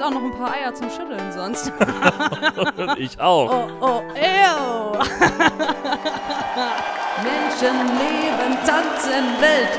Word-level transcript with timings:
hätte 0.00 0.06
auch 0.06 0.10
noch 0.10 0.22
ein 0.22 0.38
paar 0.38 0.52
Eier 0.52 0.74
zum 0.74 0.88
Schütteln 0.90 1.32
sonst. 1.32 1.72
ich 2.96 3.20
auch. 3.20 3.50
Oh, 3.50 3.68
oh, 3.80 4.02
ew. 4.14 4.92
Menschen 7.22 7.76
leben, 7.98 8.56
tanzen, 8.66 9.40
Welt. 9.40 9.78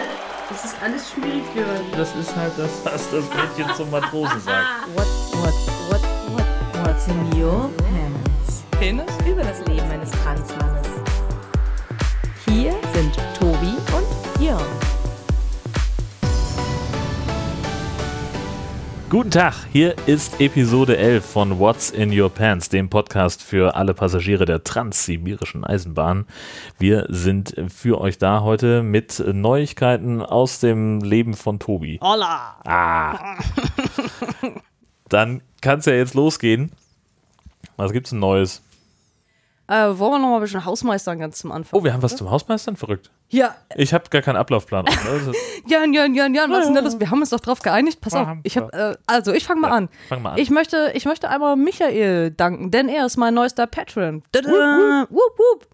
Das 0.50 0.66
ist 0.66 0.76
alles 0.84 1.12
schwierig 1.12 1.54
geworden. 1.54 1.86
Das 1.96 2.16
ist 2.16 2.36
halt 2.36 2.54
das, 2.58 2.84
was 2.84 3.10
das 3.10 3.24
Mädchen 3.34 3.74
zum 3.76 3.90
Matrosen 3.90 4.42
sagt. 4.42 4.68
What, 4.96 5.08
what, 5.34 5.54
what, 5.90 6.02
what, 6.34 6.86
what's 6.86 7.08
in 7.08 7.42
your 7.42 7.70
pants? 7.78 8.11
Guten 19.12 19.30
Tag, 19.30 19.56
hier 19.74 19.94
ist 20.08 20.40
Episode 20.40 20.96
11 20.96 21.26
von 21.26 21.60
What's 21.60 21.90
in 21.90 22.18
Your 22.18 22.30
Pants, 22.30 22.70
dem 22.70 22.90
Podcast 22.90 23.44
für 23.44 23.76
alle 23.76 23.94
Passagiere 23.94 24.46
der 24.46 24.64
Transsibirischen 24.64 25.66
Eisenbahn. 25.66 26.26
Wir 26.80 27.08
sind 27.10 27.54
für 27.68 28.00
euch 28.00 28.20
da 28.20 28.40
heute 28.40 28.84
mit 28.84 29.20
Neuigkeiten 29.20 30.22
aus 30.22 30.62
dem 30.62 31.02
Leben 31.02 31.34
von 31.34 31.60
Tobi. 31.60 32.00
Holla. 32.02 32.56
Ah. 32.64 33.38
Dann 35.10 35.42
kann 35.60 35.80
es 35.80 35.86
ja 35.88 35.94
jetzt 35.94 36.14
losgehen. 36.14 36.72
Was 37.76 37.92
gibt's 37.92 38.12
denn 38.12 38.20
Neues? 38.20 38.62
Äh, 39.72 39.98
wollen 39.98 40.12
wir 40.12 40.20
noch 40.20 40.28
mal 40.30 40.36
ein 40.36 40.42
bisschen 40.42 40.66
Hausmeistern 40.66 41.18
ganz 41.20 41.38
zum 41.40 41.52
Anfang? 41.54 41.80
Oh, 41.80 41.84
wir 41.84 41.94
haben 41.94 42.04
was 42.04 42.18
zum 42.18 42.30
Hausmeistern? 42.30 42.76
Verrückt. 42.76 43.10
Ja, 43.30 43.56
Ich 43.78 43.94
habe 43.94 44.04
gar 44.10 44.22
keinen 44.22 44.36
Ablaufplan. 44.36 44.84
Also, 45.10 45.32
Jan, 45.66 45.94
Jan, 45.94 46.14
Jan, 46.14 46.34
Jan, 46.36 46.52
was 46.52 46.60
ist 46.60 46.66
denn 46.68 46.76
da 46.76 46.82
los? 46.82 47.00
Wir 47.00 47.10
haben 47.10 47.22
uns 47.22 47.30
doch 47.30 47.40
drauf 47.40 47.62
geeinigt. 47.62 48.02
Pass 48.02 48.14
auf, 48.14 48.28
ich 48.44 48.58
hab, 48.58 48.74
äh, 48.76 48.96
also 49.08 49.32
ich 49.32 49.46
fange 49.46 49.62
mal 49.62 49.70
Ja, 49.70 49.74
an. 49.76 49.90
fang 50.10 50.22
mal 50.22 50.32
an. 50.32 50.38
Ich 50.40 50.50
möchte, 50.50 50.92
ich 50.94 51.06
möchte 51.06 51.30
einmal 51.30 51.56
Michael 51.56 52.32
danken, 52.32 52.70
denn 52.72 52.90
er 52.90 53.06
ist 53.06 53.16
mein 53.16 53.34
neuester 53.34 53.66
Patron. 53.66 54.24
Wup, 54.34 55.10
wup. 55.10 55.68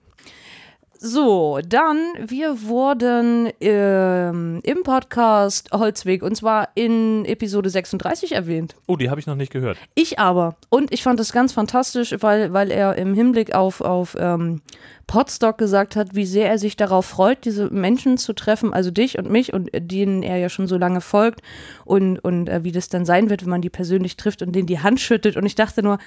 So, 1.00 1.60
dann, 1.68 1.98
wir 2.26 2.64
wurden 2.64 3.50
ähm, 3.62 4.62
im 4.64 4.82
Podcast 4.84 5.70
Holzweg 5.72 6.24
und 6.24 6.36
zwar 6.36 6.70
in 6.74 7.24
Episode 7.26 7.70
36 7.70 8.32
erwähnt. 8.32 8.76
oh, 8.88 8.96
die 8.96 9.10
habe 9.10 9.20
ich 9.20 9.28
noch 9.28 9.36
nicht 9.36 9.52
gehört. 9.52 9.78
Ich 9.94 10.18
aber. 10.18 10.56
Und 10.70 10.92
ich 10.92 11.04
fand 11.04 11.20
das 11.20 11.32
ganz 11.32 11.54
fantastisch, 11.54 12.16
weil, 12.22 12.52
weil 12.52 12.72
er 12.72 12.96
im 12.96 13.14
Hinblick 13.14 13.54
auf, 13.54 13.82
auf 13.82 14.16
ähm, 14.20 14.62
Podstock 15.06 15.60
gesagt 15.60 15.96
hat, 15.96 16.16
wie 16.16 16.26
sehr 16.26 16.50
er 16.50 16.58
sich 16.58 16.76
darauf 16.76 17.06
freut, 17.06 17.46
diese 17.46 17.70
Menschen 17.70 18.18
zu 18.18 18.34
treffen, 18.34 18.74
also 18.74 18.90
dich 18.90 19.20
und 19.20 19.30
mich 19.30 19.54
und 19.54 19.70
denen 19.74 20.24
er 20.24 20.38
ja 20.38 20.50
schon 20.50 20.68
so 20.68 20.78
lange 20.78 21.02
folgt 21.02 21.42
und, 21.86 22.18
und 22.20 22.50
äh, 22.50 22.64
wie 22.64 22.72
das 22.72 22.90
dann 22.90 23.06
sein 23.06 23.30
wird, 23.30 23.44
wenn 23.44 23.52
man 23.52 23.62
die 23.62 23.70
persönlich 23.70 24.18
trifft 24.18 24.42
und 24.42 24.54
denen 24.54 24.68
die 24.68 24.80
Hand 24.80 25.00
schüttet. 25.00 25.38
Und 25.38 25.46
ich 25.46 25.56
dachte 25.56 25.84
nur, 25.84 26.00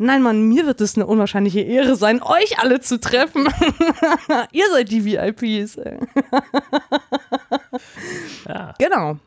nein, 0.00 0.22
Mann, 0.22 0.42
mir 0.42 0.66
wird 0.66 0.80
es 0.80 0.96
eine 0.96 1.06
unwahrscheinliche 1.06 1.60
Ehre 1.60 1.96
sein, 1.96 2.22
euch 2.22 2.58
alle 2.58 2.80
zu 2.80 2.98
treffen. 2.98 3.48
Ihr 4.52 4.64
seid 4.72 4.90
die 4.90 5.04
VIPs. 5.04 5.78
Ja. 8.48 8.74
Genau. 8.78 9.18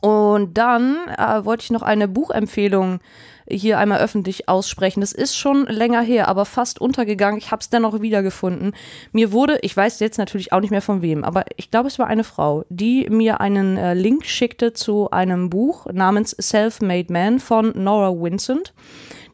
Und 0.00 0.58
dann 0.58 0.96
äh, 1.16 1.44
wollte 1.44 1.64
ich 1.64 1.70
noch 1.70 1.82
eine 1.82 2.08
Buchempfehlung 2.08 3.00
hier 3.48 3.78
einmal 3.78 4.00
öffentlich 4.00 4.48
aussprechen. 4.48 5.00
Das 5.00 5.12
ist 5.12 5.36
schon 5.36 5.66
länger 5.66 6.00
her, 6.00 6.28
aber 6.28 6.44
fast 6.44 6.80
untergegangen. 6.80 7.38
Ich 7.38 7.50
habe 7.50 7.60
es 7.60 7.70
dennoch 7.70 8.00
wiedergefunden. 8.00 8.74
Mir 9.12 9.32
wurde, 9.32 9.58
ich 9.62 9.76
weiß 9.76 10.00
jetzt 10.00 10.18
natürlich 10.18 10.52
auch 10.52 10.60
nicht 10.60 10.70
mehr 10.70 10.82
von 10.82 11.02
wem, 11.02 11.24
aber 11.24 11.44
ich 11.56 11.70
glaube, 11.70 11.88
es 11.88 11.98
war 11.98 12.06
eine 12.06 12.24
Frau, 12.24 12.64
die 12.68 13.08
mir 13.10 13.40
einen 13.40 13.76
äh, 13.76 13.94
Link 13.94 14.24
schickte 14.26 14.72
zu 14.72 15.10
einem 15.10 15.50
Buch 15.50 15.86
namens 15.92 16.36
Self-Made 16.40 17.12
Man 17.12 17.40
von 17.40 17.72
Nora 17.74 18.12
Vincent. 18.12 18.72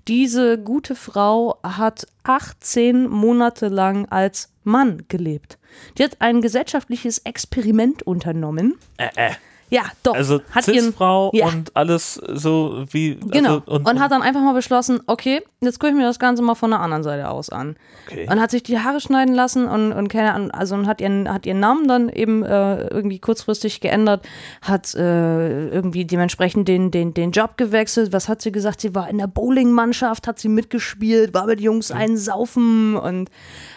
Diese 0.08 0.56
gute 0.56 0.94
Frau 0.94 1.58
hat 1.62 2.06
18 2.22 3.08
Monate 3.08 3.68
lang 3.68 4.06
als 4.06 4.50
Mann 4.64 5.04
gelebt. 5.08 5.58
Die 5.98 6.04
hat 6.04 6.16
ein 6.20 6.40
gesellschaftliches 6.40 7.18
Experiment 7.18 8.02
unternommen. 8.02 8.78
Äh, 8.96 9.08
äh. 9.16 9.30
Ja, 9.70 9.82
doch. 10.02 10.14
Also 10.14 10.40
hat 10.50 10.66
ihren, 10.68 10.86
Cis-Frau 10.86 11.30
Ja. 11.34 11.48
und 11.48 11.76
alles 11.76 12.14
so 12.14 12.84
wie. 12.90 13.16
Genau. 13.16 13.62
Also, 13.66 13.90
und, 13.90 14.00
hat 14.00 14.10
dann 14.12 14.22
einfach 14.22 14.40
mal 14.40 14.54
beschlossen, 14.54 15.00
okay, 15.06 15.42
jetzt 15.60 15.78
gucke 15.78 15.90
ich 15.92 15.96
mir 15.96 16.04
das 16.04 16.18
Ganze 16.18 16.42
mal 16.42 16.54
von 16.54 16.70
der 16.70 16.80
anderen 16.80 17.02
Seite 17.02 17.28
aus 17.28 17.50
an. 17.50 17.76
Okay. 18.06 18.26
Und 18.30 18.40
hat 18.40 18.50
sich 18.50 18.62
die 18.62 18.78
Haare 18.78 19.00
schneiden 19.00 19.34
lassen 19.34 19.66
und, 19.66 19.92
und 19.92 20.08
keine 20.08 20.32
Ahnung, 20.34 20.50
also 20.50 20.74
und 20.74 20.86
hat 20.86 21.00
ihren, 21.00 21.32
hat 21.32 21.44
ihren 21.46 21.60
Namen 21.60 21.86
dann 21.88 22.08
eben 22.08 22.44
äh, 22.44 22.86
irgendwie 22.88 23.18
kurzfristig 23.18 23.80
geändert, 23.80 24.26
hat 24.62 24.94
äh, 24.94 25.68
irgendwie 25.68 26.04
dementsprechend 26.04 26.68
den, 26.68 26.90
den, 26.90 27.12
den 27.12 27.32
Job 27.32 27.56
gewechselt. 27.56 28.12
Was 28.12 28.28
hat 28.28 28.40
sie 28.40 28.52
gesagt? 28.52 28.80
Sie 28.80 28.94
war 28.94 29.08
in 29.10 29.18
der 29.18 29.26
Bowling-Mannschaft, 29.26 30.26
hat 30.26 30.38
sie 30.38 30.48
mitgespielt, 30.48 31.34
war 31.34 31.46
mit 31.46 31.60
Jungs 31.60 31.90
einsaufen 31.90 32.96
und 32.96 33.30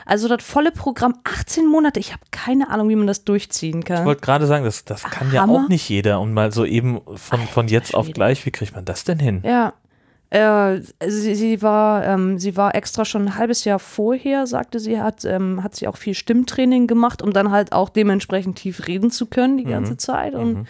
also 0.05 0.27
das 0.27 0.43
volle 0.43 0.71
Programm, 0.71 1.15
18 1.23 1.65
Monate. 1.67 1.99
Ich 1.99 2.11
habe 2.11 2.21
keine 2.31 2.69
Ahnung, 2.69 2.89
wie 2.89 2.95
man 2.95 3.07
das 3.07 3.23
durchziehen 3.23 3.83
kann. 3.83 3.99
Ich 3.99 4.05
wollte 4.05 4.21
gerade 4.21 4.45
sagen, 4.47 4.65
das, 4.65 4.83
das 4.85 5.03
kann 5.03 5.31
ja 5.31 5.41
Hammer. 5.41 5.65
auch 5.65 5.69
nicht 5.69 5.80
jeder. 5.89 6.19
Und 6.19 6.33
mal 6.33 6.51
so 6.51 6.65
eben 6.65 7.01
von, 7.15 7.39
von 7.41 7.67
jetzt 7.67 7.93
auf 7.93 8.11
gleich, 8.11 8.45
wie 8.45 8.51
kriegt 8.51 8.75
man 8.75 8.85
das 8.85 9.03
denn 9.03 9.19
hin? 9.19 9.41
Ja. 9.45 9.73
Äh, 10.29 10.81
sie, 11.07 11.35
sie, 11.35 11.61
war, 11.61 12.05
ähm, 12.05 12.39
sie 12.39 12.55
war 12.55 12.73
extra 12.73 13.03
schon 13.03 13.23
ein 13.23 13.37
halbes 13.37 13.65
Jahr 13.65 13.79
vorher, 13.79 14.47
sagte 14.47 14.79
sie, 14.79 15.01
hat, 15.01 15.25
ähm, 15.25 15.61
hat 15.61 15.75
sie 15.75 15.89
auch 15.89 15.97
viel 15.97 16.13
Stimmtraining 16.13 16.87
gemacht, 16.87 17.21
um 17.21 17.33
dann 17.33 17.51
halt 17.51 17.73
auch 17.73 17.89
dementsprechend 17.89 18.57
tief 18.57 18.87
reden 18.87 19.11
zu 19.11 19.25
können 19.25 19.57
die 19.57 19.65
ganze 19.65 19.97
Zeit 19.97 20.33
und, 20.33 20.67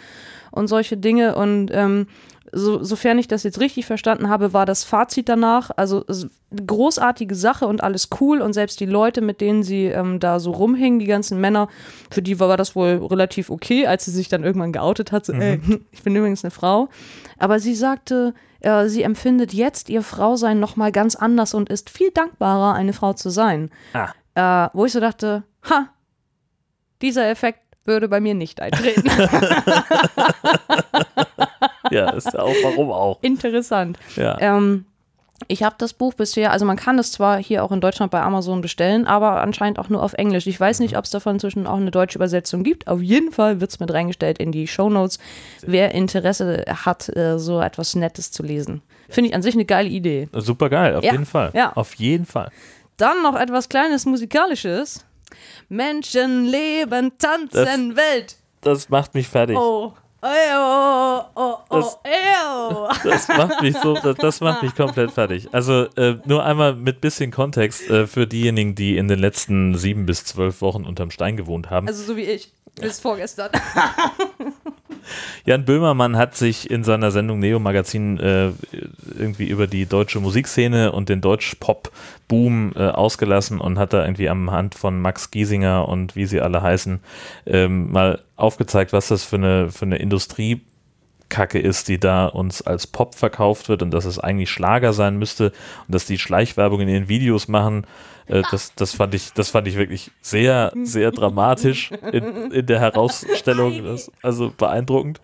und 0.50 0.68
solche 0.68 0.98
Dinge. 0.98 1.36
Und 1.36 1.70
ähm, 1.72 2.08
so, 2.52 2.84
sofern 2.84 3.18
ich 3.18 3.28
das 3.28 3.44
jetzt 3.44 3.60
richtig 3.60 3.86
verstanden 3.86 4.30
habe, 4.30 4.54
war 4.54 4.66
das 4.66 4.84
Fazit 4.84 5.30
danach, 5.30 5.72
also 5.76 6.04
großartige 6.54 7.36
Sache 7.36 7.66
und 7.66 7.84
alles 7.84 8.10
cool 8.20 8.42
und 8.42 8.54
selbst 8.54 8.80
die 8.80 8.86
Leute, 8.86 9.22
mit 9.22 9.40
denen 9.40 9.64
sie 9.64 9.86
ähm, 9.86 10.20
da 10.20 10.40
so 10.40 10.52
rumhingen, 10.52 11.00
die 11.00 11.06
ganzen 11.06 11.40
Männer, 11.40 11.70
für 12.10 12.22
die 12.22 12.40
war 12.40 12.58
das 12.58 12.76
wohl 12.76 13.06
relativ 13.06 13.50
okay, 13.50 13.88
als 13.88 14.06
sie 14.06 14.12
sich 14.12 14.28
dann 14.28 14.44
irgendwann 14.44 14.74
geoutet 14.74 15.12
hat, 15.12 15.26
so, 15.26 15.34
ey, 15.34 15.62
ich 15.92 16.04
bin 16.04 16.16
übrigens 16.16 16.44
eine 16.44 16.52
Frau. 16.52 16.90
Aber 17.40 17.60
sie 17.60 17.76
sagte, 17.76 18.34
äh, 18.60 18.88
sie 18.88 19.04
empfindet 19.04 19.54
jetzt 19.54 19.90
ihr 19.90 20.02
Frausein 20.02 20.60
nochmal 20.60 20.92
ganz 20.92 21.16
anders 21.16 21.54
und 21.54 21.70
ist 21.70 21.90
viel 21.90 22.12
dankbarer, 22.12 22.74
eine 22.74 22.94
Frau 22.94 23.14
zu 23.14 23.30
sein. 23.30 23.72
Ah. 23.94 24.10
Äh, 24.36 24.70
wo 24.74 24.86
ich 24.86 24.92
so 24.92 25.00
dachte, 25.00 25.44
ha, 25.70 25.90
dieser 27.02 27.30
Effekt 27.30 27.60
würde 27.86 28.10
bei 28.10 28.20
mir 28.20 28.36
nicht 28.36 28.62
eintreten. 28.62 29.10
Ja, 31.98 32.10
ist 32.12 32.34
ja 32.34 32.40
auch, 32.42 32.56
warum 32.64 32.92
auch. 32.92 33.20
Interessant. 33.22 33.98
Ja. 34.16 34.38
Ähm, 34.40 34.86
ich 35.48 35.64
habe 35.64 35.76
das 35.80 35.94
Buch 35.94 36.14
bisher, 36.14 36.52
also 36.52 36.66
man 36.66 36.78
kann 36.78 37.00
es 37.00 37.12
zwar 37.12 37.42
hier 37.42 37.64
auch 37.64 37.72
in 37.72 37.82
Deutschland 37.82 38.12
bei 38.12 38.22
Amazon 38.22 38.62
bestellen, 38.62 39.08
aber 39.08 39.42
anscheinend 39.42 39.80
auch 39.80 39.90
nur 39.90 40.04
auf 40.04 40.14
Englisch. 40.14 40.46
Ich 40.46 40.60
weiß 40.60 40.80
nicht, 40.80 40.96
ob 40.98 41.06
es 41.06 41.10
davon 41.10 41.36
inzwischen 41.38 41.66
auch 41.66 41.78
eine 41.78 41.90
deutsche 41.90 42.18
Übersetzung 42.20 42.62
gibt. 42.64 42.88
Auf 42.88 43.02
jeden 43.02 43.32
Fall 43.32 43.60
wird 43.60 43.72
es 43.72 43.80
mit 43.80 43.92
reingestellt 43.92 44.38
in 44.38 44.52
die 44.52 44.68
Shownotes, 44.68 45.18
wer 45.64 45.96
Interesse 45.96 46.66
hat, 46.86 47.10
äh, 47.16 47.40
so 47.40 47.60
etwas 47.60 47.96
Nettes 47.96 48.32
zu 48.32 48.44
lesen. 48.44 48.84
Finde 49.10 49.30
ich 49.30 49.36
an 49.36 49.42
sich 49.42 49.56
eine 49.56 49.66
geile 49.66 49.90
Idee. 49.90 50.30
Super 50.34 50.70
geil, 50.70 50.96
auf 50.96 51.04
Ja. 51.04 51.12
jeden 51.12 51.26
Fall. 51.26 51.50
Ja. 51.56 51.74
Auf 51.74 51.96
jeden 51.96 52.26
Fall. 52.28 52.50
Dann 52.98 53.24
noch 53.24 53.36
etwas 53.36 53.68
kleines 53.68 54.06
Musikalisches. 54.06 55.04
Menschen 55.70 56.46
leben, 56.46 57.14
tanzen, 57.18 57.96
Welt. 57.96 58.36
Das 58.62 58.90
macht 58.90 59.16
mich 59.16 59.28
fertig. 59.28 59.58
Oh. 59.58 59.94
Oh, 60.24 60.28
oh, 60.28 61.22
oh, 61.36 61.58
oh, 61.70 61.76
Das- 61.76 61.98
oh. 62.06 62.88
Das 63.04 63.28
macht 63.28 63.62
mich 63.62 63.76
so, 63.78 63.96
das, 63.96 64.16
das 64.18 64.40
macht 64.42 64.62
mich 64.62 64.76
komplett 64.76 65.12
fertig. 65.12 65.50
Also 65.52 65.86
äh, 65.98 66.18
nur 66.26 66.44
einmal 66.46 66.76
mit 66.76 67.02
bisschen 67.02 67.32
Kontext 67.32 67.90
äh, 67.90 68.06
für 68.06 68.28
diejenigen, 68.28 68.76
die 68.76 68.98
in 68.98 69.08
den 69.08 69.18
letzten 69.20 69.76
sieben 69.78 70.06
bis 70.06 70.24
zwölf 70.26 70.62
Wochen 70.62 70.86
unterm 70.86 71.10
Stein 71.12 71.38
gewohnt 71.38 71.70
haben. 71.72 71.88
Also 71.88 72.04
so 72.04 72.16
wie 72.18 72.22
ich. 72.24 72.52
Bis 72.80 73.00
vorgestern. 73.00 73.50
Jan 75.46 75.66
Böhmermann 75.66 76.18
hat 76.18 76.36
sich 76.36 76.70
in 76.70 76.84
seiner 76.84 77.12
Sendung 77.12 77.40
Neo 77.40 77.60
Magazin 77.60 78.20
äh, 78.20 78.52
irgendwie 79.18 79.48
über 79.48 79.68
die 79.68 79.86
deutsche 79.86 80.20
Musikszene 80.20 80.92
und 80.92 81.10
den 81.10 81.22
Deutsch-Pop-Boom 81.22 82.74
äh, 82.76 82.88
ausgelassen 82.88 83.60
und 83.60 83.80
hat 83.80 83.94
da 83.94 84.04
irgendwie 84.04 84.30
am 84.30 84.52
Hand 84.52 84.76
von 84.76 85.00
Max 85.00 85.32
Giesinger 85.32 85.88
und 85.88 86.16
wie 86.16 86.26
sie 86.26 86.42
alle 86.42 86.62
heißen 86.62 87.00
ähm, 87.46 87.92
mal 87.92 88.20
aufgezeigt, 88.36 88.94
was 88.94 89.08
das 89.08 89.24
für 89.24 89.38
eine, 89.38 89.72
für 89.72 89.86
eine 89.86 89.98
Industrie 89.98 90.62
Kacke 91.32 91.58
ist, 91.58 91.88
die 91.88 92.00
da 92.00 92.28
uns 92.28 92.62
als 92.62 92.86
Pop 92.86 93.16
verkauft 93.16 93.70
wird 93.70 93.82
und 93.82 93.92
dass 93.92 94.06
es 94.06 94.20
eigentlich 94.20 94.52
Schlager 94.52 94.94
sein 94.94 95.18
müsste 95.18 95.52
und 95.88 95.96
dass 95.96 96.06
die 96.06 96.20
Schleichwerbung 96.20 96.82
in 96.82 96.90
ihren 96.90 97.08
Videos 97.08 97.48
machen. 97.48 97.88
Äh, 98.32 98.44
das, 98.52 98.74
das, 98.76 98.96
fand 98.96 99.14
ich, 99.14 99.34
das 99.34 99.50
fand 99.50 99.68
ich 99.68 99.76
wirklich 99.78 100.12
sehr, 100.22 100.72
sehr 100.84 101.12
dramatisch 101.12 101.92
in, 102.12 102.52
in 102.52 102.66
der 102.66 102.80
Herausstellung. 102.80 103.84
Das, 103.84 104.12
also 104.22 104.52
beeindruckend. 104.56 105.22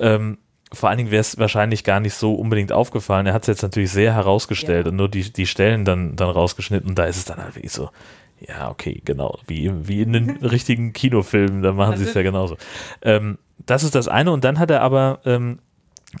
Ähm, 0.00 0.38
vor 0.72 0.88
allen 0.88 0.98
Dingen 0.98 1.10
wäre 1.12 1.20
es 1.20 1.38
wahrscheinlich 1.38 1.84
gar 1.84 2.00
nicht 2.00 2.14
so 2.14 2.34
unbedingt 2.34 2.72
aufgefallen. 2.72 3.26
Er 3.26 3.32
hat 3.32 3.42
es 3.42 3.48
jetzt 3.48 3.62
natürlich 3.62 3.92
sehr 3.92 4.12
herausgestellt 4.14 4.86
Ja. 4.86 4.90
und 4.90 4.96
nur 4.96 5.08
die, 5.08 5.32
die 5.32 5.46
Stellen 5.46 5.84
dann, 5.84 6.16
dann 6.16 6.30
rausgeschnitten. 6.30 6.88
Und 6.90 6.98
da 6.98 7.04
ist 7.04 7.16
es 7.16 7.24
dann 7.24 7.38
halt 7.38 7.54
wirklich 7.54 7.72
so, 7.72 7.90
ja, 8.40 8.70
okay, 8.70 9.00
genau. 9.04 9.38
Wie, 9.46 9.70
wie 9.88 10.02
in 10.02 10.12
den 10.12 10.30
richtigen 10.44 10.92
Kinofilmen, 10.92 11.62
da 11.62 11.72
machen 11.72 11.96
sie 11.96 12.04
es 12.04 12.14
ja 12.14 12.22
genauso. 12.22 12.56
Ähm, 13.02 13.38
das 13.64 13.84
ist 13.84 13.94
das 13.94 14.08
eine. 14.08 14.32
Und 14.32 14.42
dann 14.42 14.58
hat 14.58 14.70
er 14.72 14.80
aber 14.82 15.20
ähm, 15.24 15.60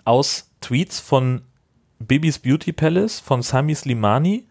aus 0.04 0.50
Tweets 0.60 1.00
von 1.00 1.42
Bibis 1.98 2.38
Beauty 2.38 2.72
Palace 2.72 3.18
von 3.18 3.42
Sami 3.42 3.74
Slimani 3.74 4.44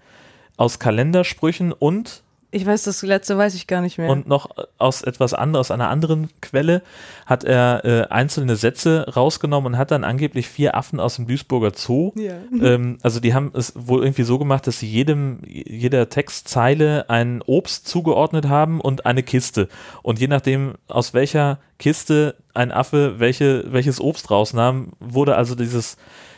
aus 0.57 0.79
Kalendersprüchen 0.79 1.71
und 1.71 2.21
Ich 2.51 2.65
weiß, 2.67 2.83
das 2.83 3.01
letzte 3.01 3.35
weiß 3.35 3.55
ich 3.55 3.65
gar 3.65 3.81
nicht 3.81 3.97
mehr. 3.97 4.09
und 4.09 4.27
noch 4.27 4.51
aus 4.77 5.01
etwas 5.01 5.33
anderes, 5.33 5.71
einer 5.71 5.89
anderen 5.89 6.29
Quelle, 6.39 6.83
hat 7.25 7.43
er 7.43 7.83
äh, 7.83 8.07
einzelne 8.13 8.55
Sätze 8.55 9.07
rausgenommen 9.15 9.73
und 9.73 9.79
hat 9.79 9.89
dann 9.89 10.03
angeblich 10.03 10.47
vier 10.47 10.75
Affen 10.77 10.99
aus 10.99 11.15
dem 11.15 11.25
Duisburger 11.25 11.71
Zoo. 11.75 12.11
Ja. 12.15 12.33
Ähm, 12.61 12.99
also 13.01 13.19
die 13.19 13.33
haben 13.33 13.51
es 13.55 13.73
wohl 13.75 14.03
irgendwie 14.03 14.23
so 14.23 14.37
gemacht, 14.37 14.67
dass 14.67 14.79
sie 14.79 14.87
jedem, 14.87 15.39
jeder 15.47 16.09
Textzeile 16.09 17.09
ein 17.09 17.41
Obst 17.41 17.87
zugeordnet 17.87 18.47
haben 18.47 18.79
und 18.79 19.07
eine 19.07 19.23
Kiste. 19.23 19.67
Und 20.03 20.19
je 20.19 20.27
nachdem, 20.27 20.75
aus 20.87 21.15
welcher 21.15 21.57
Kiste 21.79 22.35
ein 22.53 22.71
Affe 22.71 23.15
welche, 23.19 23.73
welches 23.73 23.99
Obst 23.99 24.29
rausnahm, 24.29 24.91
wurde 24.99 25.35
also 25.35 25.55
dieses 25.55 25.97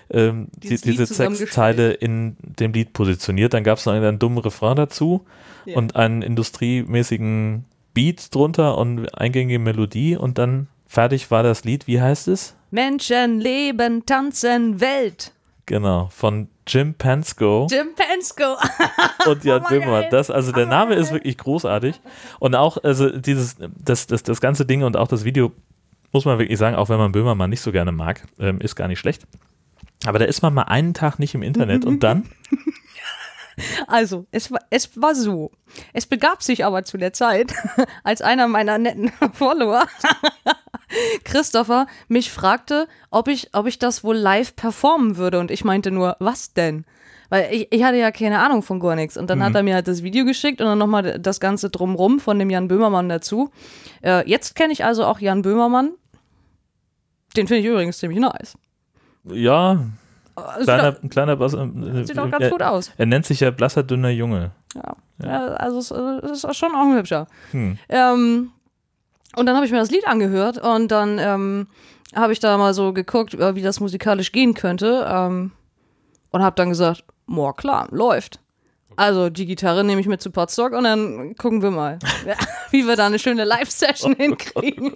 ähm, 0.09 0.47
die, 0.57 0.77
diese. 0.77 1.05
Textzeile 1.07 1.91
in 1.93 2.37
dem 2.41 2.73
Lied 2.73 2.93
positioniert. 2.93 3.53
Dann 3.53 3.63
gab 3.63 3.77
es 3.77 3.85
noch 3.85 3.93
einen, 3.93 4.05
einen 4.05 4.19
dummen 4.19 4.39
Refrain 4.39 4.75
dazu 4.75 5.25
Ja. 5.65 5.77
und 5.77 5.95
einen 5.95 6.21
industriemäßigen 6.21 7.65
Beat 7.93 8.33
drunter 8.33 8.77
und 8.77 9.07
eingängige 9.17 9.59
Melodie 9.59 10.15
und 10.17 10.37
dann 10.37 10.67
fertig 10.87 11.31
war 11.31 11.43
das 11.43 11.63
Lied. 11.63 11.87
Wie 11.87 12.01
heißt 12.01 12.27
es? 12.27 12.55
Menschen 12.71 13.39
leben, 13.39 14.05
tanzen, 14.05 14.81
Welt. 14.81 15.31
Genau, 15.65 16.09
von 16.11 16.47
Jim 16.67 16.93
Pansco 16.93 17.67
Jim 17.69 17.87
Pensko. 17.95 18.43
und 19.29 19.43
Jan 19.43 19.63
Hammergeil. 19.63 19.79
Böhmermann. 19.79 20.05
Das, 20.11 20.29
also 20.29 20.51
der 20.51 20.65
Name 20.65 20.95
ist 20.95 21.11
wirklich 21.11 21.37
großartig. 21.37 21.99
Und 22.39 22.55
auch, 22.55 22.77
also 22.83 23.09
dieses, 23.09 23.55
das, 23.83 24.07
das, 24.07 24.23
das 24.23 24.41
ganze 24.41 24.65
Ding 24.65 24.83
und 24.83 24.97
auch 24.97 25.07
das 25.07 25.23
Video, 25.23 25.51
muss 26.11 26.25
man 26.25 26.37
wirklich 26.37 26.59
sagen, 26.59 26.75
auch 26.75 26.89
wenn 26.89 26.97
man 26.97 27.11
Böhmermann 27.11 27.49
nicht 27.49 27.61
so 27.61 27.71
gerne 27.71 27.91
mag, 27.91 28.23
ähm, 28.39 28.59
ist 28.59 28.75
gar 28.75 28.87
nicht 28.87 28.99
schlecht. 28.99 29.23
Aber 30.05 30.19
da 30.19 30.25
ist 30.25 30.41
man 30.41 30.53
mal 30.53 30.63
einen 30.63 30.93
Tag 30.93 31.19
nicht 31.19 31.33
im 31.33 31.41
Internet 31.41 31.85
und 31.85 32.03
dann, 32.03 32.29
Also, 33.87 34.25
es 34.31 34.51
war, 34.51 34.59
es 34.69 35.01
war 35.01 35.15
so. 35.15 35.51
Es 35.93 36.05
begab 36.05 36.43
sich 36.43 36.65
aber 36.65 36.83
zu 36.83 36.97
der 36.97 37.13
Zeit, 37.13 37.53
als 38.03 38.21
einer 38.21 38.47
meiner 38.47 38.77
netten 38.77 39.11
Follower, 39.33 39.85
Christopher, 41.23 41.87
mich 42.07 42.31
fragte, 42.31 42.87
ob 43.09 43.27
ich, 43.27 43.49
ob 43.53 43.65
ich 43.67 43.79
das 43.79 44.03
wohl 44.03 44.15
live 44.15 44.55
performen 44.55 45.17
würde. 45.17 45.39
Und 45.39 45.51
ich 45.51 45.63
meinte 45.63 45.91
nur, 45.91 46.15
was 46.19 46.53
denn? 46.53 46.85
Weil 47.29 47.53
ich, 47.53 47.67
ich 47.71 47.83
hatte 47.83 47.97
ja 47.97 48.11
keine 48.11 48.39
Ahnung 48.39 48.61
von 48.61 48.79
gar 48.79 48.95
nichts. 48.95 49.17
Und 49.17 49.29
dann 49.29 49.43
hat 49.43 49.55
er 49.55 49.63
mir 49.63 49.73
halt 49.73 49.87
das 49.87 50.03
Video 50.03 50.25
geschickt 50.25 50.61
und 50.61 50.67
dann 50.67 50.77
nochmal 50.77 51.19
das 51.19 51.39
Ganze 51.39 51.69
drumrum 51.69 52.19
von 52.19 52.37
dem 52.37 52.49
Jan 52.49 52.67
Böhmermann 52.67 53.09
dazu. 53.09 53.49
Äh, 54.03 54.29
jetzt 54.29 54.55
kenne 54.55 54.73
ich 54.73 54.85
also 54.85 55.05
auch 55.05 55.19
Jan 55.19 55.41
Böhmermann. 55.41 55.93
Den 57.35 57.47
finde 57.47 57.61
ich 57.61 57.65
übrigens 57.65 57.97
ziemlich 57.97 58.19
nice. 58.19 58.55
Ja, 59.29 59.79
Also, 60.35 60.63
kleiner, 60.65 60.91
sieht 60.93 61.03
ein 61.03 61.09
kleiner 61.09 61.39
auch- 61.41 61.49
sieht 62.05 62.19
auch 62.19 62.29
ganz 62.31 62.43
er, 62.43 62.49
gut 62.49 62.61
aus. 62.61 62.91
er 62.97 63.05
nennt 63.05 63.25
sich 63.25 63.39
ja 63.39 63.51
blasser, 63.51 63.83
dünner 63.83 64.09
Junge. 64.09 64.51
Ja. 64.75 64.95
Ja, 65.23 65.45
also 65.53 65.77
es, 65.79 65.91
äh, 65.91 66.25
es 66.29 66.43
ist 66.43 66.57
schon 66.57 66.75
auch 66.75 66.81
ein 66.87 66.95
hübscher. 66.97 67.27
Hm. 67.51 67.77
Ähm, 67.87 68.51
und 69.37 69.45
dann 69.45 69.55
habe 69.55 69.65
ich 69.65 69.71
mir 69.71 69.77
das 69.79 69.91
Lied 69.91 70.05
angehört 70.07 70.57
und 70.57 70.89
dann 70.91 71.17
ähm, 71.19 71.67
habe 72.13 72.33
ich 72.33 72.39
da 72.41 72.57
mal 72.57 72.73
so 72.73 72.91
geguckt, 72.93 73.33
äh, 73.33 73.55
wie 73.55 73.61
das 73.61 73.79
musikalisch 73.79 74.31
gehen 74.33 74.53
könnte 74.53 75.05
ähm, 75.09 75.51
und 76.31 76.43
habe 76.43 76.55
dann 76.57 76.67
gesagt, 76.69 77.05
boah, 77.27 77.55
klar, 77.55 77.87
läuft. 77.91 78.39
Also 78.95 79.29
die 79.29 79.45
Gitarre 79.45 79.83
nehme 79.83 80.01
ich 80.01 80.07
mit 80.07 80.21
zu 80.21 80.31
Potsdok 80.31 80.73
und 80.73 80.83
dann 80.83 81.35
gucken 81.35 81.61
wir 81.61 81.71
mal, 81.71 81.99
wie 82.71 82.87
wir 82.87 82.95
da 82.95 83.07
eine 83.07 83.19
schöne 83.19 83.43
Live-Session 83.43 84.15
hinkriegen. 84.15 84.93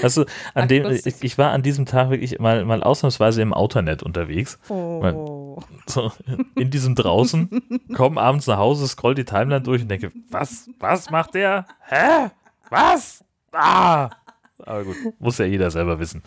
Weißt 0.00 0.16
du, 0.18 0.24
an 0.54 0.68
dem, 0.68 0.90
ich, 0.90 1.04
ich 1.20 1.38
war 1.38 1.52
an 1.52 1.62
diesem 1.62 1.86
Tag 1.86 2.10
wirklich 2.10 2.38
mal, 2.38 2.64
mal 2.64 2.82
ausnahmsweise 2.82 3.42
im 3.42 3.52
Autonet 3.52 4.02
unterwegs. 4.02 4.58
Oh. 4.68 5.58
So, 5.86 6.12
in 6.56 6.70
diesem 6.70 6.94
draußen, 6.94 7.62
komm 7.94 8.18
abends 8.18 8.46
nach 8.46 8.58
Hause, 8.58 8.88
scroll 8.88 9.14
die 9.14 9.24
Timeline 9.24 9.60
durch 9.60 9.82
und 9.82 9.88
denke, 9.88 10.12
was, 10.30 10.68
was 10.78 11.10
macht 11.10 11.34
der? 11.34 11.66
Hä? 11.80 12.30
Was? 12.70 13.24
Ah! 13.52 14.10
Aber 14.58 14.84
gut, 14.84 14.96
muss 15.18 15.38
ja 15.38 15.44
jeder 15.44 15.70
selber 15.70 15.98
wissen. 15.98 16.22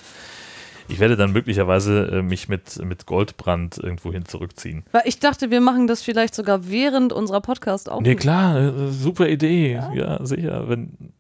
Ich 0.90 1.00
werde 1.00 1.18
dann 1.18 1.32
möglicherweise 1.34 2.08
äh, 2.12 2.22
mich 2.22 2.48
mit, 2.48 2.84
mit 2.84 3.06
Goldbrand 3.06 3.78
irgendwohin 3.78 4.26
zurückziehen. 4.26 4.86
Weil 4.92 5.04
ich 5.06 5.20
dachte, 5.20 5.52
wir 5.52 5.62
machen 5.62 5.88
das 5.88 6.02
vielleicht 6.02 6.34
sogar 6.34 6.70
während 6.70 7.12
unserer 7.14 7.42
podcast 7.42 7.90
auch. 7.90 8.02
Nee, 8.02 8.16
klar, 8.16 8.58
äh, 8.58 8.92
super 8.92 9.28
Idee. 9.28 9.82
Ja, 9.94 10.26
sicher. 10.26 10.70
Wenn, 10.70 11.14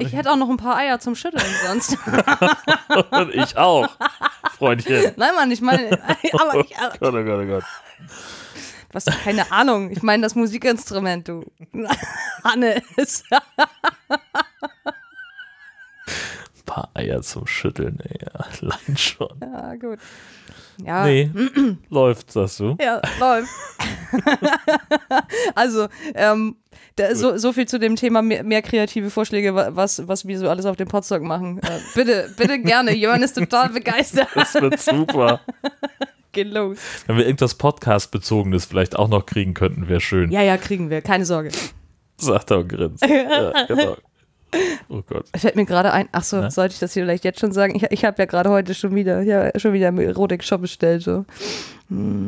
Ich 0.00 0.12
hätte 0.12 0.30
auch 0.30 0.36
noch 0.36 0.50
ein 0.50 0.58
paar 0.58 0.76
Eier 0.76 1.00
zum 1.00 1.14
Schütteln 1.14 1.42
sonst. 1.66 1.96
ich 3.32 3.56
auch, 3.56 3.88
Freundchen. 4.58 5.12
Nein, 5.16 5.34
Mann, 5.34 5.50
ich 5.50 5.60
meine, 5.62 5.90
aber 6.32 6.60
ich, 6.60 6.74
Oh 6.78 6.96
Gott, 7.00 7.14
oh 7.14 7.24
Gott, 7.24 7.44
oh 7.44 7.46
Gott. 7.46 7.64
Du 8.90 8.96
hast 8.96 9.10
keine 9.24 9.50
Ahnung. 9.50 9.90
Ich 9.90 10.02
meine 10.02 10.22
das 10.22 10.36
Musikinstrument, 10.36 11.26
du. 11.26 11.44
Hannes. 12.44 13.24
Ein 16.66 16.72
paar 16.74 16.90
Eier 16.94 17.20
zum 17.22 17.46
Schütteln, 17.46 18.00
ey. 18.00 18.18
Ja, 18.22 18.40
allein 18.62 18.96
schon. 18.96 19.28
Ja, 19.40 19.74
gut. 19.76 19.98
Ja, 20.84 21.04
Nee, 21.04 21.30
läuft, 21.90 22.32
sagst 22.32 22.58
du. 22.60 22.76
ja 22.80 23.00
läuft. 23.20 23.48
also, 25.54 25.88
ähm, 26.14 26.56
da, 26.96 27.14
so, 27.14 27.36
so 27.36 27.52
viel 27.52 27.66
zu 27.66 27.78
dem 27.78 27.96
Thema 27.96 28.22
mehr, 28.22 28.42
mehr 28.44 28.62
kreative 28.62 29.10
Vorschläge, 29.10 29.54
wa- 29.54 29.70
was, 29.72 30.06
was 30.08 30.26
wir 30.26 30.38
so 30.38 30.48
alles 30.48 30.66
auf 30.66 30.76
dem 30.76 30.88
Podstock 30.88 31.22
machen. 31.22 31.58
Äh, 31.58 31.78
bitte, 31.94 32.30
bitte 32.36 32.58
gerne. 32.60 32.94
Jörn 32.94 33.22
ist 33.22 33.34
total 33.34 33.68
begeistert. 33.70 34.28
Das 34.34 34.54
wird 34.54 34.78
super. 34.80 35.40
Geht 36.32 36.52
los. 36.52 36.78
Wenn 37.06 37.16
wir 37.16 37.26
irgendwas 37.26 37.54
Podcast-Bezogenes 37.54 38.64
vielleicht 38.64 38.96
auch 38.96 39.08
noch 39.08 39.26
kriegen 39.26 39.54
könnten, 39.54 39.88
wäre 39.88 40.00
schön. 40.00 40.30
Ja, 40.32 40.42
ja, 40.42 40.56
kriegen 40.56 40.90
wir. 40.90 41.00
Keine 41.02 41.24
Sorge. 41.24 41.50
Sagt 42.16 42.50
er 42.50 42.58
und 42.58 42.68
grinst. 42.68 43.04
ja, 43.06 43.66
genau. 43.66 43.96
Oh 44.88 45.02
Gott. 45.06 45.26
Fällt 45.36 45.56
mir 45.56 45.64
gerade 45.64 45.92
ein, 45.92 46.08
ach 46.12 46.22
so, 46.22 46.40
Na? 46.40 46.50
sollte 46.50 46.74
ich 46.74 46.78
das 46.78 46.92
hier 46.94 47.04
vielleicht 47.04 47.24
jetzt 47.24 47.40
schon 47.40 47.52
sagen? 47.52 47.74
Ich, 47.74 47.82
ich 47.90 48.04
habe 48.04 48.16
ja 48.18 48.26
gerade 48.26 48.50
heute 48.50 48.74
schon 48.74 48.94
wieder, 48.94 49.22
ja, 49.22 49.50
schon 49.58 49.72
wieder 49.72 49.88
im 49.88 49.98
Erotik-Shop 49.98 50.60
bestellt. 50.60 51.02
So. 51.02 51.24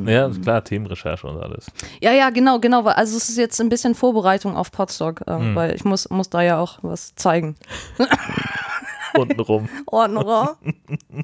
Ja, 0.07 0.29
klar, 0.31 0.63
Themenrecherche 0.63 1.27
und 1.27 1.41
alles. 1.43 1.67
Ja, 2.01 2.13
ja, 2.13 2.31
genau, 2.31 2.59
genau. 2.59 2.85
Also 2.85 3.17
es 3.17 3.29
ist 3.29 3.39
jetzt 3.39 3.61
ein 3.61 3.69
bisschen 3.69 3.95
Vorbereitung 3.95 4.57
auf 4.57 4.71
Podstock, 4.71 5.23
ähm, 5.27 5.55
weil 5.55 5.75
ich 5.75 5.85
muss, 5.85 6.09
muss 6.11 6.29
da 6.29 6.43
ja 6.43 6.59
auch 6.59 6.79
was 6.83 7.15
zeigen. 7.15 7.57
Untenrum. 9.15 9.69
Ordnung. 9.87 10.49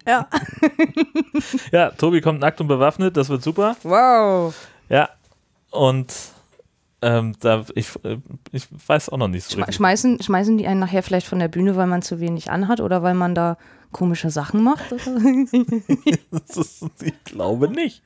ja. 0.07 0.29
Ja, 1.73 1.91
Tobi 1.91 2.21
kommt 2.21 2.41
nackt 2.41 2.61
und 2.61 2.69
bewaffnet, 2.69 3.17
das 3.17 3.29
wird 3.29 3.43
super. 3.43 3.77
Wow. 3.83 4.55
Ja. 4.89 5.09
Und 5.71 6.13
ähm, 7.03 7.35
da, 7.41 7.65
ich, 7.75 7.89
äh, 8.05 8.19
ich 8.53 8.67
weiß 8.87 9.09
auch 9.11 9.19
noch 9.19 9.29
nicht 9.29 9.45
so 9.45 9.57
richtig. 9.59 9.77
schmeißen, 9.77 10.23
schmeißen 10.23 10.57
die 10.59 10.67
einen 10.67 10.81
nachher 10.81 11.03
vielleicht 11.03 11.27
von 11.27 11.39
der 11.39 11.49
Bühne, 11.49 11.77
weil 11.77 11.87
man 11.87 12.03
zu 12.03 12.21
wenig 12.21 12.51
anhat 12.51 12.81
oder 12.81 13.03
weil 13.03 13.15
man 13.15 13.35
da 13.35 13.57
komische 13.93 14.31
Sachen 14.31 14.63
macht? 14.63 14.91
Ist, 16.49 16.85
ich 17.03 17.25
glaube 17.25 17.69
nicht. 17.69 18.03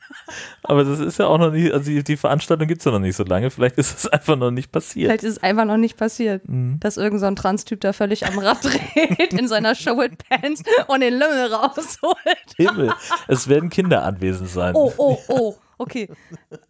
Aber 0.64 0.82
das 0.84 0.98
ist 0.98 1.18
ja 1.18 1.26
auch 1.26 1.38
noch 1.38 1.52
nicht, 1.52 1.72
also 1.72 1.90
die, 1.90 2.02
die 2.02 2.16
Veranstaltung 2.16 2.66
gibt 2.66 2.80
es 2.80 2.84
ja 2.84 2.90
noch 2.90 2.98
nicht 2.98 3.14
so 3.16 3.22
lange. 3.24 3.50
Vielleicht 3.50 3.78
ist 3.78 3.96
es 3.96 4.08
einfach 4.08 4.36
noch 4.36 4.50
nicht 4.50 4.72
passiert. 4.72 5.06
vielleicht 5.10 5.24
ist 5.24 5.36
es 5.36 5.42
einfach 5.42 5.64
noch 5.64 5.76
nicht 5.76 5.96
passiert, 5.96 6.48
Mhm. 6.48 6.78
dass 6.80 6.96
irgend 6.96 7.20
so 7.20 7.26
ein 7.26 7.36
Trans-Typ 7.36 7.80
da 7.80 7.92
völlig 7.92 8.26
am 8.26 8.38
Rad 8.38 8.64
dreht 8.64 9.32
in 9.32 9.46
seiner 9.48 9.74
Show 9.76 9.96
with 9.96 10.12
Pants 10.28 10.62
und 10.88 11.00
den 11.00 11.14
Lümmel 11.14 11.52
rausholt. 11.52 12.16
Himmel. 12.56 12.92
Es 13.28 13.46
werden 13.48 13.70
Kinder 13.70 14.02
anwesend 14.02 14.48
sein. 14.48 14.74
Oh, 14.74 14.92
oh, 14.96 15.18
oh. 15.28 15.54
Okay. 15.78 16.08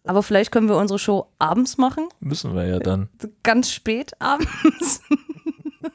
Aber 0.03 0.23
vielleicht 0.23 0.51
können 0.51 0.67
wir 0.67 0.77
unsere 0.77 0.99
Show 0.99 1.27
abends 1.39 1.77
machen. 1.77 2.09
Müssen 2.19 2.55
wir 2.55 2.65
ja 2.65 2.79
dann. 2.79 3.09
Ganz 3.43 3.71
spät 3.71 4.11
abends. 4.19 5.01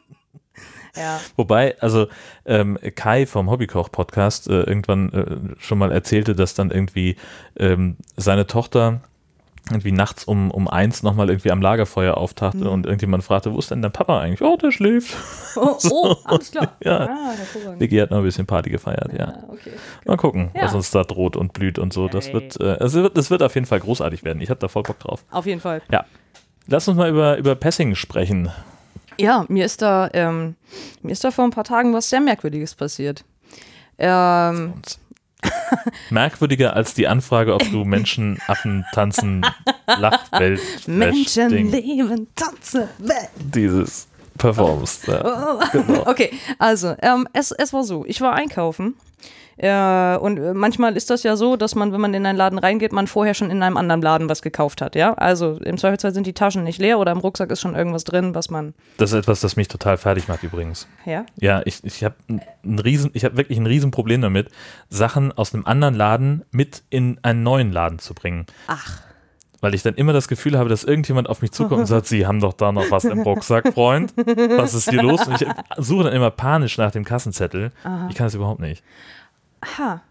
ja. 0.97 1.21
Wobei, 1.37 1.79
also 1.81 2.09
ähm, 2.47 2.79
Kai 2.95 3.27
vom 3.27 3.51
Hobbykoch-Podcast 3.51 4.49
äh, 4.49 4.63
irgendwann 4.63 5.13
äh, 5.13 5.61
schon 5.61 5.79
mal 5.79 5.93
erzählte, 5.93 6.35
dass 6.35 6.55
dann 6.55 6.71
irgendwie 6.71 7.17
ähm, 7.57 7.97
seine 8.17 8.47
Tochter 8.47 9.03
irgendwie 9.71 9.93
nachts 9.93 10.25
um, 10.25 10.51
um 10.51 10.67
eins 10.69 11.03
nochmal 11.03 11.31
irgendwie 11.31 11.51
am 11.53 11.63
Lagerfeuer 11.63 12.17
auftauchte 12.17 12.69
und 12.69 12.85
irgendjemand 12.85 13.23
fragte, 13.25 13.53
wo 13.55 13.59
ist 13.59 13.71
denn 13.71 13.81
dein 13.81 13.93
Papa 13.93 14.21
eigentlich? 14.21 14.43
Oh, 14.43 14.57
der 14.57 14.73
schläft. 14.73 15.17
Oh, 15.57 15.77
oh, 15.91 16.17
alles 16.25 16.51
klar. 16.51 16.73
Ja. 16.85 17.07
Ah. 17.07 17.35
Vicky 17.79 17.97
hat 17.99 18.11
noch 18.11 18.19
ein 18.19 18.25
bisschen 18.25 18.45
Party 18.47 18.71
gefeiert, 18.71 19.13
ja. 19.17 19.27
Ah, 19.29 19.45
okay. 19.49 19.71
Mal 20.05 20.17
gucken, 20.17 20.51
Ja. 20.55 20.65
was 20.65 20.75
uns 20.75 20.91
da 20.91 21.05
droht 21.05 21.37
und 21.37 21.53
blüht 21.53 21.79
und 21.79 21.93
so. 21.93 22.09
Das 22.09 22.27
Hey. 22.27 22.35
wird, 22.35 22.61
äh, 22.61 22.77
es 22.85 22.95
wird, 22.95 23.17
das 23.17 23.31
wird 23.31 23.43
auf 23.43 23.55
jeden 23.55 23.67
Fall 23.67 23.81
großartig 23.81 24.25
werden. 24.25 24.43
Ich 24.43 24.51
habe 24.51 24.59
da 24.61 24.67
voll 24.69 24.83
Bock 24.83 24.99
drauf. 24.99 25.25
Auf 25.31 25.47
jeden 25.47 25.61
Fall. 25.61 25.81
Ja. 25.91 26.05
Lass 26.67 26.89
uns 26.89 26.97
mal 26.99 27.09
über, 27.09 27.37
über 27.39 27.55
Passing 27.55 27.95
sprechen. 27.95 28.51
Ja, 29.19 29.45
mir 29.49 29.65
ist 29.65 29.81
da, 29.83 30.09
ähm, 30.13 30.57
mir 31.03 31.13
ist 31.13 31.23
da 31.23 31.31
vor 31.31 31.45
ein 31.45 31.51
paar 31.51 31.65
Tagen 31.65 31.93
was 31.95 32.09
sehr 32.11 32.21
Merkwürdiges 32.21 32.75
passiert. 32.75 33.25
Ähm, 33.99 34.75
Merkwürdiger 36.11 36.75
als 36.77 36.95
die 36.95 37.09
Anfrage, 37.09 37.55
ob 37.55 37.63
du 37.71 37.85
Menschen, 37.85 38.39
Affen, 38.47 38.85
Tanzen, 38.93 39.45
Lachwelt, 39.87 40.61
Menschen 40.87 41.71
leben, 41.71 42.29
tanzen, 42.35 42.89
Welt. 42.99 43.31
Dieses. 43.39 44.07
performst. 44.39 45.09
Ja. 45.09 45.59
Genau. 45.73 46.03
Okay, 46.07 46.31
also 46.59 46.95
ähm, 47.01 47.29
es, 47.33 47.53
es 47.53 47.73
war 47.73 47.85
so, 47.85 48.05
ich 48.07 48.21
war 48.21 48.35
einkaufen 48.35 48.95
äh, 49.63 50.17
und 50.17 50.39
äh, 50.39 50.55
manchmal 50.55 50.97
ist 50.97 51.09
das 51.09 51.23
ja 51.23 51.37
so, 51.37 51.55
dass 51.57 51.77
man, 51.77 51.93
wenn 51.93 52.01
man 52.01 52.13
in 52.15 52.27
einen 52.27 52.37
Laden 52.37 52.59
reingeht, 52.59 52.93
man 52.93 53.07
vorher 53.07 53.33
schon 53.33 53.49
in 53.49 53.63
einem 53.63 53.77
anderen 53.77 54.03
Laden 54.03 54.29
was 54.29 54.43
gekauft 54.43 54.83
hat, 54.83 54.97
ja? 54.97 55.15
Also 55.15 55.53
im 55.65 55.79
Zweifelsfall 55.79 56.13
sind 56.13 56.27
die 56.27 56.33
Taschen 56.33 56.65
nicht 56.65 56.81
leer 56.81 56.99
oder 56.99 57.13
im 57.13 57.19
Rucksack 57.19 57.51
ist 57.53 57.61
schon 57.61 57.77
irgendwas 57.77 58.03
drin, 58.03 58.35
was 58.35 58.51
man, 58.51 58.75
Das 58.99 59.13
ist 59.13 59.19
etwas, 59.19 59.41
das 59.41 59.55
mich 59.55 59.69
total 59.69 59.99
fertig 59.99 60.27
macht 60.27 60.43
übrigens. 60.43 60.89
ja? 61.07 61.25
Ja, 61.41 61.63
ich, 61.65 61.85
ich 61.85 62.03
habe 62.03 62.17
ein 62.29 62.79
riesen, 62.81 63.11
ich 63.15 63.25
habe 63.25 63.37
wirklich 63.37 63.57
ein 63.57 63.67
Riesenproblem 63.67 64.23
damit, 64.23 64.49
Sachen 64.89 65.31
aus 65.31 65.55
einem 65.55 65.65
anderen 65.65 65.95
Laden 65.95 66.43
mit 66.51 66.83
in 66.91 67.21
einen 67.23 67.45
neuen 67.45 67.71
Laden 67.71 68.01
zu 68.01 68.15
bringen. 68.15 68.47
Ach. 68.67 69.01
Weil 69.61 69.75
ich 69.75 69.83
dann 69.85 69.95
immer 69.95 70.13
das 70.13 70.27
Gefühl 70.27 70.59
habe, 70.59 70.69
dass 70.69 70.83
irgendjemand 70.83 71.29
auf 71.29 71.41
mich 71.41 71.53
zukommt 71.53 71.83
und 71.83 71.87
sagt, 71.87 72.07
Sie 72.09 72.27
haben 72.27 72.41
doch 72.41 72.53
da 72.55 72.73
noch 72.73 72.91
was 72.91 73.05
im 73.05 73.21
Rucksack, 73.21 73.73
Freund. 73.73 74.13
Was 74.17 74.75
ist 74.75 74.91
hier 74.91 75.03
los? 75.03 75.25
Und 75.25 75.41
ich 75.41 75.47
suche 75.77 76.03
dann 76.03 76.13
immer 76.15 76.33
panisch 76.33 76.79
nach 76.79 76.91
dem 76.91 77.05
Kassenzettel. 77.05 77.71
Ich 78.09 78.17
kann 78.17 78.27
das 78.27 78.35
überhaupt 78.35 78.59
nicht. 78.59 78.83
Ha. 79.79 80.03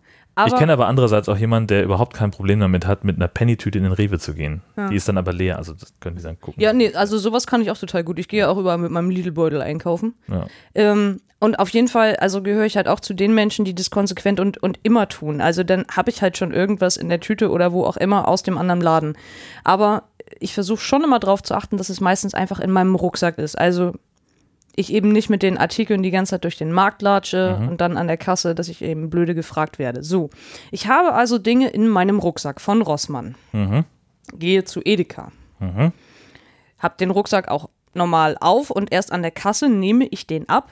Ich 0.48 0.56
kenne 0.56 0.74
aber 0.74 0.88
andererseits 0.88 1.28
auch 1.28 1.38
jemanden, 1.38 1.68
der 1.68 1.84
überhaupt 1.84 2.16
kein 2.16 2.32
Problem 2.32 2.62
damit 2.62 2.88
hat, 2.88 3.04
mit 3.04 3.18
einer 3.18 3.28
Pennytüte 3.28 3.78
in 3.78 3.84
den 3.84 3.94
Rewe 3.94 4.18
zu 4.18 4.34
gehen. 4.34 4.62
Die 4.90 4.96
ist 4.96 5.08
dann 5.08 5.18
aber 5.18 5.34
leer, 5.34 5.58
also 5.58 5.74
das 5.74 5.94
können 6.00 6.16
die 6.16 6.24
dann 6.24 6.40
gucken. 6.40 6.62
ja, 6.62 6.72
nee, 6.74 6.94
also 6.94 7.18
sowas 7.18 7.46
kann 7.48 7.62
ich 7.62 7.70
auch 7.70 7.78
total 7.78 8.04
gut. 8.04 8.18
Ich 8.18 8.28
gehe 8.28 8.48
auch 8.50 8.58
überall 8.58 8.78
mit 8.78 8.92
meinem 8.92 9.10
Lidl-Beutel 9.10 9.62
einkaufen. 9.62 10.16
Ja. 10.30 10.48
Ähm, 10.74 11.20
und 11.40 11.60
auf 11.60 11.70
jeden 11.70 11.88
Fall, 11.88 12.16
also 12.18 12.42
gehöre 12.42 12.66
ich 12.66 12.78
halt 12.78 12.88
auch 12.88 13.00
zu 13.00 13.14
den 13.14 13.34
Menschen, 13.34 13.66
die 13.66 13.76
das 13.76 13.90
konsequent 13.90 14.40
und, 14.40 14.62
und 14.62 14.80
immer 14.84 15.10
tun. 15.10 15.42
Also 15.42 15.64
dann 15.64 15.86
habe 15.92 16.12
ich 16.12 16.22
halt 16.22 16.38
schon 16.38 16.54
irgendwas 16.54 16.98
in 16.98 17.10
der 17.10 17.20
Tüte 17.20 17.50
oder 17.50 17.74
wo 17.74 17.84
auch 17.84 17.98
immer 17.98 18.28
aus 18.28 18.44
dem 18.44 18.58
anderen 18.58 18.80
Laden. 18.80 19.18
Aber 19.64 20.04
ich 20.40 20.54
versuche 20.54 20.82
schon 20.82 21.04
immer 21.04 21.20
darauf 21.20 21.44
zu 21.44 21.56
achten, 21.56 21.78
dass 21.78 21.90
es 21.90 22.00
meistens 22.00 22.34
einfach 22.34 22.60
in 22.60 22.72
meinem 22.72 22.96
Rucksack 22.96 23.38
ist. 23.38 23.58
Also 23.58 23.94
ich 24.82 24.92
eben 24.92 25.10
nicht 25.12 25.30
mit 25.30 25.44
den 25.44 25.58
Artikeln 25.58 26.04
die 26.04 26.12
ganze 26.12 26.32
Zeit 26.32 26.44
durch 26.44 26.58
den 26.58 26.72
Markt 26.72 27.02
latsche 27.02 27.56
und 27.70 27.80
dann 27.82 27.98
an 27.98 28.08
der 28.08 28.18
Kasse, 28.18 28.54
dass 28.56 28.68
ich 28.68 28.82
eben 28.82 29.10
blöde 29.10 29.34
gefragt 29.36 29.80
werde. 29.80 30.04
So, 30.04 30.30
ich 30.72 30.88
habe 30.88 31.14
also 31.14 31.38
Dinge 31.38 31.70
in 31.70 31.88
meinem 31.88 32.20
Rucksack 32.20 32.60
von 32.60 32.82
Rossmann. 32.82 33.36
Mhm. 33.54 33.86
Gehe 34.34 34.64
zu 34.64 34.82
Edeka. 34.84 35.32
Mhm. 35.60 35.92
Hab 36.80 36.98
den 36.98 37.12
Rucksack 37.12 37.48
auch 37.48 37.70
normal 37.94 38.38
auf 38.40 38.72
und 38.72 38.92
erst 38.92 39.12
an 39.12 39.22
der 39.22 39.32
Kasse 39.32 39.70
nehme 39.70 40.08
ich 40.08 40.28
den 40.28 40.50
ab, 40.50 40.72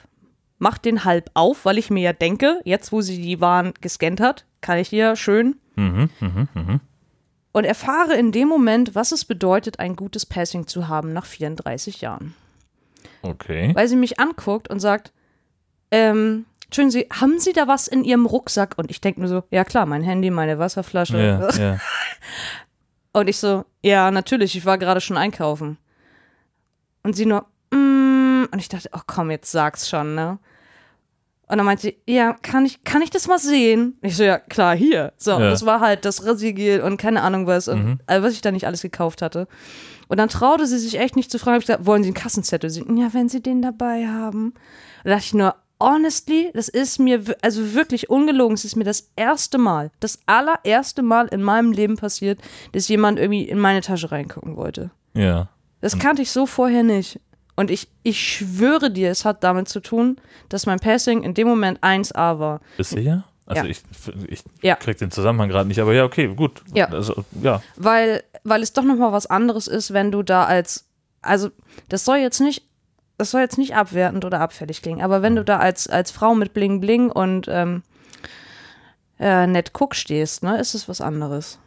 mach 0.58 0.78
den 0.78 1.04
halb 1.04 1.30
auf, 1.34 1.64
weil 1.64 1.78
ich 1.78 1.90
mir 1.90 2.02
ja 2.02 2.12
denke, 2.12 2.60
jetzt 2.64 2.92
wo 2.92 3.00
sie 3.00 3.20
die 3.20 3.40
Waren 3.40 3.72
gescannt 3.80 4.20
hat, 4.20 4.44
kann 4.60 4.78
ich 4.78 4.90
die 4.90 4.96
ja 4.96 5.16
schön 5.16 5.56
Mhm. 5.76 6.10
Mhm. 6.20 6.48
Mhm. 6.54 6.80
und 7.52 7.64
erfahre 7.64 8.14
in 8.14 8.32
dem 8.32 8.48
Moment, 8.48 8.94
was 8.94 9.12
es 9.12 9.24
bedeutet, 9.24 9.78
ein 9.78 9.96
gutes 9.96 10.26
Passing 10.26 10.66
zu 10.66 10.88
haben 10.88 11.12
nach 11.12 11.24
34 11.26 12.00
Jahren. 12.00 12.34
Okay. 13.22 13.72
Weil 13.74 13.88
sie 13.88 13.96
mich 13.96 14.18
anguckt 14.20 14.68
und 14.68 14.80
sagt, 14.80 15.12
ähm, 15.90 16.46
Entschuldigen 16.66 16.92
Sie, 16.92 17.08
haben 17.20 17.40
Sie 17.40 17.52
da 17.52 17.66
was 17.66 17.88
in 17.88 18.04
Ihrem 18.04 18.26
Rucksack? 18.26 18.74
Und 18.78 18.92
ich 18.92 19.00
denke 19.00 19.18
nur 19.18 19.28
so, 19.28 19.42
ja 19.50 19.64
klar, 19.64 19.86
mein 19.86 20.04
Handy, 20.04 20.30
meine 20.30 20.60
Wasserflasche. 20.60 21.18
Ja, 21.20 21.50
ja. 21.58 21.78
Und 23.12 23.28
ich 23.28 23.38
so, 23.38 23.64
ja, 23.82 24.12
natürlich, 24.12 24.56
ich 24.56 24.64
war 24.64 24.78
gerade 24.78 25.00
schon 25.00 25.16
einkaufen. 25.16 25.78
Und 27.02 27.16
sie 27.16 27.26
nur, 27.26 27.44
mm, 27.72 28.44
und 28.52 28.58
ich 28.60 28.68
dachte, 28.68 28.88
oh 28.92 29.00
komm, 29.04 29.32
jetzt 29.32 29.50
sag's 29.50 29.88
schon, 29.88 30.14
ne? 30.14 30.38
Und 31.48 31.56
dann 31.58 31.66
meinte 31.66 31.82
sie, 31.82 31.96
ja, 32.06 32.34
kann 32.40 32.64
ich, 32.64 32.84
kann 32.84 33.02
ich 33.02 33.10
das 33.10 33.26
mal 33.26 33.40
sehen? 33.40 33.98
Ich 34.02 34.16
so, 34.16 34.22
ja, 34.22 34.38
klar, 34.38 34.76
hier. 34.76 35.12
So, 35.16 35.34
und 35.34 35.42
Ja. 35.42 35.50
das 35.50 35.66
war 35.66 35.80
halt 35.80 36.04
das 36.04 36.24
Rasiergel 36.24 36.82
und 36.82 36.98
keine 36.98 37.22
Ahnung 37.22 37.48
was, 37.48 37.66
und, 37.66 37.98
also, 38.06 38.24
was 38.24 38.34
ich 38.34 38.42
da 38.42 38.52
nicht 38.52 38.68
alles 38.68 38.82
gekauft 38.82 39.22
hatte. 39.22 39.48
Und 40.10 40.16
dann 40.16 40.28
traute 40.28 40.66
sie 40.66 40.78
sich 40.78 40.98
echt 40.98 41.14
nicht 41.14 41.30
zu 41.30 41.38
fragen, 41.38 41.54
hab 41.54 41.60
ich 41.60 41.66
gesagt, 41.68 41.86
wollen 41.86 42.02
Sie 42.02 42.08
einen 42.08 42.14
Kassenzettel? 42.14 42.68
Sie, 42.68 42.84
ja, 42.96 43.14
wenn 43.14 43.28
Sie 43.28 43.40
den 43.40 43.62
dabei 43.62 44.08
haben. 44.08 44.54
Da 45.04 45.10
dachte 45.10 45.24
ich 45.24 45.34
nur, 45.34 45.54
honestly, 45.78 46.50
das 46.52 46.68
ist 46.68 46.98
mir, 46.98 47.22
also 47.42 47.74
wirklich 47.74 48.10
ungelogen, 48.10 48.54
es 48.54 48.64
ist 48.64 48.74
mir 48.74 48.82
das 48.82 49.12
erste 49.14 49.56
Mal, 49.56 49.92
das 50.00 50.18
allererste 50.26 51.02
Mal 51.02 51.28
in 51.28 51.44
meinem 51.44 51.70
Leben 51.70 51.96
passiert, 51.96 52.40
dass 52.72 52.88
jemand 52.88 53.20
irgendwie 53.20 53.44
in 53.44 53.60
meine 53.60 53.82
Tasche 53.82 54.10
reingucken 54.10 54.56
wollte. 54.56 54.90
ja. 55.14 55.48
Das 55.82 55.98
kannte 55.98 56.20
ich 56.20 56.30
so 56.30 56.44
vorher 56.44 56.82
nicht. 56.82 57.20
Und 57.56 57.70
ich, 57.70 57.88
ich 58.02 58.20
schwöre 58.20 58.90
dir, 58.90 59.10
es 59.10 59.24
hat 59.24 59.42
damit 59.42 59.66
zu 59.66 59.80
tun, 59.80 60.16
dass 60.50 60.66
mein 60.66 60.78
Passing 60.78 61.22
in 61.22 61.32
dem 61.32 61.48
Moment 61.48 61.80
1A 61.80 62.38
war. 62.38 62.60
Bist 62.76 62.92
du 62.92 62.96
sicher? 62.96 63.24
Also 63.50 63.64
Ja. 63.64 63.70
ich, 63.70 63.82
ich 64.28 64.44
Ja. 64.62 64.76
krieg 64.76 64.96
den 64.98 65.10
Zusammenhang 65.10 65.48
gerade 65.48 65.66
nicht, 65.68 65.80
aber 65.80 65.92
ja, 65.92 66.04
okay, 66.04 66.28
gut. 66.34 66.62
Ja. 66.72 66.86
Also, 66.88 67.24
ja. 67.42 67.62
Weil, 67.76 68.22
weil 68.44 68.62
es 68.62 68.72
doch 68.72 68.84
nochmal 68.84 69.12
was 69.12 69.26
anderes 69.26 69.66
ist, 69.66 69.92
wenn 69.92 70.12
du 70.12 70.22
da 70.22 70.44
als, 70.44 70.86
also 71.20 71.50
das 71.88 72.04
soll 72.04 72.18
jetzt 72.18 72.40
nicht, 72.40 72.64
das 73.18 73.32
soll 73.32 73.40
jetzt 73.40 73.58
nicht 73.58 73.74
abwertend 73.74 74.24
oder 74.24 74.40
abfällig 74.40 74.82
klingen, 74.82 75.02
aber 75.02 75.20
wenn 75.22 75.34
du 75.36 75.44
da 75.44 75.58
als, 75.58 75.88
als 75.88 76.10
Frau 76.10 76.34
mit 76.34 76.54
Bling 76.54 76.80
Bling 76.80 77.10
und 77.10 77.46
ähm, 77.48 77.82
äh, 79.18 79.46
nett 79.46 79.72
Cook 79.78 79.94
stehst, 79.94 80.42
ne, 80.42 80.58
ist 80.58 80.74
es 80.74 80.88
was 80.88 81.00
anderes. 81.00 81.58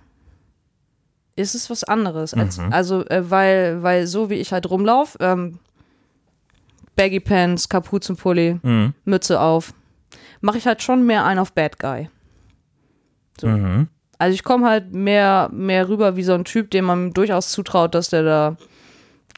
Ist 1.35 1.55
es 1.55 1.69
was 1.69 1.83
anderes. 1.83 2.33
Als, 2.33 2.59
Also, 2.59 3.05
äh, 3.07 3.29
weil, 3.29 3.81
weil 3.83 4.07
so 4.07 4.29
wie 4.29 4.35
ich 4.35 4.53
halt 4.53 4.69
rumlauf, 4.69 5.17
ähm, 5.19 5.59
Baggy 6.95 7.19
Pants, 7.19 7.69
Kapuzenpulli, 7.69 8.59
Mhm. 8.61 8.93
Mütze 9.05 9.39
auf, 9.41 9.73
mache 10.43 10.57
ich 10.57 10.67
halt 10.67 10.83
schon 10.83 11.05
mehr 11.05 11.25
ein 11.25 11.39
auf 11.39 11.53
Bad 11.53 11.79
Guy. 11.79 12.09
So. 13.39 13.47
Mhm. 13.47 13.87
Also 14.19 14.35
ich 14.35 14.43
komme 14.43 14.69
halt 14.69 14.93
mehr, 14.93 15.49
mehr 15.51 15.89
rüber 15.89 16.15
wie 16.15 16.23
so 16.23 16.33
ein 16.33 16.45
Typ, 16.45 16.69
dem 16.71 16.85
man 16.85 17.13
durchaus 17.13 17.49
zutraut, 17.49 17.95
dass 17.95 18.09
der 18.09 18.23
da 18.23 18.57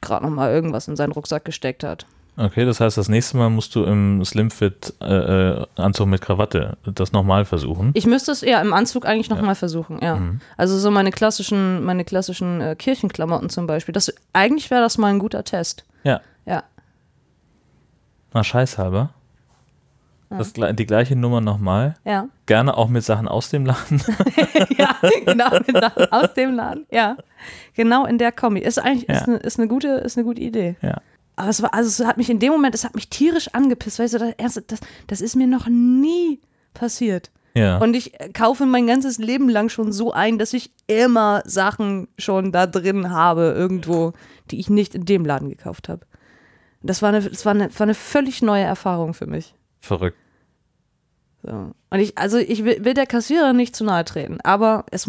gerade 0.01 0.25
noch 0.25 0.31
mal 0.31 0.51
irgendwas 0.51 0.87
in 0.87 0.95
seinen 0.95 1.13
Rucksack 1.13 1.45
gesteckt 1.45 1.83
hat. 1.83 2.05
Okay, 2.37 2.65
das 2.65 2.81
heißt, 2.81 2.97
das 2.97 3.07
nächste 3.07 3.37
Mal 3.37 3.49
musst 3.49 3.75
du 3.75 3.85
im 3.85 4.25
Slimfit 4.25 4.93
äh, 4.99 5.05
äh, 5.05 5.65
Anzug 5.77 6.07
mit 6.07 6.21
Krawatte 6.21 6.77
das 6.83 7.13
nochmal 7.13 7.45
versuchen. 7.45 7.91
Ich 7.93 8.05
müsste 8.05 8.31
es 8.31 8.43
eher 8.43 8.61
im 8.61 8.73
Anzug 8.73 9.05
eigentlich 9.05 9.29
noch 9.29 9.41
mal 9.41 9.55
versuchen, 9.55 9.99
ja. 10.01 10.19
Also 10.57 10.77
so 10.77 10.91
meine 10.91 11.11
klassischen, 11.11 11.85
meine 11.85 12.03
klassischen 12.03 12.59
äh, 12.59 12.75
Kirchenklamotten 12.75 13.49
zum 13.49 13.67
Beispiel. 13.67 13.93
Das, 13.93 14.13
eigentlich 14.33 14.69
wäre 14.69 14.81
das 14.81 14.97
mal 14.97 15.07
ein 15.07 15.19
guter 15.19 15.45
Test. 15.45 15.85
Ja. 16.03 16.19
Ja. 16.45 16.63
Na, 18.33 18.43
scheißhalber. 18.43 19.14
Das, 20.37 20.53
die 20.53 20.85
gleiche 20.85 21.15
Nummer 21.15 21.41
nochmal. 21.41 21.95
Ja. 22.05 22.27
Gerne 22.45 22.77
auch 22.77 22.89
mit 22.89 23.03
Sachen 23.03 23.27
aus 23.27 23.49
dem 23.49 23.65
Laden. 23.65 24.01
ja, 24.77 24.95
genau, 25.25 25.49
genau, 25.65 25.87
aus 26.11 26.33
dem 26.33 26.53
Laden. 26.55 26.85
Ja. 26.91 27.17
Genau 27.73 28.05
in 28.05 28.17
der 28.17 28.31
Kombi. 28.31 28.61
Ist 28.61 28.79
eigentlich 28.79 29.09
ist 29.09 29.21
Ja. 29.21 29.23
eine, 29.27 29.37
ist 29.37 29.59
eine 29.59 29.67
gute, 29.67 29.87
ist 29.89 30.17
eine 30.17 30.25
gute 30.25 30.41
Idee. 30.41 30.75
ja. 30.81 31.01
Aber 31.37 31.49
es 31.49 31.61
war, 31.61 31.73
also 31.73 31.89
es 32.03 32.07
hat 32.07 32.15
mich 32.15 32.29
in 32.29 32.39
dem 32.39 32.53
Moment, 32.53 32.73
es 32.75 32.85
hat 32.85 32.95
mich 32.95 33.09
tierisch 33.09 33.49
angepisst, 33.53 33.99
weißt 33.99 34.13
du, 34.13 34.19
das, 34.19 34.31
erste, 34.37 34.61
das, 34.61 34.79
das 35.07 35.19
ist 35.19 35.35
mir 35.35 35.47
noch 35.47 35.67
nie 35.67 36.39
passiert. 36.73 37.29
Ja. 37.55 37.77
Und 37.79 37.93
ich 37.93 38.13
kaufe 38.33 38.65
mein 38.65 38.87
ganzes 38.87 39.17
Leben 39.17 39.49
lang 39.49 39.67
schon 39.67 39.91
so 39.91 40.13
ein, 40.13 40.37
dass 40.37 40.53
ich 40.53 40.71
immer 40.87 41.41
Sachen 41.45 42.07
schon 42.17 42.53
da 42.53 42.67
drin 42.67 43.09
habe, 43.11 43.53
irgendwo, 43.57 44.13
die 44.49 44.59
ich 44.61 44.69
nicht 44.69 44.95
in 44.95 45.03
dem 45.03 45.25
Laden 45.25 45.49
gekauft 45.49 45.89
habe. 45.89 46.05
Das 46.81 47.01
war 47.01 47.09
eine, 47.09 47.21
das 47.21 47.45
war 47.45 47.51
eine, 47.53 47.69
war 47.73 47.81
eine 47.83 47.95
völlig 47.95 48.41
neue 48.41 48.63
Erfahrung 48.63 49.13
für 49.13 49.25
mich. 49.27 49.55
Verrückt. 49.81 50.17
So. 51.45 51.71
Und 51.89 51.99
ich, 51.99 52.17
also 52.17 52.37
ich 52.37 52.63
will, 52.65 52.83
will 52.83 52.93
der 52.93 53.05
Kassiererin 53.05 53.55
nicht 53.55 53.75
zu 53.75 53.83
nahe 53.83 54.03
treten, 54.03 54.39
aber 54.41 54.85
es, 54.91 55.07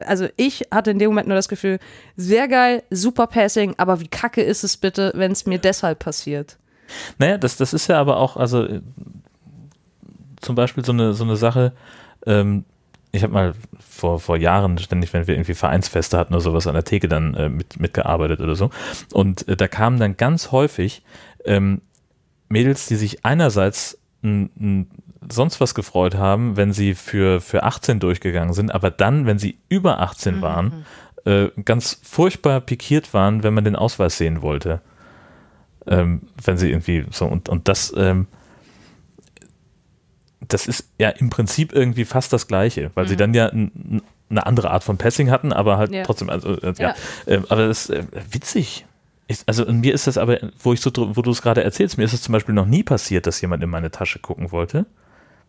also 0.00 0.28
ich 0.36 0.66
hatte 0.70 0.90
in 0.90 0.98
dem 0.98 1.10
Moment 1.10 1.28
nur 1.28 1.36
das 1.36 1.48
Gefühl, 1.48 1.78
sehr 2.16 2.48
geil, 2.48 2.82
super 2.90 3.26
Passing, 3.26 3.74
aber 3.78 4.00
wie 4.00 4.08
kacke 4.08 4.42
ist 4.42 4.64
es 4.64 4.76
bitte, 4.76 5.12
wenn 5.14 5.32
es 5.32 5.46
mir 5.46 5.58
deshalb 5.58 6.00
passiert? 6.00 6.58
Naja, 7.18 7.38
das, 7.38 7.56
das 7.56 7.72
ist 7.72 7.86
ja 7.86 8.00
aber 8.00 8.16
auch, 8.16 8.36
also 8.36 8.64
äh, 8.64 8.80
zum 10.40 10.56
Beispiel 10.56 10.84
so 10.84 10.92
eine, 10.92 11.14
so 11.14 11.24
eine 11.24 11.36
Sache, 11.36 11.72
ähm, 12.26 12.64
ich 13.12 13.22
habe 13.22 13.32
mal 13.32 13.54
vor, 13.78 14.18
vor 14.18 14.36
Jahren 14.36 14.78
ständig, 14.78 15.12
wenn 15.12 15.26
wir 15.26 15.34
irgendwie 15.34 15.54
Vereinsfeste 15.54 16.18
hatten 16.18 16.32
oder 16.32 16.42
sowas 16.42 16.66
an 16.66 16.74
der 16.74 16.84
Theke 16.84 17.08
dann 17.08 17.34
äh, 17.34 17.48
mit, 17.48 17.78
mitgearbeitet 17.78 18.40
oder 18.40 18.56
so. 18.56 18.70
Und 19.12 19.46
äh, 19.48 19.56
da 19.56 19.68
kamen 19.68 20.00
dann 20.00 20.16
ganz 20.16 20.50
häufig 20.50 21.02
ähm, 21.44 21.82
Mädels, 22.48 22.86
die 22.86 22.96
sich 22.96 23.24
einerseits 23.24 23.98
n, 24.22 24.50
n, 24.58 24.86
sonst 25.30 25.60
was 25.60 25.74
gefreut 25.74 26.14
haben, 26.14 26.56
wenn 26.56 26.72
sie 26.72 26.94
für, 26.94 27.40
für 27.40 27.62
18 27.62 28.00
durchgegangen 28.00 28.54
sind, 28.54 28.72
aber 28.72 28.90
dann, 28.90 29.26
wenn 29.26 29.38
sie 29.38 29.58
über 29.68 30.00
18 30.00 30.42
waren, 30.42 30.84
äh, 31.24 31.48
ganz 31.64 32.00
furchtbar 32.02 32.60
pikiert 32.60 33.14
waren, 33.14 33.42
wenn 33.42 33.54
man 33.54 33.64
den 33.64 33.76
Ausweis 33.76 34.18
sehen 34.18 34.42
wollte. 34.42 34.80
Ähm, 35.86 36.22
wenn 36.44 36.56
sie 36.58 36.70
irgendwie 36.70 37.04
so 37.10 37.26
und, 37.26 37.48
und 37.48 37.66
das 37.66 37.92
ähm, 37.96 38.28
das 40.48 40.66
ist 40.66 40.88
ja 40.98 41.08
im 41.10 41.30
Prinzip 41.30 41.72
irgendwie 41.72 42.04
fast 42.04 42.32
das 42.32 42.46
Gleiche, 42.46 42.90
weil 42.94 43.08
sie 43.08 43.16
dann 43.16 43.32
ja 43.34 43.48
eine 43.48 44.46
andere 44.46 44.70
Art 44.70 44.84
von 44.84 44.98
Passing 44.98 45.30
hatten, 45.30 45.52
aber 45.52 45.76
halt 45.78 45.92
Ja. 45.92 46.02
trotzdem, 46.04 46.30
also 46.30 46.56
äh, 46.60 46.72
ja, 46.78 46.88
Ja. 46.88 46.94
Ähm, 47.26 47.46
aber 47.48 47.68
das 47.68 47.88
ist 47.88 47.90
äh, 47.90 48.04
witzig. 48.30 48.86
Ich, 49.28 49.38
also 49.46 49.64
mir 49.66 49.94
ist 49.94 50.06
das 50.06 50.18
aber, 50.18 50.38
wo 50.62 50.72
ich 50.72 50.80
so, 50.80 50.90
wo 50.94 51.22
du 51.22 51.30
es 51.30 51.42
gerade 51.42 51.62
erzählst, 51.62 51.96
mir 51.96 52.04
ist 52.04 52.12
es 52.12 52.22
zum 52.22 52.32
Beispiel 52.32 52.54
noch 52.54 52.66
nie 52.66 52.82
passiert, 52.82 53.26
dass 53.26 53.40
jemand 53.40 53.62
in 53.62 53.70
meine 53.70 53.90
Tasche 53.90 54.18
gucken 54.18 54.50
wollte. 54.52 54.86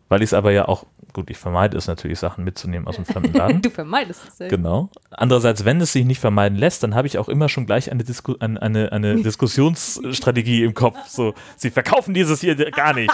Weil 0.09 0.21
ich 0.21 0.29
es 0.29 0.33
aber 0.33 0.51
ja 0.51 0.67
auch, 0.67 0.85
gut, 1.13 1.29
ich 1.29 1.37
vermeide 1.37 1.77
es 1.77 1.87
natürlich, 1.87 2.19
Sachen 2.19 2.43
mitzunehmen 2.43 2.87
aus 2.87 2.95
dem 2.95 3.05
fremden 3.05 3.33
Laden. 3.33 3.61
Du 3.63 3.69
vermeidest 3.69 4.21
es 4.27 4.39
ja. 4.39 4.47
Genau. 4.47 4.89
Andererseits, 5.11 5.65
wenn 5.65 5.79
es 5.81 5.93
sich 5.93 6.05
nicht 6.05 6.19
vermeiden 6.19 6.57
lässt, 6.57 6.83
dann 6.83 6.95
habe 6.95 7.07
ich 7.07 7.17
auch 7.17 7.29
immer 7.29 7.49
schon 7.49 7.65
gleich 7.65 7.91
eine, 7.91 8.03
Disku 8.03 8.35
eine, 8.39 8.61
eine, 8.61 8.91
eine 8.91 9.15
Diskussionsstrategie 9.23 10.63
im 10.63 10.73
Kopf. 10.73 10.97
So, 11.07 11.33
sie 11.55 11.71
verkaufen 11.71 12.13
dieses 12.13 12.41
hier 12.41 12.55
gar 12.71 12.93
nicht. 12.93 13.13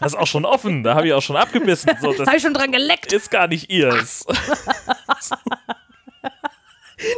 Das 0.00 0.12
ist 0.12 0.18
auch 0.18 0.26
schon 0.26 0.44
offen, 0.44 0.82
da 0.82 0.94
habe 0.96 1.06
ich 1.06 1.12
auch 1.12 1.22
schon 1.22 1.36
abgebissen. 1.36 1.90
So, 2.00 2.12
das 2.12 2.26
Habe 2.26 2.36
ich 2.36 2.42
schon 2.42 2.54
dran 2.54 2.72
geleckt. 2.72 3.12
ist 3.12 3.30
gar 3.30 3.46
nicht 3.46 3.70
ihrs. 3.70 4.26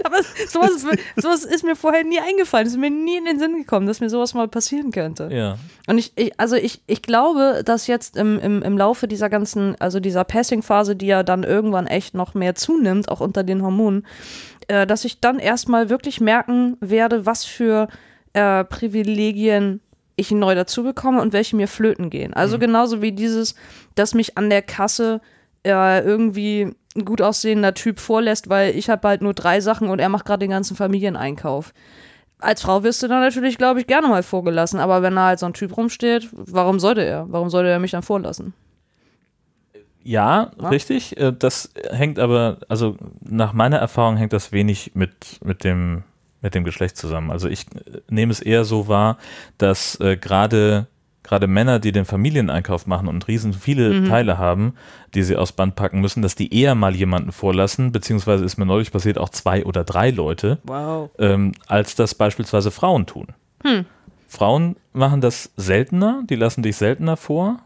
Aber 0.05 0.16
sowas, 0.49 0.71
ist 0.73 0.85
mir- 0.85 0.99
sowas 1.16 1.45
ist 1.45 1.64
mir 1.64 1.76
vorher 1.76 2.05
nie 2.05 2.19
eingefallen. 2.21 2.66
Es 2.66 2.73
ist 2.75 2.78
mir 2.78 2.90
nie 2.90 3.16
in 3.16 3.25
den 3.25 3.38
Sinn 3.38 3.57
gekommen, 3.57 3.87
dass 3.87 4.00
mir 4.00 4.11
sowas 4.11 4.35
mal 4.35 4.49
passieren 4.49 4.90
könnte. 4.90 5.28
Ja. 5.33 5.57
Und 5.87 5.99
ich, 5.99 6.12
ich 6.16 6.38
also 6.38 6.57
ich, 6.57 6.81
ich 6.87 7.02
glaube, 7.02 7.62
dass 7.64 7.87
jetzt 7.87 8.16
im, 8.16 8.38
im, 8.38 8.62
im 8.62 8.78
Laufe 8.78 9.09
dieser 9.09 9.28
ganzen, 9.31 9.76
also 9.81 10.00
dieser 10.00 10.25
Passing-Phase, 10.25 10.97
die 10.97 11.07
ja 11.07 11.23
dann 11.23 11.43
irgendwann 11.45 11.87
echt 11.87 12.14
noch 12.14 12.35
mehr 12.35 12.55
zunimmt, 12.55 13.09
auch 13.09 13.21
unter 13.21 13.45
den 13.45 13.62
Hormonen, 13.62 14.07
äh, 14.69 14.87
dass 14.87 15.05
ich 15.05 15.21
dann 15.21 15.38
erstmal 15.38 15.88
wirklich 15.90 16.21
merken 16.21 16.76
werde, 16.81 17.26
was 17.26 17.45
für 17.45 17.88
äh, 18.33 18.64
Privilegien 18.64 19.81
ich 20.16 20.31
neu 20.31 20.55
dazu 20.55 20.83
bekomme 20.83 21.21
und 21.21 21.33
welche 21.35 21.57
mir 21.57 21.69
flöten 21.69 22.09
gehen. 22.11 22.33
Also 22.33 22.59
genauso 22.59 23.02
wie 23.02 23.12
dieses, 23.12 23.55
dass 23.97 24.14
mich 24.14 24.38
an 24.38 24.49
der 24.49 24.62
Kasse 24.62 25.21
äh, 25.66 26.00
irgendwie 26.02 26.75
ein 26.97 27.05
gut 27.05 27.21
aussehender 27.23 27.75
Typ 27.75 28.00
vorlässt, 28.00 28.49
weil 28.49 28.75
ich 28.76 28.88
habe 28.91 29.07
halt 29.09 29.23
nur 29.23 29.35
drei 29.35 29.61
Sachen 29.61 29.88
und 29.88 29.99
er 29.99 30.09
macht 30.09 30.25
gerade 30.25 30.41
den 30.41 30.50
ganzen 30.50 30.76
Familieneinkauf. 30.76 31.73
Als 32.38 32.62
Frau 32.62 32.83
wirst 32.83 33.03
du 33.03 33.09
dann 33.09 33.21
natürlich, 33.23 33.57
glaube 33.59 33.81
ich, 33.81 33.87
gerne 33.87 34.09
mal 34.09 34.23
vorgelassen, 34.23 34.79
aber 34.81 35.03
wenn 35.03 35.15
da 35.15 35.26
halt 35.26 35.38
so 35.38 35.47
ein 35.47 35.55
Typ 35.55 35.76
rumsteht, 35.76 36.29
warum 36.33 36.79
sollte 36.81 37.03
er? 37.03 37.26
Warum 37.31 37.49
sollte 37.50 37.71
er 37.71 37.79
mich 37.79 37.93
dann 37.93 38.03
vorlassen? 38.03 38.53
Ja, 40.03 40.53
Ja. 40.61 40.69
richtig. 40.69 41.17
Äh, 41.19 41.33
Das 41.33 41.73
hängt 41.91 42.19
aber, 42.19 42.59
also 42.69 42.97
nach 43.21 43.53
meiner 43.53 43.79
Erfahrung 43.79 44.17
hängt 44.17 44.33
das 44.33 44.53
wenig 44.53 44.93
mit, 44.95 45.41
mit, 45.45 45.65
dem, 45.65 46.05
mit 46.43 46.55
dem 46.55 46.62
Geschlecht 46.65 46.97
zusammen. 46.97 47.31
Also 47.31 47.49
ich 47.49 47.62
äh, 47.75 48.00
nehme 48.09 48.31
es 48.33 48.41
eher 48.41 48.65
so 48.65 48.87
wahr, 48.87 49.19
dass 49.59 49.99
äh, 50.00 50.17
gerade 50.17 50.87
gerade 51.26 51.47
Männer, 51.47 51.78
die 51.78 51.92
den 51.92 52.04
Familieneinkauf 52.04 52.87
machen 52.87 53.09
und 53.09 53.26
riesen 53.28 53.52
viele 53.52 54.09
Teile 54.09 54.38
haben, 54.38 54.75
die 55.14 55.23
sie 55.23 55.37
aufs 55.37 55.52
Band 55.52 55.75
packen 55.76 56.00
müssen, 56.00 56.23
dass 56.23 56.35
die 56.35 56.54
eher 56.59 56.75
mal 56.75 56.95
jemanden 56.95 57.33
vorlassen, 57.33 57.92
beziehungsweise 57.92 58.45
ist 58.45 58.56
mir 58.56 58.66
neulich 58.66 58.92
passiert, 58.92 59.18
auch 59.18 59.28
zwei 59.28 59.64
oder 59.64 59.85
drei 59.85 60.11
Leute, 60.11 60.59
Wow. 60.64 61.11
ähm, 61.18 61.52
als 61.66 61.95
das 61.95 62.14
beispielsweise 62.14 62.71
Frauen 62.71 63.06
tun. 63.06 63.28
Frauen 64.28 64.76
machen 64.92 65.21
das 65.21 65.50
seltener, 65.56 66.23
die 66.28 66.37
lassen 66.37 66.62
dich 66.62 66.76
seltener 66.76 67.16
vor, 67.16 67.61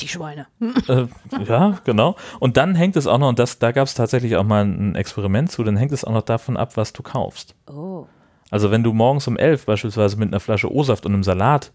Die 0.00 0.08
Schweine. 0.08 0.46
äh, 0.88 1.06
ja, 1.46 1.78
genau. 1.84 2.16
Und 2.40 2.56
dann 2.56 2.74
hängt 2.74 2.96
es 2.96 3.06
auch 3.06 3.18
noch, 3.18 3.28
und 3.28 3.38
das, 3.38 3.58
da 3.58 3.70
gab 3.72 3.86
es 3.86 3.94
tatsächlich 3.94 4.36
auch 4.36 4.44
mal 4.44 4.64
ein 4.64 4.94
Experiment 4.96 5.50
zu, 5.52 5.62
dann 5.64 5.76
hängt 5.76 5.92
es 5.92 6.04
auch 6.04 6.12
noch 6.12 6.22
davon 6.22 6.56
ab, 6.56 6.76
was 6.76 6.92
du 6.92 7.02
kaufst. 7.02 7.54
Oh. 7.68 8.06
Also 8.50 8.70
wenn 8.70 8.82
du 8.82 8.92
morgens 8.92 9.26
um 9.28 9.36
elf 9.36 9.66
beispielsweise 9.66 10.16
mit 10.16 10.28
einer 10.28 10.40
Flasche 10.40 10.72
O-Saft 10.72 11.06
und 11.06 11.14
einem 11.14 11.22
Salat 11.24 11.72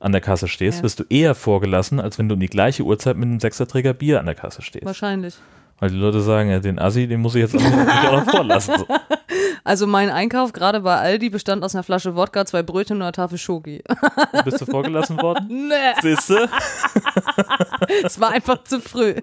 an 0.00 0.12
der 0.12 0.20
Kasse 0.20 0.48
stehst, 0.48 0.78
Ja. 0.78 0.82
wirst 0.82 0.98
du 0.98 1.04
eher 1.08 1.34
vorgelassen, 1.34 2.00
als 2.00 2.18
wenn 2.18 2.28
du 2.28 2.34
um 2.34 2.40
die 2.40 2.48
gleiche 2.48 2.82
Uhrzeit 2.82 3.16
mit 3.16 3.28
einem 3.28 3.38
Sechserträger 3.40 3.92
Bier 3.94 4.18
an 4.18 4.26
der 4.26 4.34
Kasse 4.34 4.62
stehst. 4.62 4.84
Wahrscheinlich. 4.86 5.36
Weil 5.78 5.90
die 5.90 5.96
Leute 5.96 6.20
sagen, 6.20 6.50
ja, 6.50 6.58
den 6.60 6.78
Assi, 6.78 7.06
den 7.06 7.20
muss 7.20 7.34
ich 7.34 7.40
jetzt 7.42 7.54
auch 7.56 7.60
noch, 7.62 8.30
vorlassen. 8.30 8.74
So. 8.78 8.86
Also 9.62 9.86
mein 9.86 10.08
Einkauf 10.08 10.52
gerade 10.54 10.80
bei 10.80 10.96
Aldi 10.96 11.28
bestand 11.28 11.62
aus 11.62 11.74
einer 11.74 11.82
Flasche 11.84 12.16
Wodka, 12.16 12.46
zwei 12.46 12.62
Brötchen 12.62 12.96
und 12.96 13.02
einer 13.02 13.12
Tafel 13.12 13.36
Schoki. 13.36 13.84
Bist 14.44 14.62
du 14.62 14.64
vorgelassen 14.64 15.20
worden? 15.20 15.46
nee, 15.68 15.74
Siehst 16.00 16.30
du? 16.30 16.48
es 18.04 18.18
war 18.18 18.30
einfach 18.30 18.64
zu 18.64 18.80
früh. 18.80 19.14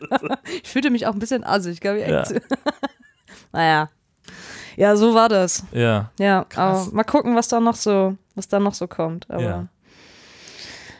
Ich 0.63 0.69
fühlte 0.69 0.91
mich 0.91 1.07
auch 1.07 1.13
ein 1.13 1.19
bisschen 1.19 1.43
assig, 1.43 1.81
gab 1.81 1.95
ich 1.95 2.07
Ja. 2.07 2.23
Naja. 3.51 3.89
Ja, 4.75 4.95
so 4.95 5.15
war 5.15 5.27
das. 5.27 5.63
Ja. 5.71 6.11
Ja, 6.19 6.45
Krass. 6.47 6.87
aber 6.87 6.95
mal 6.95 7.03
gucken, 7.03 7.35
was 7.35 7.47
da 7.47 7.59
noch 7.59 7.75
so, 7.75 8.15
was 8.35 8.47
da 8.47 8.59
noch 8.59 8.75
so 8.75 8.87
kommt. 8.87 9.29
Aber 9.29 9.41
Ja. 9.43 9.67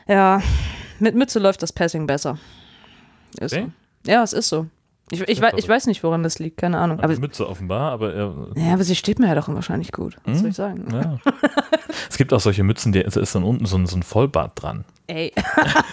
Ja, 0.08 0.42
mit 0.98 1.14
Mütze 1.14 1.38
läuft 1.38 1.62
das 1.62 1.72
Passing 1.72 2.06
besser. 2.06 2.38
Ist 3.40 3.52
Okay. 3.54 3.66
so. 4.04 4.10
Ja, 4.10 4.22
es 4.22 4.32
ist 4.32 4.48
so. 4.48 4.66
Ich, 5.10 5.22
ich, 5.22 5.40
wei- 5.40 5.52
ich 5.56 5.66
weiß 5.66 5.86
nicht, 5.86 6.02
woran 6.04 6.22
das 6.22 6.38
liegt, 6.38 6.58
keine 6.58 6.76
Ahnung. 6.78 6.98
Aber, 6.98 7.10
Aber 7.12 7.18
Mütze 7.20 7.48
offenbar, 7.48 7.92
aber 7.92 8.14
äh, 8.14 8.60
ja, 8.66 8.74
aber 8.74 8.84
sie 8.84 8.94
steht 8.94 9.18
mir 9.18 9.28
ja 9.28 9.34
doch 9.34 9.48
wahrscheinlich 9.48 9.90
gut. 9.92 10.16
Was 10.24 10.34
Hm? 10.34 10.40
soll 10.40 10.50
ich 10.50 10.56
sagen? 10.56 10.86
ja. 10.92 11.18
es 12.10 12.18
gibt 12.18 12.32
auch 12.34 12.40
solche 12.40 12.62
Mützen, 12.62 12.92
da 12.92 13.00
ist 13.00 13.34
dann 13.34 13.42
unten 13.42 13.64
so 13.64 13.78
ein, 13.78 13.86
so 13.86 13.96
ein 13.96 14.02
Vollbart 14.02 14.52
dran. 14.62 14.84
Ey, 15.06 15.32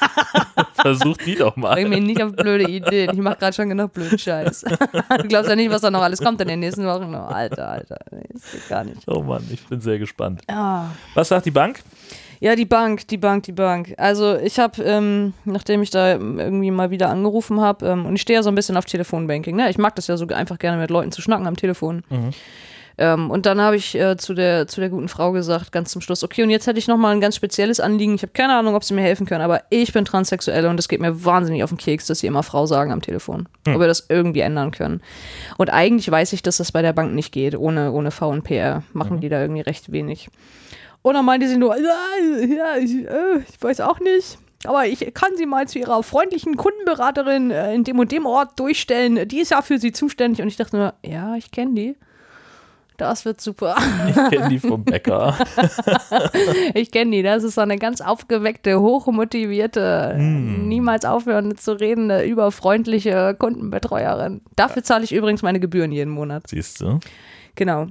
Versuch 0.74 1.16
die 1.18 1.36
doch 1.36 1.56
mal. 1.56 1.74
bring 1.76 1.90
mich 1.90 2.02
nicht 2.02 2.22
auf 2.22 2.34
blöde 2.36 2.70
Ideen. 2.70 3.12
Ich 3.14 3.20
mache 3.22 3.38
gerade 3.38 3.54
schon 3.54 3.70
genug 3.70 3.94
blöden 3.94 4.20
Scheiß. 4.20 4.66
Du 5.18 5.28
glaubst 5.30 5.50
ja 5.50 5.56
nicht, 5.56 5.72
was 5.72 5.82
da 5.82 5.90
noch 5.90 6.02
alles 6.02 6.20
kommt 6.22 6.42
in 6.42 6.48
den 6.50 6.60
nächsten 6.60 6.86
Wochen. 6.86 7.16
Oh, 7.16 7.20
Alter, 7.20 7.70
Alter. 7.70 7.98
Nee, 8.12 8.24
das 8.34 8.52
geht 8.52 8.68
gar 8.70 8.84
nicht. 8.84 9.02
Oh 9.08 9.22
Mann, 9.24 9.44
ich 9.50 9.66
bin 9.68 9.80
sehr 9.80 9.98
gespannt. 9.98 10.42
Ah. 10.48 10.88
Was 11.14 11.30
sagt 11.30 11.46
die 11.46 11.52
Bank? 11.52 11.82
Ja, 12.46 12.56
die 12.56 12.66
Bank, 12.66 13.08
die 13.08 13.18
Bank, 13.18 13.42
die 13.42 13.54
Bank. 13.54 13.96
Also 13.98 14.36
ich 14.36 14.60
habe, 14.60 14.84
ähm, 14.84 15.34
nachdem 15.46 15.82
ich 15.82 15.90
da 15.90 16.12
irgendwie 16.12 16.70
mal 16.70 16.92
wieder 16.92 17.10
angerufen 17.10 17.60
habe, 17.60 17.88
ähm, 17.88 18.06
und 18.06 18.18
ich 18.18 18.22
stehe 18.22 18.38
ja 18.38 18.44
so 18.44 18.50
ein 18.50 18.56
bisschen 18.56 18.78
auf 18.78 18.86
Telefonbanking, 18.86 19.56
ne? 19.56 19.68
Ich 19.72 19.80
mag 19.80 19.96
das 19.96 20.06
ja 20.06 20.16
so 20.16 20.28
einfach 20.28 20.60
gerne 20.60 20.80
mit 20.80 20.92
Leuten 20.92 21.12
zu 21.12 21.24
schnacken 21.24 21.48
am 21.48 21.56
Telefon. 21.56 22.04
Ähm, 23.00 23.32
und 23.32 23.48
dann 23.48 23.60
habe 23.60 23.78
ich 23.78 23.96
äh, 23.96 24.16
zu, 24.18 24.36
der, 24.36 24.68
zu 24.68 24.80
der 24.80 24.92
guten 24.92 25.10
Frau 25.10 25.32
gesagt, 25.32 25.72
ganz 25.72 25.90
zum 25.90 26.02
Schluss, 26.02 26.24
okay, 26.24 26.44
und 26.44 26.52
jetzt 26.52 26.68
hätte 26.68 26.78
ich 26.78 26.88
noch 26.88 26.98
mal 26.98 27.16
ein 27.16 27.20
ganz 27.20 27.36
spezielles 27.36 27.80
Anliegen. 27.80 28.14
Ich 28.14 28.22
habe 28.22 28.32
keine 28.32 28.56
Ahnung, 28.56 28.76
ob 28.76 28.84
sie 28.84 28.94
mir 28.94 29.02
helfen 29.02 29.26
können, 29.26 29.42
aber 29.42 29.64
ich 29.72 29.92
bin 29.92 30.06
transsexuell 30.06 30.68
und 30.68 30.80
es 30.80 30.88
geht 30.88 31.02
mir 31.02 31.26
wahnsinnig 31.26 31.64
auf 31.64 31.72
den 31.72 31.80
Keks, 31.80 32.06
dass 32.06 32.20
sie 32.20 32.28
immer 32.28 32.44
Frau 32.44 32.68
sagen 32.68 32.92
am 32.92 33.02
Telefon. 33.02 33.50
Ob 33.68 33.80
wir 33.80 33.88
das 33.88 34.06
irgendwie 34.08 34.42
ändern 34.42 34.70
können. 34.70 35.02
Und 35.58 35.72
eigentlich 35.72 36.12
weiß 36.12 36.32
ich, 36.34 36.44
dass 36.44 36.58
das 36.58 36.72
bei 36.72 36.84
der 36.84 36.94
Bank 36.94 37.16
nicht 37.16 37.32
geht. 37.32 37.58
Ohne, 37.58 37.92
ohne 37.92 38.12
V 38.12 38.30
und 38.30 38.44
PR 38.44 38.84
machen 38.94 39.20
die 39.20 39.30
da 39.30 39.42
irgendwie 39.42 39.62
recht 39.62 39.92
wenig. 39.92 40.30
Und 41.06 41.14
dann 41.14 41.24
meinte 41.24 41.48
sie 41.48 41.58
nur, 41.58 41.78
ja, 41.78 42.78
ich, 42.82 42.92
äh, 42.92 43.38
ich 43.48 43.62
weiß 43.62 43.82
auch 43.82 44.00
nicht. 44.00 44.40
Aber 44.64 44.88
ich 44.88 45.14
kann 45.14 45.38
sie 45.38 45.46
mal 45.46 45.68
zu 45.68 45.78
ihrer 45.78 46.02
freundlichen 46.02 46.58
Kundenberaterin 46.58 47.52
äh, 47.52 47.76
in 47.76 47.84
dem 47.84 48.00
und 48.00 48.12
dem 48.12 48.26
Ort 48.26 48.60
durchstellen. 48.60 49.28
Die 49.28 49.38
ist 49.38 49.52
ja 49.52 49.62
für 49.62 49.78
sie 49.78 49.92
zuständig. 49.92 50.42
Und 50.42 50.48
ich 50.48 50.56
dachte 50.56 50.76
nur, 50.76 50.94
ja, 51.06 51.36
ich 51.36 51.52
kenne 51.52 51.76
die. 51.76 51.96
Das 52.98 53.24
wird 53.24 53.40
super. 53.40 53.76
Ich 54.10 54.16
kenne 54.16 54.50
die 54.50 54.58
vom 54.58 54.84
Bäcker. 54.84 55.38
Ich 56.74 56.90
kenne 56.90 57.12
die. 57.12 57.22
Das 57.22 57.44
ist 57.44 57.54
so 57.54 57.62
eine 57.62 57.78
ganz 57.78 58.02
aufgeweckte, 58.02 58.82
hochmotivierte, 58.82 60.16
niemals 60.18 61.06
aufhörende 61.06 61.56
zu 61.56 61.80
redende, 61.80 62.24
überfreundliche 62.24 63.36
Kundenbetreuerin. 63.38 64.42
Dafür 64.56 64.84
zahle 64.84 65.04
ich 65.04 65.14
übrigens 65.14 65.44
meine 65.44 65.60
Gebühren 65.60 65.92
jeden 65.92 66.12
Monat. 66.12 66.48
Siehst 66.48 66.82
du? 66.82 67.00
Genau. 67.54 67.90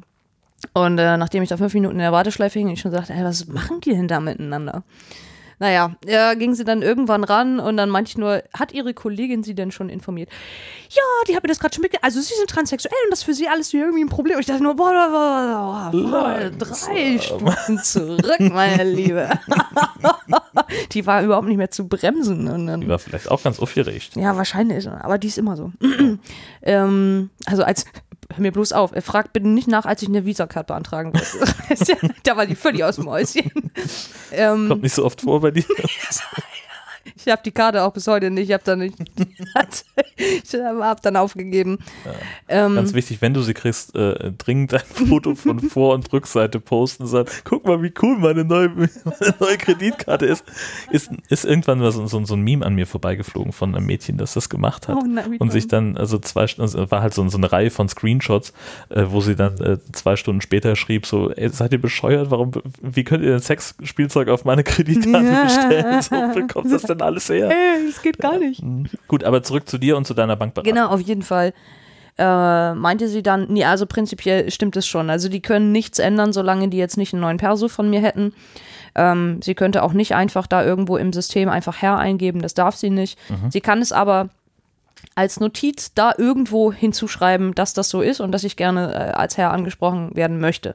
Und 0.73 0.99
äh, 0.99 1.17
nachdem 1.17 1.43
ich 1.43 1.49
da 1.49 1.57
fünf 1.57 1.75
Minuten 1.75 1.95
in 1.95 2.01
der 2.01 2.13
Warteschleife 2.13 2.59
hing, 2.59 2.69
ich 2.69 2.81
schon 2.81 2.91
sagte, 2.91 3.13
ey, 3.13 3.25
was 3.25 3.47
machen 3.47 3.81
die 3.81 3.91
denn 3.91 4.09
da 4.09 4.21
miteinander? 4.21 4.83
Naja, 5.61 5.95
ja, 6.05 6.35
ging 6.35 6.55
sie 6.55 6.65
dann 6.65 6.83
irgendwann 6.83 7.23
ran 7.23 7.61
und 7.61 7.77
dann 7.77 7.89
meinte 7.89 8.09
ich 8.09 8.19
nur, 8.19 8.43
hat 8.53 8.73
ihre 8.73 8.93
Kollegin 8.93 9.45
sie 9.45 9.55
denn 9.55 9.71
schon 9.71 9.89
informiert? 9.89 10.29
Ja, 10.91 11.03
die 11.29 11.37
hat 11.37 11.45
mir 11.45 11.49
das 11.49 11.61
gerade 11.61 11.75
schon 11.75 11.83
mitgegeben. 11.83 12.05
Also 12.05 12.21
sie 12.21 12.35
sind 12.35 12.51
transsexuell 12.51 12.93
und 13.05 13.11
das 13.13 13.21
ist 13.21 13.25
für 13.25 13.35
sie 13.35 13.49
alles 13.49 13.73
irgendwie 13.73 14.03
ein 14.03 14.09
Problem. 14.09 14.35
Und 14.35 14.41
ich 14.41 14.47
dachte 14.47 14.63
nur, 14.63 14.75
boah, 14.75 14.91
boah, 15.11 15.91
boah, 15.93 16.11
boah, 16.11 16.51
drei 16.59 17.19
Stufen 17.19 17.79
zurück, 17.79 18.41
meine 18.41 18.85
Liebe. 18.85 19.31
die 20.93 21.07
war 21.07 21.23
überhaupt 21.23 21.47
nicht 21.47 21.57
mehr 21.57 21.71
zu 21.71 21.87
bremsen. 21.89 22.49
Und 22.49 22.67
dann, 22.67 22.81
Die 22.81 22.89
war 22.89 22.99
vielleicht 22.99 23.31
auch 23.31 23.43
ganz 23.43 23.61
aufgeregt. 23.61 24.17
ja, 24.17 24.37
wahrscheinlich, 24.37 24.89
aber 24.89 25.19
die 25.19 25.29
ist 25.29 25.39
immer 25.39 25.57
so. 25.57 25.73
ähm, 26.63 27.31
also 27.47 27.63
als, 27.63 27.85
hör 28.33 28.41
mir 28.41 28.53
bloß 28.53 28.73
auf, 28.73 28.93
frag 29.03 29.33
bitte 29.33 29.49
nicht 29.49 29.69
nach, 29.69 29.85
als 29.85 30.03
ich 30.03 30.09
eine 30.09 30.25
Visakarte 30.25 30.69
beantragen 30.69 31.13
wollte. 31.13 32.15
da 32.23 32.37
war 32.37 32.47
die 32.47 32.55
völlig 32.55 32.85
aus 32.85 32.97
dem 32.97 33.09
Häuschen. 33.09 33.51
ähm, 34.33 34.69
Kommt 34.69 34.83
nicht 34.83 34.95
so 34.95 35.05
oft 35.05 35.21
vor 35.21 35.41
bei 35.41 35.51
dir. 35.51 35.65
ich 37.17 37.29
habe 37.29 37.43
die 37.45 37.51
Karte 37.53 37.83
auch 37.83 37.93
bis 37.93 38.07
heute 38.07 38.31
nicht, 38.31 38.49
ich 38.49 38.53
habe 38.53 38.65
dann 38.65 38.81
nicht, 38.81 38.97
ich 40.17 40.55
habe 40.55 41.01
dann 41.03 41.17
aufgegeben. 41.17 41.79
Ähm, 42.49 42.75
Ganz 42.75 42.95
wichtig, 42.95 43.21
wenn 43.21 43.35
du 43.35 43.43
sie 43.43 43.55
kriegst, 43.55 43.95
äh, 43.95 44.33
dringend 44.33 44.75
ein 44.75 44.81
Foto 44.81 45.35
von 45.35 45.61
Vor- 45.71 45.95
und 45.95 46.13
Rückseite 46.13 46.61
posten 46.61 47.05
und 47.05 47.09
sagen, 47.09 47.29
guck 47.45 47.67
mal, 47.67 47.83
wie 47.83 47.93
cool 48.03 48.19
meine 48.19 48.45
neue, 48.45 48.69
meine 48.75 48.89
neue 49.41 49.57
Kreditkarte 49.59 50.27
ist. 50.27 50.45
ist. 50.91 51.11
Ist 51.29 51.45
irgendwann 51.45 51.79
mal 51.79 51.93
so, 51.93 52.07
so, 52.07 52.35
ein 52.35 52.41
Meme 52.43 52.65
an 52.65 52.75
mir 52.75 52.87
vorbeigeflogen 52.87 53.53
von 53.53 53.75
einem 53.75 53.87
Mädchen, 53.87 54.17
das 54.19 54.35
das 54.35 54.49
gemacht 54.49 54.89
hat. 54.89 54.97
Oh 54.97 55.07
nein, 55.07 55.37
und 55.39 55.53
sich 55.53 55.69
dann, 55.69 55.97
also 55.97 56.19
zwei 56.19 56.47
Stunden, 56.47 56.63
also 56.77 56.91
war 56.91 57.03
halt 57.03 57.15
so, 57.15 57.27
so 57.29 57.39
eine 57.39 57.51
Reihe 57.51 57.71
von 57.71 57.89
Screenshots, 57.89 58.53
äh, 58.91 59.05
wo 59.09 59.21
sie 59.21 59.37
dann 59.37 59.59
äh, 59.61 59.79
zwei 59.93 60.17
Stunden 60.17 60.41
später 60.41 60.77
schrieb, 60.77 61.07
so, 61.07 61.31
ey, 61.31 61.49
seid 61.49 61.73
ihr 61.73 61.81
bescheuert? 61.81 62.31
Warum, 62.31 62.53
wie 62.81 63.05
könnt 63.05 63.23
ihr 63.25 63.31
denn 63.31 63.41
Sexspielzeug 63.41 64.29
auf 64.29 64.45
meine 64.45 64.65
Kreditkarte 64.65 65.27
Ja. 65.27 65.45
bestellen? 65.45 66.03
So, 66.03 66.15
wo 66.17 66.47
kommt 66.47 66.73
das 66.73 66.83
denn 66.83 66.94
alles 67.03 67.29
her? 67.29 67.51
Ey, 67.51 67.87
das 67.87 68.03
geht 68.03 68.19
gar 68.19 68.39
nicht. 68.39 68.63
Mhm. 68.63 68.87
Gut, 69.09 69.25
aber 69.25 69.43
zurück 69.43 69.69
zu 69.69 69.79
dir 69.79 69.97
und 69.97 70.07
zu 70.07 70.15
deiner 70.15 70.37
Bankberatung. 70.37 70.73
Genau, 70.73 70.89
auf 70.89 71.01
jeden 71.01 71.23
Fall. 71.23 71.53
Äh, 72.17 72.75
meinte 72.75 73.09
sie 73.09 73.25
dann, 73.25 73.47
nee, 73.49 73.65
also 73.65 73.87
prinzipiell 73.87 74.51
stimmt 74.51 74.77
es 74.77 74.87
schon. 74.87 75.11
Also 75.11 75.29
die 75.29 75.41
können 75.41 75.73
nichts 75.73 75.99
ändern, 75.99 76.33
solange 76.33 76.69
die 76.69 76.77
jetzt 76.77 76.97
nicht 76.97 77.13
einen 77.13 77.23
neuen 77.23 77.39
Perso 77.39 77.69
von 77.69 77.91
mir 77.91 78.01
hätten. 78.01 78.33
Ähm, 78.95 79.41
sie 79.43 79.57
könnte 79.57 79.83
auch 79.83 79.93
nicht 79.93 80.15
einfach 80.15 80.47
da 80.47 80.65
irgendwo 80.65 80.97
im 80.97 81.13
System 81.13 81.49
einfach 81.49 81.83
Herr 81.83 81.99
eingeben, 81.99 82.41
das 82.41 82.55
darf 82.55 82.77
sie 82.77 82.91
nicht. 82.91 83.19
Sie 83.51 83.61
kann 83.61 83.83
es 83.83 83.91
aber 83.91 84.29
als 85.17 85.39
Notiz 85.41 85.93
da 85.95 86.13
irgendwo 86.19 86.73
hinzuschreiben, 86.73 87.55
dass 87.55 87.73
das 87.75 87.89
so 87.89 88.01
ist 88.03 88.21
und 88.21 88.33
dass 88.33 88.45
ich 88.45 88.57
gerne 88.57 88.93
äh, 88.93 88.97
als 89.13 89.37
Herr 89.37 89.53
angesprochen 89.53 90.15
werden 90.17 90.41
möchte. 90.41 90.75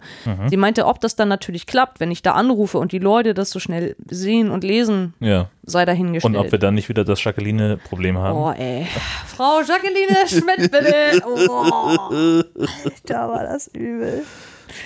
Sie 0.49 0.57
meinte, 0.57 0.85
ob 0.85 0.99
das 1.01 1.15
dann 1.15 1.27
natürlich 1.27 1.65
klappt, 1.67 1.99
wenn 1.99 2.11
ich 2.11 2.21
da 2.21 2.31
anrufe 2.33 2.77
und 2.77 2.91
die 2.91 2.99
Leute 2.99 3.33
das 3.33 3.49
so 3.49 3.59
schnell 3.59 3.95
sehen 4.09 4.49
und 4.51 4.63
lesen, 4.63 5.13
Ja. 5.19 5.49
sei 5.63 5.85
dahingestellt. 5.85 6.35
Und 6.35 6.39
ob 6.39 6.51
wir 6.51 6.59
dann 6.59 6.73
nicht 6.75 6.89
wieder 6.89 7.03
das 7.03 7.23
Jacqueline-Problem 7.23 8.17
haben. 8.17 8.37
Oh, 8.37 8.51
ey. 8.51 8.87
Frau 9.27 9.59
Jacqueline 9.61 10.27
Schmidt, 10.27 10.71
bitte. 10.71 11.21
Oh, 11.27 12.43
da 13.05 13.29
war 13.29 13.43
das 13.43 13.67
übel. 13.67 14.23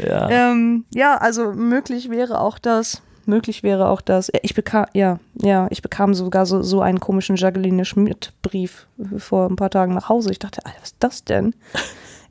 ja. 0.04 0.30
Ähm, 0.30 0.86
ja, 0.94 1.18
also 1.18 1.54
möglich 1.54 2.10
wäre 2.10 2.40
auch 2.40 2.58
das. 2.60 3.02
Möglich 3.26 3.64
wäre 3.64 3.90
auch 3.90 4.02
das. 4.02 4.32
Ich 4.42 4.54
bekam, 4.54 4.86
ja, 4.94 5.20
ja, 5.36 5.68
ich 5.70 5.82
bekam 5.82 6.14
sogar 6.14 6.46
so, 6.46 6.62
so 6.62 6.82
einen 6.82 7.00
komischen 7.00 7.36
Jacqueline 7.36 7.86
Schmidt-Brief 7.86 8.88
vor 9.18 9.50
ein 9.50 9.56
paar 9.56 9.70
Tagen 9.70 9.94
nach 9.94 10.10
Hause. 10.10 10.32
Ich 10.32 10.40
dachte, 10.40 10.66
Alter, 10.66 10.78
was 10.82 10.90
ist 10.90 10.98
das 11.00 11.24
denn? 11.24 11.56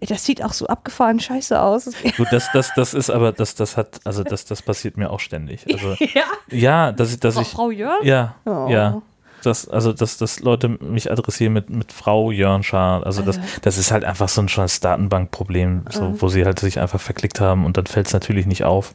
Das 0.01 0.25
sieht 0.25 0.43
auch 0.45 0.53
so 0.53 0.67
abgefahren 0.67 1.21
scheiße 1.21 1.61
aus. 1.61 1.89
Gut, 2.17 2.27
das, 2.33 2.49
das, 2.53 2.73
das 2.75 2.93
ist 2.93 3.09
aber, 3.09 3.31
das, 3.33 3.55
das 3.55 3.77
hat, 3.77 4.01
also 4.05 4.25
das, 4.25 4.45
das 4.45 4.61
passiert 4.61 4.97
mir 4.97 5.11
auch 5.11 5.21
ständig. 5.21 5.65
Also, 5.73 5.93
ja, 6.15 6.25
ja, 6.51 6.93
dass 6.93 7.19
dass 7.21 7.37
ich, 7.37 7.49
Frau 7.49 7.71
Jörn? 7.71 8.03
ja, 8.03 8.35
Oh. 8.45 8.67
ja. 8.69 9.01
Das, 9.43 9.69
also, 9.69 9.93
dass, 9.93 10.17
dass 10.17 10.41
Leute 10.41 10.69
mich 10.69 11.11
adressieren 11.11 11.53
mit, 11.53 11.71
mit 11.71 11.93
Frau 11.93 12.31
Jörn 12.31 12.63
Schaar. 12.63 13.05
Also, 13.05 13.23
das, 13.23 13.39
das 13.63 13.79
ist 13.79 13.91
halt 13.91 14.05
einfach 14.05 14.29
so 14.29 14.41
ein 14.41 14.49
scheiß 14.49 14.81
Datenbankproblem, 14.81 15.85
so, 15.91 16.21
wo 16.21 16.29
sie 16.29 16.45
halt 16.45 16.59
sich 16.59 16.79
einfach 16.79 17.01
verklickt 17.01 17.41
haben 17.41 17.67
und 17.67 17.77
dann 17.77 17.87
fällt 17.87 18.07
es 18.07 18.13
natürlich 18.13 18.47
nicht 18.47 18.65
auf. 18.65 18.95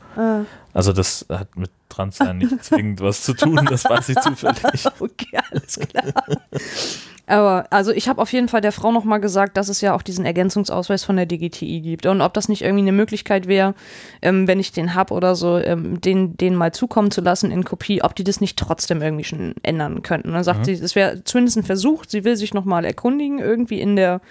Also, 0.74 0.94
das 0.94 1.26
hat 1.30 1.56
mit 1.56 1.72
Transsein 1.90 2.38
nicht 2.40 2.64
zwingend 2.64 3.02
was 3.02 3.24
zu 3.24 3.34
tun, 3.34 3.66
das 3.70 3.86
weiß 3.86 4.10
ich 4.10 4.18
zufällig. 4.22 4.86
Okay, 5.00 5.40
alles 5.52 5.80
klar. 5.80 6.24
Aber 7.28 7.66
also 7.72 7.92
ich 7.92 8.08
habe 8.08 8.22
auf 8.22 8.32
jeden 8.32 8.48
Fall 8.48 8.62
der 8.62 8.72
Frau 8.72 8.92
nochmal 8.92 9.20
gesagt, 9.20 9.58
dass 9.58 9.68
es 9.68 9.82
ja 9.82 9.94
auch 9.94 10.02
diesen 10.02 10.26
Ergänzungsausweis 10.26 11.04
von 11.04 11.18
der 11.18 11.26
DGTI 11.26 11.82
gibt 11.82 12.06
und 12.06 12.22
ob 12.22 12.34
das 12.34 12.48
nicht 12.48 12.62
irgendwie 12.62 12.84
eine 12.84 12.94
Möglichkeit 12.94 13.48
wäre, 13.48 13.76
ähm, 14.22 14.48
wenn 14.48 14.62
ich 14.62 14.72
den 14.72 14.96
hab 14.96 15.12
oder 15.12 15.36
so, 15.36 15.58
ähm, 15.58 16.00
den, 16.00 16.38
den 16.38 16.56
mal 16.56 16.74
zukommen 16.74 17.12
zu 17.12 17.20
lassen 17.20 17.52
in 17.52 17.66
Kopie, 17.66 18.02
ob 18.02 18.16
die 18.16 18.24
das 18.24 18.40
nicht 18.40 18.58
trotzdem 18.58 19.02
irgendwie 19.02 19.26
schon 19.26 19.56
ändern 19.62 20.04
könnten. 20.04 20.30
Und 20.30 20.36
dann 20.36 20.46
sagt 20.46 20.66
sie, 20.66 20.72
es 20.72 20.96
wäre 20.96 21.24
zumindest 21.26 21.58
ein 21.58 21.64
Versuch, 21.64 22.06
sie 22.08 22.24
will 22.24 22.38
sich 22.38 22.54
nochmal 22.54 22.86
erkundigen, 22.86 23.40
irgendwie 23.40 23.82
in 23.82 23.98
der 23.98 24.22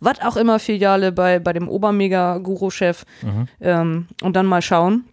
was 0.00 0.20
auch 0.20 0.36
immer 0.36 0.58
Filiale 0.58 1.12
bei, 1.12 1.38
bei 1.38 1.52
dem 1.52 1.68
Obermega-Guru-Chef 1.68 3.04
ähm, 3.60 4.08
und 4.20 4.36
dann 4.36 4.46
mal 4.46 4.60
schauen. 4.60 5.04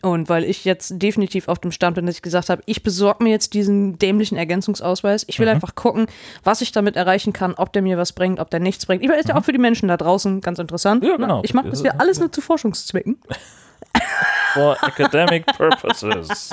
Und 0.00 0.28
weil 0.28 0.44
ich 0.44 0.64
jetzt 0.64 0.94
definitiv 1.02 1.48
auf 1.48 1.58
dem 1.58 1.72
Stand 1.72 1.96
bin, 1.96 2.06
dass 2.06 2.16
ich 2.16 2.22
gesagt 2.22 2.48
habe, 2.48 2.62
ich 2.66 2.82
besorge 2.82 3.22
mir 3.24 3.30
jetzt 3.30 3.54
diesen 3.54 3.98
dämlichen 3.98 4.38
Ergänzungsausweis. 4.38 5.24
Ich 5.28 5.38
will 5.38 5.48
einfach 5.48 5.74
gucken, 5.74 6.06
was 6.44 6.60
ich 6.60 6.72
damit 6.72 6.96
erreichen 6.96 7.32
kann, 7.32 7.54
ob 7.54 7.72
der 7.72 7.82
mir 7.82 7.98
was 7.98 8.12
bringt, 8.12 8.40
ob 8.40 8.50
der 8.50 8.60
nichts 8.60 8.86
bringt. 8.86 9.02
Ich 9.02 9.08
meine, 9.08 9.20
ist 9.20 9.28
ja 9.28 9.36
auch 9.36 9.44
für 9.44 9.52
die 9.52 9.58
Menschen 9.58 9.88
da 9.88 9.96
draußen 9.96 10.40
ganz 10.40 10.58
interessant. 10.58 11.04
Ja, 11.04 11.16
genau. 11.16 11.40
Ich 11.44 11.54
mache 11.54 11.68
das 11.68 11.82
ja 11.82 11.92
alles 11.98 12.18
nur 12.20 12.32
zu 12.32 12.40
Forschungszwecken. 12.40 13.18
For 14.54 14.76
academic 14.82 15.46
purposes. 15.46 16.50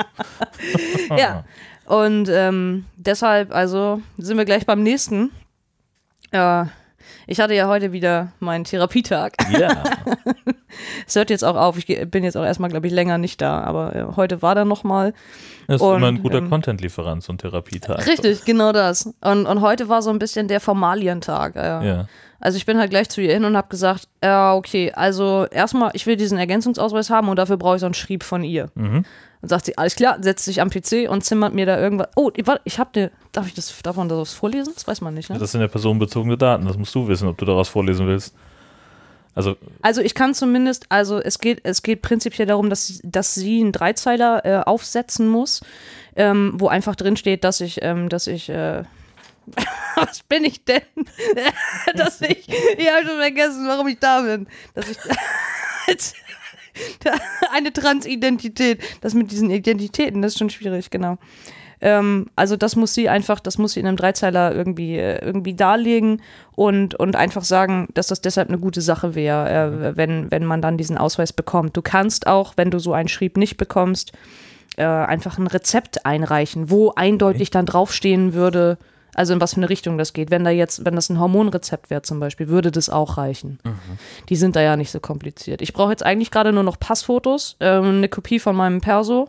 ja. 1.17 1.45
Und 1.85 2.29
ähm, 2.29 2.85
deshalb, 2.97 3.53
also 3.53 4.01
sind 4.17 4.37
wir 4.37 4.45
gleich 4.45 4.65
beim 4.65 4.83
nächsten. 4.83 5.31
Äh, 6.31 6.65
ich 7.31 7.39
hatte 7.39 7.53
ja 7.53 7.67
heute 7.67 7.91
wieder 7.91 8.31
meinen 8.39 8.63
Therapietag. 8.63 9.33
Ja. 9.51 9.83
Es 11.07 11.15
hört 11.15 11.31
jetzt 11.31 11.43
auch 11.43 11.55
auf. 11.55 11.77
Ich 11.77 11.87
bin 12.11 12.23
jetzt 12.23 12.37
auch 12.37 12.43
erstmal, 12.43 12.69
glaube 12.69 12.85
ich, 12.85 12.93
länger 12.93 13.17
nicht 13.17 13.41
da. 13.41 13.61
Aber 13.61 13.95
äh, 13.95 14.05
heute 14.15 14.43
war 14.43 14.53
da 14.53 14.65
nochmal. 14.65 15.13
Das 15.67 15.77
ist 15.77 15.81
Und, 15.81 15.97
immer 15.97 16.07
ein 16.07 16.21
guter 16.21 16.37
ähm, 16.37 16.49
Content-Lieferant, 16.49 17.23
so 17.23 17.33
ein 17.33 17.39
Therapietag. 17.39 18.05
Richtig, 18.05 18.45
genau 18.45 18.71
das. 18.71 19.11
Und, 19.21 19.47
und 19.47 19.61
heute 19.61 19.89
war 19.89 20.03
so 20.03 20.11
ein 20.11 20.19
bisschen 20.19 20.47
der 20.47 20.59
Formalientag. 20.59 21.55
Äh. 21.55 21.87
Ja. 21.87 22.07
Also 22.39 22.57
ich 22.57 22.67
bin 22.67 22.77
halt 22.77 22.91
gleich 22.91 23.09
zu 23.09 23.19
ihr 23.19 23.33
hin 23.33 23.45
und 23.45 23.57
habe 23.57 23.67
gesagt, 23.67 24.07
ja, 24.23 24.53
okay, 24.53 24.91
also 24.93 25.47
erstmal, 25.49 25.89
ich 25.93 26.05
will 26.05 26.15
diesen 26.15 26.37
Ergänzungsausweis 26.37 27.09
haben 27.09 27.29
und 27.29 27.37
dafür 27.37 27.57
brauche 27.57 27.75
ich 27.75 27.81
so 27.81 27.87
einen 27.87 27.95
Schrieb 27.95 28.23
von 28.23 28.43
ihr. 28.43 28.69
Mhm. 28.75 29.05
Und 29.41 29.47
sagt 29.49 29.65
sie, 29.65 29.77
alles 29.77 29.95
klar, 29.95 30.17
setzt 30.21 30.43
sich 30.43 30.59
am 30.59 30.69
PC 30.69 31.09
und 31.09 31.23
zimmert 31.23 31.53
mir 31.53 31.65
da 31.65 31.79
irgendwas. 31.79 32.09
Oh, 32.15 32.29
warte, 32.43 32.61
ich 32.65 32.77
habe 32.77 32.99
ne, 32.99 33.11
darf 33.31 33.47
ich 33.47 33.53
das, 33.53 33.73
darf 33.81 33.95
man 33.95 34.09
das 34.09 34.33
vorlesen? 34.33 34.73
Das 34.73 34.85
weiß 34.85 34.99
man 35.01 35.13
nicht, 35.13 35.29
ne? 35.29 35.37
Das 35.39 35.53
sind 35.53 35.61
ja 35.61 35.67
personenbezogene 35.67 36.37
Daten, 36.37 36.65
das 36.65 36.77
musst 36.77 36.93
du 36.93 37.07
wissen, 37.07 37.27
ob 37.27 37.37
du 37.37 37.45
daraus 37.45 37.69
vorlesen 37.69 38.05
willst. 38.07 38.33
Also, 39.35 39.55
Also 39.81 40.01
ich 40.01 40.15
kann 40.15 40.33
zumindest, 40.33 40.87
also 40.89 41.19
es 41.19 41.39
geht, 41.39 41.61
es 41.63 41.81
geht 41.83 42.01
prinzipiell 42.01 42.47
darum, 42.47 42.69
dass, 42.69 42.99
dass 43.03 43.35
sie 43.35 43.61
einen 43.61 43.71
Dreizeiler 43.71 44.45
äh, 44.45 44.63
aufsetzen 44.65 45.29
muss, 45.29 45.61
ähm, 46.17 46.53
wo 46.55 46.67
einfach 46.67 46.95
drin 46.95 47.15
steht, 47.15 47.45
dass 47.45 47.61
ich, 47.61 47.81
ähm, 47.81 48.09
dass 48.09 48.27
ich, 48.27 48.49
äh, 48.49 48.83
was 49.95 50.23
bin 50.23 50.43
ich 50.43 50.65
denn? 50.65 50.81
dass 51.95 52.19
ich, 52.21 52.49
ich 52.49 52.91
habe 52.91 53.07
schon 53.07 53.17
vergessen, 53.17 53.65
warum 53.67 53.87
ich 53.87 53.99
da 53.99 54.21
bin. 54.21 54.47
Dass 54.73 54.89
ich 54.89 54.97
eine 57.53 57.73
Transidentität, 57.73 58.81
das 59.01 59.13
mit 59.13 59.31
diesen 59.31 59.49
Identitäten, 59.49 60.21
das 60.21 60.33
ist 60.33 60.39
schon 60.39 60.49
schwierig, 60.49 60.89
genau. 60.89 61.17
Ähm, 61.81 62.27
also 62.35 62.57
das 62.57 62.75
muss 62.75 62.93
sie 62.93 63.09
einfach, 63.09 63.39
das 63.39 63.57
muss 63.57 63.73
sie 63.73 63.79
in 63.79 63.87
einem 63.87 63.97
Dreizeiler 63.97 64.53
irgendwie, 64.53 64.97
äh, 64.97 65.23
irgendwie 65.23 65.53
darlegen 65.53 66.21
und, 66.55 66.95
und 66.95 67.15
einfach 67.15 67.43
sagen, 67.43 67.87
dass 67.93 68.07
das 68.07 68.21
deshalb 68.21 68.49
eine 68.49 68.59
gute 68.59 68.81
Sache 68.81 69.15
wäre, 69.15 69.49
äh, 69.49 69.97
wenn, 69.97 70.29
wenn 70.29 70.45
man 70.45 70.61
dann 70.61 70.77
diesen 70.77 70.97
Ausweis 70.97 71.31
bekommt. 71.31 71.77
Du 71.77 71.81
kannst 71.81 72.27
auch, 72.27 72.53
wenn 72.57 72.71
du 72.71 72.79
so 72.79 72.93
einen 72.93 73.07
Schrieb 73.07 73.37
nicht 73.37 73.57
bekommst, 73.57 74.11
äh, 74.77 74.83
einfach 74.83 75.37
ein 75.37 75.47
Rezept 75.47 76.05
einreichen, 76.05 76.69
wo 76.69 76.91
eindeutig 76.95 77.49
dann 77.49 77.65
draufstehen 77.65 78.33
würde, 78.33 78.77
also 79.19 79.33
in 79.33 79.41
was 79.41 79.55
für 79.55 79.57
eine 79.57 79.69
Richtung 79.69 79.97
das 79.97 80.13
geht. 80.13 80.31
Wenn 80.31 80.45
da 80.45 80.49
jetzt, 80.49 80.85
wenn 80.85 80.95
das 80.95 81.09
ein 81.09 81.19
Hormonrezept 81.19 81.89
wäre 81.89 82.01
zum 82.03 82.21
Beispiel, 82.21 82.47
würde 82.47 82.71
das 82.71 82.89
auch 82.89 83.17
reichen. 83.17 83.59
Die 84.29 84.37
sind 84.37 84.55
da 84.55 84.61
ja 84.61 84.77
nicht 84.77 84.91
so 84.91 85.01
kompliziert. 85.01 85.61
Ich 85.61 85.73
brauche 85.73 85.91
jetzt 85.91 86.03
eigentlich 86.03 86.31
gerade 86.31 86.53
nur 86.53 86.63
noch 86.63 86.79
Passfotos, 86.79 87.57
ähm, 87.59 87.97
eine 87.97 88.07
Kopie 88.07 88.39
von 88.39 88.55
meinem 88.55 88.79
Perso, 88.79 89.27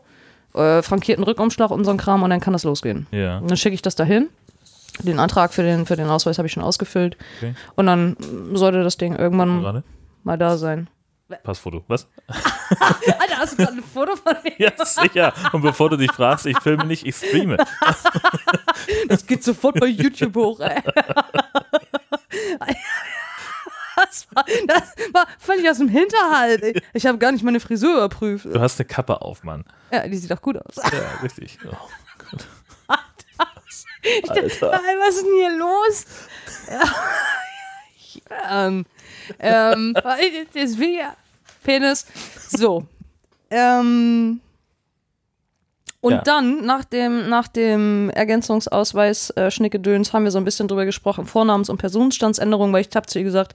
äh, 0.55 0.81
frankierten 0.83 1.24
Rückumschlag 1.24 1.72
und 1.72 1.85
so 1.85 1.90
ein 1.90 1.96
Kram 1.96 2.22
und 2.22 2.31
dann 2.31 2.38
kann 2.38 2.53
das 2.53 2.62
losgehen. 2.62 3.09
ja. 3.11 3.38
Und 3.38 3.50
dann 3.50 3.57
schicke 3.57 3.74
ich 3.74 3.83
das 3.83 3.96
dahin. 3.96 4.29
Den 5.00 5.18
Antrag 5.18 5.53
für 5.53 5.64
den, 5.64 5.87
für 5.87 5.96
den 5.96 6.09
Ausweis 6.09 6.38
habe 6.38 6.46
ich 6.46 6.53
schon 6.53 6.62
ausgefüllt. 6.62 7.16
Okay. 7.38 7.55
Und 7.74 7.87
dann 7.87 8.16
sollte 8.53 8.85
das 8.85 8.96
Ding 8.96 9.16
irgendwann 9.16 9.61
Gerade? 9.61 9.83
mal 10.22 10.38
da 10.38 10.57
sein. 10.57 10.88
Passfoto. 11.37 11.85
Was? 11.88 12.07
Alter, 12.29 13.38
hast 13.38 13.53
du 13.53 13.57
gerade 13.57 13.77
ein 13.77 13.83
Foto 13.83 14.16
von 14.16 14.37
mir? 14.43 14.53
Ja, 14.59 14.73
sicher. 14.85 15.33
Und 15.53 15.62
bevor 15.62 15.90
du 15.90 15.97
dich 15.97 16.12
fragst, 16.12 16.47
ich 16.47 16.59
filme 16.61 16.85
nicht, 16.85 17.07
ich 17.07 17.16
streame. 17.16 17.57
Das 19.09 19.27
geht 19.27 19.45
sofort 19.45 19.79
bei 19.79 19.87
YouTube 19.87 20.35
hoch, 20.37 20.61
ey. 20.61 20.83
Das 23.97 24.27
war, 24.33 24.45
das 24.66 24.95
war 25.12 25.27
völlig 25.38 25.69
aus 25.69 25.79
dem 25.79 25.88
Hinterhalt. 25.88 26.83
Ich 26.95 27.07
habe 27.07 27.19
gar 27.19 27.33
nicht 27.33 27.45
meine 27.45 27.61
Frisur 27.61 27.97
überprüft. 27.97 28.47
Du 28.47 28.61
hast 28.61 28.81
eine 28.81 28.87
Kappe 28.87 29.21
auf, 29.21 29.45
Mann. 29.45 29.64
Ja, 29.93 30.07
die 30.09 30.16
sieht 30.16 30.31
doch 30.31 30.40
gut 30.40 30.57
aus. 30.57 30.77
Ja, 30.77 31.21
richtig. 31.23 31.59
Oh, 31.66 31.77
Gott. 32.31 32.47
Alter. 34.29 34.43
was 34.43 35.16
ist 35.16 35.25
denn 35.25 35.35
hier 35.35 35.59
los? 35.59 36.07
Ja. 36.69 36.83
ähm, 38.66 38.87
ähm, 39.38 39.95
ja 39.95 41.16
Penis. 41.62 42.07
So. 42.49 42.85
Ähm, 43.51 44.40
und 46.03 46.12
Ja. 46.12 46.23
dann, 46.23 46.64
nach 46.64 46.85
dem, 46.85 47.29
nach 47.29 47.49
dem 47.49 48.11
Ergänzungsausweis 48.11 49.31
äh, 49.31 49.51
Schnickedöns, 49.51 50.12
haben 50.12 50.25
wir 50.25 50.31
so 50.31 50.38
ein 50.38 50.44
bisschen 50.44 50.66
drüber 50.68 50.85
gesprochen, 50.87 51.27
Vornamens- 51.27 51.68
und 51.68 51.77
Personenstandsänderung, 51.79 52.73
weil 52.73 52.81
ich 52.88 52.94
habe 52.96 53.07
zu 53.07 53.18
ihr 53.18 53.25
gesagt, 53.25 53.53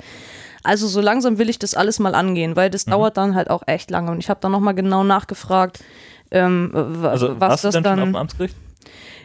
also 0.64 0.88
so 0.88 1.02
langsam 1.02 1.38
will 1.38 1.50
ich 1.50 1.60
das 1.60 1.74
alles 1.76 2.00
mal 2.00 2.14
angehen, 2.16 2.56
weil 2.56 2.70
Mhm. 2.70 2.72
das 2.74 2.86
dauert 2.86 3.18
dann 3.18 3.36
halt 3.36 3.50
auch 3.50 3.64
echt 3.68 3.90
lange. 3.90 4.12
Und 4.12 4.20
ich 4.20 4.30
habe 4.30 4.40
dann 4.42 4.52
nochmal 4.52 4.76
genau 4.76 5.04
nachgefragt, 5.04 5.84
ähm, 6.32 6.72
Also, 7.04 7.40
was 7.40 7.62
das 7.62 7.74
denn 7.74 7.84
schon 7.84 7.94
auf 7.94 8.00
dann. 8.00 8.10
dem 8.10 8.16
Amtsgericht? 8.16 8.56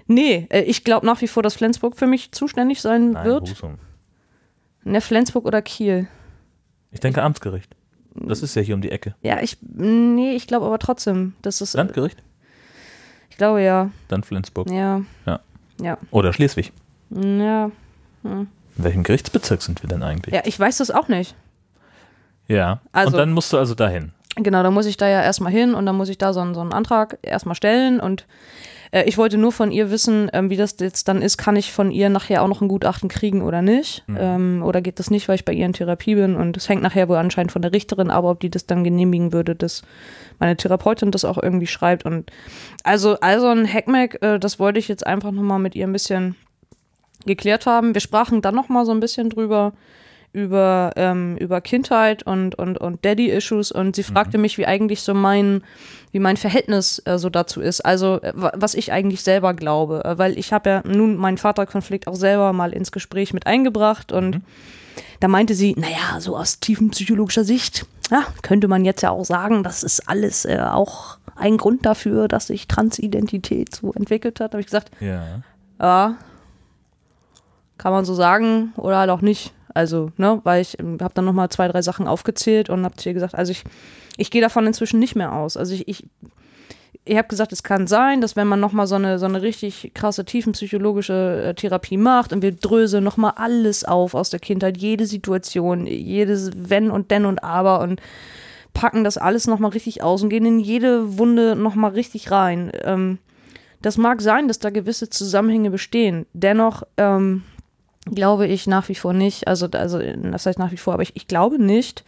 Nee, 0.07 0.47
äh, 0.51 0.63
ich 0.63 0.85
glaube 0.85 1.05
nach 1.07 1.21
wie 1.21 1.29
vor, 1.29 1.43
dass 1.43 1.55
Flensburg 1.55 1.97
für 1.97 2.07
mich 2.07 2.33
zuständig 2.33 2.81
sein 2.81 3.13
Nein, 3.13 3.25
wird. 3.27 3.51
Husum. 3.51 3.79
Ne, 4.85 5.01
Flensburg 5.01 5.45
oder 5.45 5.61
Kiel. 5.63 6.09
Ich 6.91 7.01
denke 7.01 7.23
Amtsgericht. 7.23 7.75
Das 8.15 8.43
ist 8.43 8.55
ja 8.55 8.63
hier 8.63 8.75
um 8.75 8.81
die 8.83 8.91
Ecke. 8.91 9.15
Ja, 9.23 9.41
ich, 9.41 9.59
nee, 9.63 10.33
ich 10.35 10.47
glaube 10.47 10.67
aber 10.67 10.79
trotzdem, 10.79 11.35
das 11.43 11.61
ist, 11.61 11.75
Landgericht? 11.75 12.23
ich 13.31 13.37
glaube 13.37 13.63
ja, 13.63 13.91
Dann 14.09 14.23
Flensburg. 14.23 14.71
ja, 14.71 15.03
Ja. 15.27 15.41
ja, 15.81 15.99
Oder 16.11 16.33
Schleswig. 16.33 16.73
ja, 17.11 17.71
In 18.25 18.47
welchem 18.77 19.03
Gerichtsbezirk 19.03 19.63
sind 19.63 19.83
wir 19.83 19.89
denn 19.89 20.03
eigentlich? 20.03 20.35
ja, 20.35 20.43
ich 20.45 20.59
weiß 20.59 20.79
das 20.79 20.91
auch 20.91 21.09
nicht. 21.09 21.35
Ja. 22.49 22.81
Also- 22.93 23.13
Und 23.13 23.19
dann 23.19 23.33
musst 23.33 23.53
du 23.53 23.59
also 23.59 23.75
dahin. 23.75 24.13
Genau, 24.37 24.63
da 24.63 24.71
muss 24.71 24.87
ich 24.87 24.97
da 24.97 25.09
ja 25.09 25.23
erstmal 25.23 25.53
hin 25.53 25.75
und 25.75 25.87
dann 25.87 25.97
muss 25.97 26.09
ich 26.09 26.17
da 26.19 26.33
so 26.33 26.41
einen, 26.41 26.55
so 26.55 26.61
einen 26.61 26.73
Antrag 26.73 27.19
erstmal 27.23 27.55
stellen 27.57 28.01
und 28.01 28.27
Äh, 28.91 29.05
ich 29.05 29.19
wollte 29.19 29.39
nur 29.39 29.53
von 29.53 29.71
ihr 29.71 29.91
wissen, 29.91 30.31
ähm, 30.33 30.51
wie 30.51 30.57
das 30.57 30.77
jetzt 30.81 31.09
dann 31.09 31.23
ist. 31.23 31.37
Kann 31.37 31.57
ich 31.57 31.73
von 31.73 31.91
ihr 31.91 32.09
nachher 32.09 32.43
auch 32.43 32.49
noch 32.49 32.61
ein 32.61 32.69
Gutachten 32.69 33.09
kriegen 33.09 33.43
oder 33.43 33.63
nicht? 33.63 34.05
Mhm. 34.07 34.17
Ähm, 34.21 34.63
oder 34.65 34.81
geht 34.81 34.99
das 34.99 35.11
nicht, 35.11 35.29
weil 35.29 35.37
ich 35.37 35.45
bei 35.45 35.53
ihr 35.53 35.67
in 35.67 35.73
Therapie 35.73 36.15
bin? 36.15 36.37
Und 36.37 36.57
es 36.57 36.69
hängt 36.69 36.83
nachher 36.83 37.09
wohl 37.09 37.17
anscheinend 37.17 37.53
von 37.53 37.63
der 37.63 37.73
Richterin, 37.73 38.11
aber 38.11 38.31
ob 38.31 38.41
die 38.41 38.51
das 38.51 38.67
dann 38.67 38.85
genehmigen 38.85 39.33
würde, 39.33 39.55
dass 39.55 39.83
meine 40.39 40.57
Therapeutin 40.57 41.11
das 41.11 41.25
auch 41.25 41.39
irgendwie 41.39 41.67
schreibt. 41.67 42.05
Und 42.05 42.31
also, 42.85 43.19
also 43.21 43.49
ein 43.49 43.71
Hackmack, 43.73 44.23
äh, 44.23 44.39
das 44.39 44.59
wollte 44.59 44.79
ich 44.79 44.89
jetzt 44.89 45.07
einfach 45.07 45.31
nochmal 45.31 45.59
mit 45.59 45.75
ihr 45.75 45.87
ein 45.87 45.93
bisschen 45.93 46.37
geklärt 47.27 47.67
haben. 47.67 47.95
Wir 47.95 48.01
sprachen 48.01 48.43
dann 48.43 48.55
nochmal 48.55 48.87
so 48.87 48.93
ein 48.93 49.01
bisschen 49.01 49.31
drüber, 49.31 49.73
über, 50.33 50.93
ähm, 50.97 51.37
über 51.39 51.61
Kindheit 51.61 52.23
und, 52.23 52.55
und, 52.55 52.79
und 52.79 53.05
Daddy-Issues 53.05 53.73
und 53.73 53.97
sie 53.97 54.03
fragte 54.05 54.39
mich, 54.39 54.59
wie 54.59 54.67
eigentlich 54.67 55.03
so 55.03 55.13
mein, 55.13 55.63
wie 56.13 56.21
mein 56.21 56.37
Verhältnis 56.37 57.03
äh, 57.05 57.19
so 57.19 57.31
dazu 57.31 57.61
ist. 57.61 57.81
Also, 57.81 58.21
äh, 58.23 58.33
wa- 58.37 58.53
was 58.55 58.75
ich 58.75 58.93
eigentlich 58.93 59.23
selber 59.23 59.55
glaube. 59.55 60.05
Äh, 60.05 60.19
weil 60.19 60.39
ich 60.39 60.53
habe 60.53 60.71
ja 60.71 60.83
nun 60.87 61.17
meinen 61.17 61.37
Vaterkonflikt 61.39 62.07
auch 62.07 62.15
selber 62.15 62.53
mal 62.53 62.73
ins 62.73 62.93
Gespräch 62.93 63.33
mit 63.35 63.47
eingebracht 63.47 64.13
und 64.13 64.41
da 65.19 65.29
meinte 65.29 65.55
sie, 65.55 65.75
naja, 65.77 66.21
so 66.21 66.37
aus 66.37 66.61
tiefenpsychologischer 66.61 67.45
Sicht, 67.45 67.85
ja, 68.11 68.23
könnte 68.43 68.69
man 68.69 68.85
jetzt 68.85 69.03
ja 69.03 69.11
auch 69.11 69.25
sagen, 69.25 69.63
das 69.65 69.83
ist 69.83 70.09
alles 70.09 70.45
äh, 70.45 70.59
auch 70.61 71.19
ein 71.37 71.57
Grund 71.57 71.85
dafür, 71.87 72.29
dass 72.29 72.47
sich 72.49 72.69
Transidentität 72.69 73.75
so 73.75 73.93
entwickelt 73.93 74.41
hat. 74.41 74.53
Da 74.53 74.57
habe 74.57 74.61
ich 74.61 74.67
gesagt, 74.67 74.91
Ja. 75.01 75.43
ja, 75.81 76.15
kann 77.79 77.93
man 77.93 78.05
so 78.05 78.15
sagen 78.15 78.73
oder 78.77 78.99
halt 78.99 79.11
auch 79.11 79.23
nicht. 79.23 79.53
Also, 79.75 80.11
ne, 80.17 80.41
weil 80.45 80.63
ich 80.63 80.77
habe 80.81 81.15
dann 81.15 81.25
nochmal 81.25 81.49
zwei, 81.49 81.69
drei 81.69 81.83
Sachen 81.83 82.07
aufgezählt 82.07 82.71
und 82.71 82.85
habe 82.85 82.95
ihr 83.05 83.15
gesagt, 83.15 83.35
also 83.35 83.53
ich, 83.53 83.65
ich 84.17 84.31
gehe 84.31 84.43
davon 84.43 84.67
inzwischen 84.67 84.99
nicht 84.99 85.17
mehr 85.17 85.33
aus. 85.33 85.57
Also 85.57 85.75
ich, 85.75 85.89
ich, 85.89 86.07
ich 87.05 87.17
habe 87.17 87.29
gesagt, 87.29 87.53
es 87.53 87.63
kann 87.63 87.87
sein, 87.87 88.21
dass 88.21 88.37
wenn 88.37 88.47
man 88.47 88.61
nochmal 88.61 88.87
so 88.87 88.95
eine, 88.95 89.19
so 89.19 89.27
eine 89.27 89.43
richtig 89.43 89.93
krasse 89.95 90.25
tiefenpsychologische 90.25 91.45
äh, 91.47 91.55
Therapie 91.55 91.97
macht 91.97 92.33
und 92.33 92.43
wir 92.43 92.53
dröseln 92.53 93.05
nochmal 93.05 93.33
alles 93.37 93.85
auf 93.85 94.15
aus 94.15 94.31
der 94.31 94.41
Kindheit, 94.41 94.77
jede 94.77 95.07
Situation, 95.07 95.87
jedes 95.87 96.51
Wenn 96.55 96.91
und 96.91 97.11
Denn 97.11 97.25
und 97.25 97.43
Aber 97.43 97.81
und 97.81 98.01
packen 98.75 99.05
das 99.05 99.19
alles 99.19 99.47
nochmal 99.47 99.73
richtig 99.73 100.03
aus 100.03 100.23
und 100.23 100.29
gehen 100.29 100.47
in 100.47 100.61
jede 100.61 101.19
Wunde 101.19 101.57
nochmal 101.57 101.93
richtig 101.93 102.31
rein. 102.31 102.71
Ähm, 102.85 103.19
das 103.83 103.97
mag 103.97 104.21
sein, 104.21 104.47
dass 104.47 104.59
da 104.59 104.71
gewisse 104.71 105.09
Zusammenhänge 105.09 105.71
bestehen. 105.71 106.27
Dennoch 106.35 106.83
ähm, 106.97 107.43
glaube 108.07 108.47
ich 108.47 108.67
nach 108.67 108.89
wie 108.89 108.95
vor 108.95 109.13
nicht, 109.13 109.47
also, 109.47 109.69
also 109.73 109.99
das 109.99 110.47
heißt 110.47 110.59
nach 110.59 110.73
wie 110.73 110.77
vor, 110.77 110.95
aber 110.95 111.03
ich, 111.03 111.17
ich 111.17 111.27
glaube 111.27 111.63
nicht, 111.63 112.05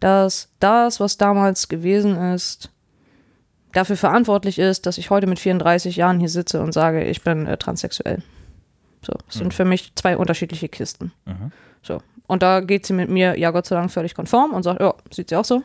dass 0.00 0.48
das, 0.58 0.98
was 0.98 1.18
damals 1.18 1.68
gewesen 1.68 2.16
ist, 2.16 2.70
dafür 3.72 3.96
verantwortlich 3.96 4.58
ist, 4.58 4.86
dass 4.86 4.98
ich 4.98 5.10
heute 5.10 5.26
mit 5.26 5.38
34 5.38 5.96
Jahren 5.96 6.18
hier 6.18 6.28
sitze 6.28 6.60
und 6.60 6.72
sage, 6.72 7.04
ich 7.04 7.22
bin 7.22 7.46
äh, 7.46 7.56
transsexuell. 7.56 8.22
So, 9.02 9.12
das 9.26 9.36
sind 9.36 9.54
für 9.54 9.64
mich 9.64 9.94
zwei 9.94 10.16
unterschiedliche 10.16 10.68
Kisten. 10.68 11.12
Mhm. 11.24 11.52
So. 11.82 12.02
Und 12.26 12.42
da 12.42 12.60
geht 12.60 12.86
sie 12.86 12.92
mit 12.92 13.08
mir, 13.08 13.38
ja 13.38 13.50
Gott 13.50 13.66
sei 13.66 13.76
Dank, 13.76 13.90
völlig 13.90 14.14
konform 14.14 14.52
und 14.52 14.62
sagt, 14.62 14.80
ja, 14.80 14.94
sieht 15.10 15.30
sie 15.30 15.36
auch 15.36 15.44
so. 15.44 15.62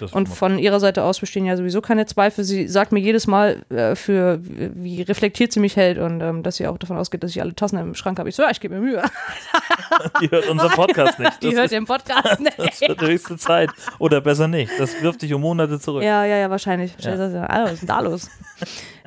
Das 0.00 0.12
Und 0.12 0.28
von 0.28 0.58
ihrer 0.58 0.80
Seite 0.80 1.04
aus 1.04 1.20
bestehen 1.20 1.44
ja 1.44 1.56
sowieso 1.56 1.80
keine 1.80 2.06
Zweifel. 2.06 2.44
Sie 2.44 2.66
sagt 2.68 2.92
mir 2.92 3.00
jedes 3.00 3.26
Mal, 3.26 3.62
äh, 3.70 3.94
für 3.94 4.40
wie 4.42 5.02
reflektiert 5.02 5.52
sie 5.52 5.60
mich 5.60 5.76
hält 5.76 5.98
und 5.98 6.20
ähm, 6.20 6.42
dass 6.42 6.56
sie 6.56 6.66
auch 6.66 6.78
davon 6.78 6.96
ausgeht, 6.96 7.22
dass 7.22 7.30
ich 7.30 7.40
alle 7.40 7.54
Tassen 7.54 7.78
im 7.78 7.94
Schrank 7.94 8.18
habe. 8.18 8.28
Ich 8.28 8.36
so, 8.36 8.42
ja, 8.42 8.50
ich 8.50 8.60
gebe 8.60 8.74
mir 8.74 8.80
Mühe. 8.80 9.02
die 10.20 10.30
hört 10.30 10.48
unseren 10.48 10.70
Podcast 10.70 11.18
nicht. 11.18 11.32
Die 11.42 11.46
Das 11.46 11.54
hört 11.56 11.64
ist, 11.66 11.72
den 11.72 11.84
Podcast 11.84 12.24
das 12.26 12.40
nicht. 12.40 12.80
wird 12.88 13.00
höchste 13.00 13.36
Zeit. 13.36 13.70
Oder 13.98 14.20
besser 14.20 14.48
nicht. 14.48 14.72
Das 14.78 15.00
wirft 15.02 15.22
dich 15.22 15.32
um 15.34 15.40
Monate 15.40 15.78
zurück. 15.78 16.02
Ja, 16.02 16.24
ja, 16.24 16.36
ja, 16.36 16.50
wahrscheinlich. 16.50 16.92
Ja. 17.00 17.12
Ah, 17.48 17.64
was 17.64 17.72
ist 17.74 17.80
denn 17.82 17.88
da 17.88 18.00
los? 18.00 18.30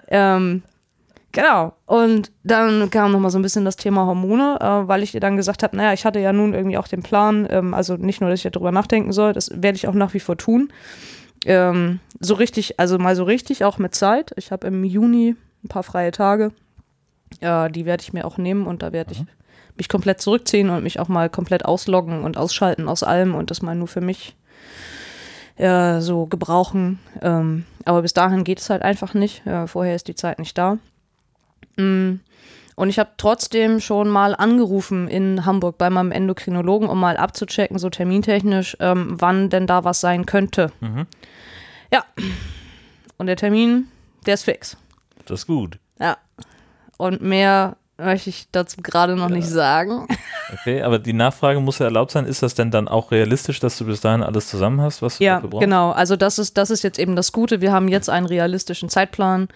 ähm, 0.07 0.63
genau. 1.35 1.73
Und 1.85 2.31
dann 2.43 2.89
kam 2.89 3.11
nochmal 3.11 3.29
so 3.29 3.37
ein 3.37 3.43
bisschen 3.43 3.65
das 3.65 3.75
Thema 3.75 4.07
Hormone, 4.07 4.57
äh, 4.59 4.87
weil 4.87 5.03
ich 5.03 5.13
ihr 5.13 5.19
dann 5.19 5.37
gesagt 5.37 5.61
habe, 5.61 5.77
naja, 5.77 5.93
ich 5.93 6.05
hatte 6.05 6.19
ja 6.19 6.33
nun 6.33 6.55
irgendwie 6.55 6.77
auch 6.77 6.87
den 6.87 7.03
Plan, 7.03 7.47
ähm, 7.51 7.75
also 7.75 7.95
nicht 7.97 8.21
nur, 8.21 8.31
dass 8.31 8.43
ich 8.43 8.51
darüber 8.51 8.71
nachdenken 8.71 9.11
soll, 9.11 9.33
das 9.33 9.51
werde 9.51 9.75
ich 9.75 9.87
auch 9.87 9.93
nach 9.93 10.13
wie 10.15 10.19
vor 10.19 10.37
tun. 10.37 10.71
Ähm, 11.45 11.99
so 12.19 12.33
richtig, 12.33 12.79
also 12.79 12.97
mal 12.97 13.15
so 13.15 13.23
richtig, 13.23 13.63
auch 13.63 13.77
mit 13.77 13.93
Zeit. 13.93 14.31
Ich 14.37 14.51
habe 14.51 14.65
im 14.65 14.83
Juni 14.83 15.35
ein 15.63 15.67
paar 15.67 15.83
freie 15.83 16.11
Tage. 16.11 16.51
Äh, 17.41 17.69
die 17.69 17.85
werde 17.85 18.01
ich 18.01 18.13
mir 18.13 18.25
auch 18.25 18.37
nehmen 18.37 18.65
und 18.65 18.81
da 18.81 18.93
werde 18.93 19.11
ich 19.13 19.23
mich 19.77 19.89
komplett 19.89 20.21
zurückziehen 20.21 20.69
und 20.69 20.83
mich 20.83 20.99
auch 20.99 21.09
mal 21.09 21.29
komplett 21.29 21.65
ausloggen 21.65 22.23
und 22.23 22.37
ausschalten 22.37 22.87
aus 22.87 23.03
allem 23.03 23.35
und 23.35 23.51
das 23.51 23.61
mal 23.61 23.75
nur 23.75 23.87
für 23.87 24.01
mich 24.01 24.35
äh, 25.57 25.99
so 25.99 26.25
gebrauchen. 26.25 26.99
Ähm, 27.21 27.65
aber 27.83 28.01
bis 28.01 28.13
dahin 28.13 28.43
geht 28.43 28.59
es 28.59 28.69
halt 28.69 28.81
einfach 28.81 29.13
nicht. 29.13 29.45
Äh, 29.45 29.67
vorher 29.67 29.95
ist 29.95 30.07
die 30.07 30.15
Zeit 30.15 30.39
nicht 30.39 30.57
da. 30.57 30.77
Mm. 31.77 32.15
Und 32.77 32.89
ich 32.89 32.99
habe 32.99 33.11
trotzdem 33.15 33.79
schon 33.79 34.09
mal 34.09 34.35
angerufen 34.35 35.07
in 35.07 35.45
Hamburg 35.45 35.77
bei 35.77 35.89
meinem 35.89 36.11
Endokrinologen, 36.11 36.89
um 36.89 36.99
mal 36.99 37.15
abzuchecken, 37.15 37.79
so 37.79 37.89
termintechnisch, 37.89 38.75
ähm, 38.81 39.15
wann 39.17 39.49
denn 39.49 39.65
da 39.65 39.85
was 39.85 40.01
sein 40.01 40.25
könnte. 40.25 40.71
Mhm. 40.81 41.05
Ja. 41.93 42.03
Und 43.17 43.27
der 43.27 43.37
Termin, 43.37 43.87
der 44.25 44.33
ist 44.33 44.43
fix. 44.43 44.75
Das 45.25 45.41
ist 45.41 45.47
gut. 45.47 45.79
Ja. 46.01 46.17
Und 46.97 47.21
mehr 47.21 47.77
möchte 47.97 48.29
ich 48.29 48.47
dazu 48.51 48.81
gerade 48.81 49.15
noch 49.15 49.29
nicht 49.29 49.47
sagen. 49.47 50.05
Okay, 50.51 50.81
aber 50.81 50.99
die 50.99 51.13
Nachfrage 51.13 51.61
muss 51.61 51.79
ja 51.79 51.85
erlaubt 51.85 52.11
sein. 52.11 52.25
Ist 52.25 52.43
das 52.43 52.55
denn 52.55 52.71
dann 52.71 52.89
auch 52.89 53.11
realistisch, 53.11 53.61
dass 53.61 53.77
du 53.77 53.85
bis 53.85 54.01
dahin 54.01 54.21
alles 54.21 54.49
zusammen 54.49 54.81
hast, 54.81 55.01
was 55.01 55.17
du 55.17 55.23
Ja, 55.23 55.35
dafür 55.35 55.49
brauchst? 55.49 55.61
genau. 55.61 55.91
Also 55.91 56.17
das 56.17 56.37
ist, 56.39 56.57
das 56.57 56.69
ist 56.71 56.83
jetzt 56.83 56.99
eben 56.99 57.15
das 57.15 57.31
Gute. 57.31 57.61
Wir 57.61 57.71
haben 57.71 57.87
jetzt 57.87 58.09
einen 58.09 58.25
realistischen 58.25 58.89
Zeitplan 58.89 59.47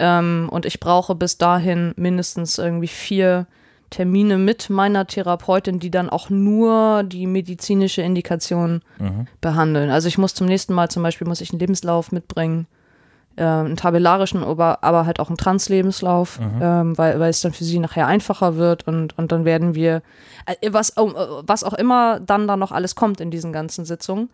ähm, 0.00 0.48
und 0.50 0.66
ich 0.66 0.80
brauche 0.80 1.14
bis 1.14 1.38
dahin 1.38 1.92
mindestens 1.96 2.58
irgendwie 2.58 2.88
vier 2.88 3.46
Termine 3.90 4.38
mit 4.38 4.70
meiner 4.70 5.06
Therapeutin, 5.06 5.78
die 5.80 5.90
dann 5.90 6.10
auch 6.10 6.30
nur 6.30 7.02
die 7.04 7.26
medizinische 7.26 8.02
Indikation 8.02 8.82
Mhm. 8.98 9.26
behandeln. 9.40 9.90
Also 9.90 10.08
ich 10.08 10.16
muss 10.18 10.34
zum 10.34 10.46
nächsten 10.46 10.74
Mal 10.74 10.88
zum 10.90 11.02
Beispiel 11.02 11.26
muss 11.26 11.40
ich 11.40 11.50
einen 11.52 11.60
Lebenslauf 11.60 12.12
mitbringen, 12.12 12.66
äh, 13.36 13.42
einen 13.44 13.76
tabellarischen, 13.76 14.42
aber, 14.42 14.82
aber 14.82 15.06
halt 15.06 15.20
auch 15.20 15.28
einen 15.28 15.36
Trans-Lebenslauf, 15.36 16.38
ähm, 16.60 16.98
weil, 16.98 17.20
weil 17.20 17.30
es 17.30 17.40
dann 17.40 17.52
für 17.52 17.64
sie 17.64 17.78
nachher 17.78 18.06
einfacher 18.06 18.56
wird 18.56 18.86
und, 18.86 19.16
und 19.18 19.32
dann 19.32 19.44
werden 19.44 19.74
wir, 19.74 20.02
äh, 20.46 20.72
was, 20.72 20.90
äh, 20.90 21.02
was 21.02 21.64
auch 21.64 21.74
immer 21.74 22.20
dann 22.20 22.46
da 22.48 22.56
noch 22.56 22.72
alles 22.72 22.94
kommt 22.94 23.20
in 23.20 23.30
diesen 23.30 23.52
ganzen 23.52 23.84
Sitzungen. 23.84 24.30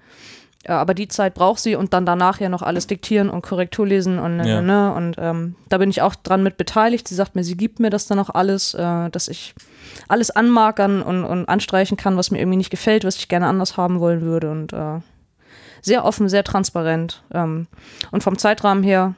Ja, 0.69 0.81
aber 0.81 0.95
die 0.95 1.07
Zeit 1.07 1.35
braucht 1.35 1.61
sie 1.61 1.77
und 1.77 1.93
dann 1.93 2.05
danach 2.07 2.41
ja 2.41 2.49
noch 2.49 2.63
alles 2.63 2.89
diktieren 2.89 3.31
und 3.31 3.43
Korrektur 3.43 3.87
lesen 3.87 4.19
und, 4.19 4.39
Ja. 4.41 4.61
ne, 4.61 4.63
ne, 4.63 4.95
und 4.95 5.15
ähm, 5.17 5.55
da 5.69 5.79
bin 5.79 5.91
ich 5.91 6.03
auch 6.03 6.17
dran 6.17 6.43
mit 6.43 6.57
beteiligt. 6.57 7.07
Sie 7.07 7.15
sagt 7.15 7.37
mir, 7.37 7.45
sie 7.45 7.57
gibt 7.57 7.79
mir 7.79 7.91
das 7.91 8.09
dann 8.09 8.19
auch 8.19 8.31
alles, 8.31 8.75
äh, 8.75 9.09
dass 9.11 9.29
ich 9.29 9.55
alles 10.09 10.33
anmarkern 10.33 11.03
und, 11.03 11.25
und 11.25 11.49
anstreichen 11.49 11.97
kann, 11.97 12.17
was 12.17 12.33
mir 12.33 12.39
irgendwie 12.41 12.57
nicht 12.57 12.71
gefällt, 12.71 13.05
was 13.05 13.15
ich 13.17 13.29
gerne 13.29 13.47
anders 13.47 13.77
haben 13.77 14.01
wollen 14.01 14.23
würde 14.23 14.51
und 14.51 14.73
äh, 14.73 14.99
sehr 15.87 16.05
offen, 16.05 16.29
sehr 16.29 16.45
transparent 16.45 17.23
ähm, 17.33 17.69
und 18.11 18.23
vom 18.23 18.37
Zeitrahmen 18.37 18.83
her 18.83 19.15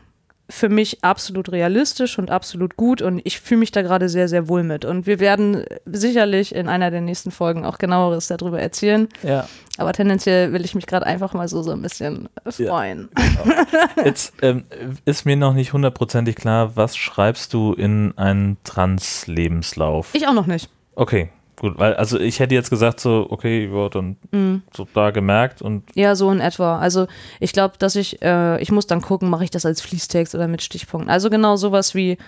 für 0.51 0.69
mich 0.71 1.05
absolut 1.05 1.53
realistisch 1.53 2.19
und 2.19 2.31
absolut 2.31 2.77
gut 2.77 3.03
und 3.03 3.21
ich 3.25 3.39
fühle 3.41 3.61
mich 3.61 3.71
da 3.71 3.83
gerade 3.83 4.09
sehr, 4.09 4.29
sehr 4.29 4.49
wohl 4.49 4.63
mit. 4.63 4.87
Und 4.87 5.07
wir 5.07 5.21
werden 5.21 5.65
sicherlich 5.85 6.55
in 6.55 6.69
einer 6.69 6.91
der 6.91 7.03
nächsten 7.03 7.31
Folgen 7.31 7.67
auch 7.67 7.77
genaueres 7.77 8.29
darüber 8.29 8.59
erzählen. 8.59 9.09
Ja. 9.23 9.47
Aber 9.77 9.93
tendenziell 9.93 10.53
will 10.55 10.65
ich 10.65 10.75
mich 10.75 10.87
gerade 10.87 11.05
einfach 11.05 11.35
mal 11.35 11.49
so, 11.49 11.63
so 11.63 11.73
ein 11.73 11.83
bisschen 11.83 12.31
freuen. 12.49 13.11
Jetzt 14.05 14.33
ähm, 14.41 14.65
ist 15.05 15.27
mir 15.27 15.37
noch 15.37 15.53
nicht 15.53 15.75
hundertprozentig 15.75 16.37
klar, 16.37 16.77
was 16.77 16.97
schreibst 16.97 17.53
du 17.53 17.75
in 17.75 18.17
einen 18.17 18.57
Trans-Lebenslauf? 18.65 20.15
Ich 20.15 20.27
auch 20.29 20.35
noch 20.35 20.47
nicht. 20.47 20.71
Okay, 20.95 21.31
gut, 21.59 21.79
weil 21.79 21.95
also 21.95 22.19
ich 22.19 22.41
hätte 22.41 22.55
jetzt 22.55 22.71
gesagt 22.71 23.01
so, 23.01 23.27
okay, 23.31 23.69
ja, 23.73 23.89
dann 23.89 24.17
Mhm. 24.33 24.63
so 24.77 24.87
da 24.95 25.11
gemerkt 25.11 25.61
und 25.63 25.85
Ja, 25.95 26.15
so 26.15 26.31
in 26.31 26.41
etwa. 26.41 26.79
Also 26.79 27.07
ich 27.41 27.53
glaube, 27.53 27.75
dass 27.79 27.97
ich, 27.97 28.23
äh, 28.23 28.61
ich 28.61 28.71
muss 28.73 28.87
dann 28.87 29.01
gucken, 29.03 29.29
mache 29.31 29.45
ich 29.45 29.51
das 29.51 29.67
als 29.67 29.81
Fließtext 29.81 30.35
oder 30.35 30.49
mit 30.49 30.63
Stichpunkten. 30.63 31.11
Also 31.11 31.31
genau 31.31 31.57
sowas 31.57 31.95
wie, 31.95 32.19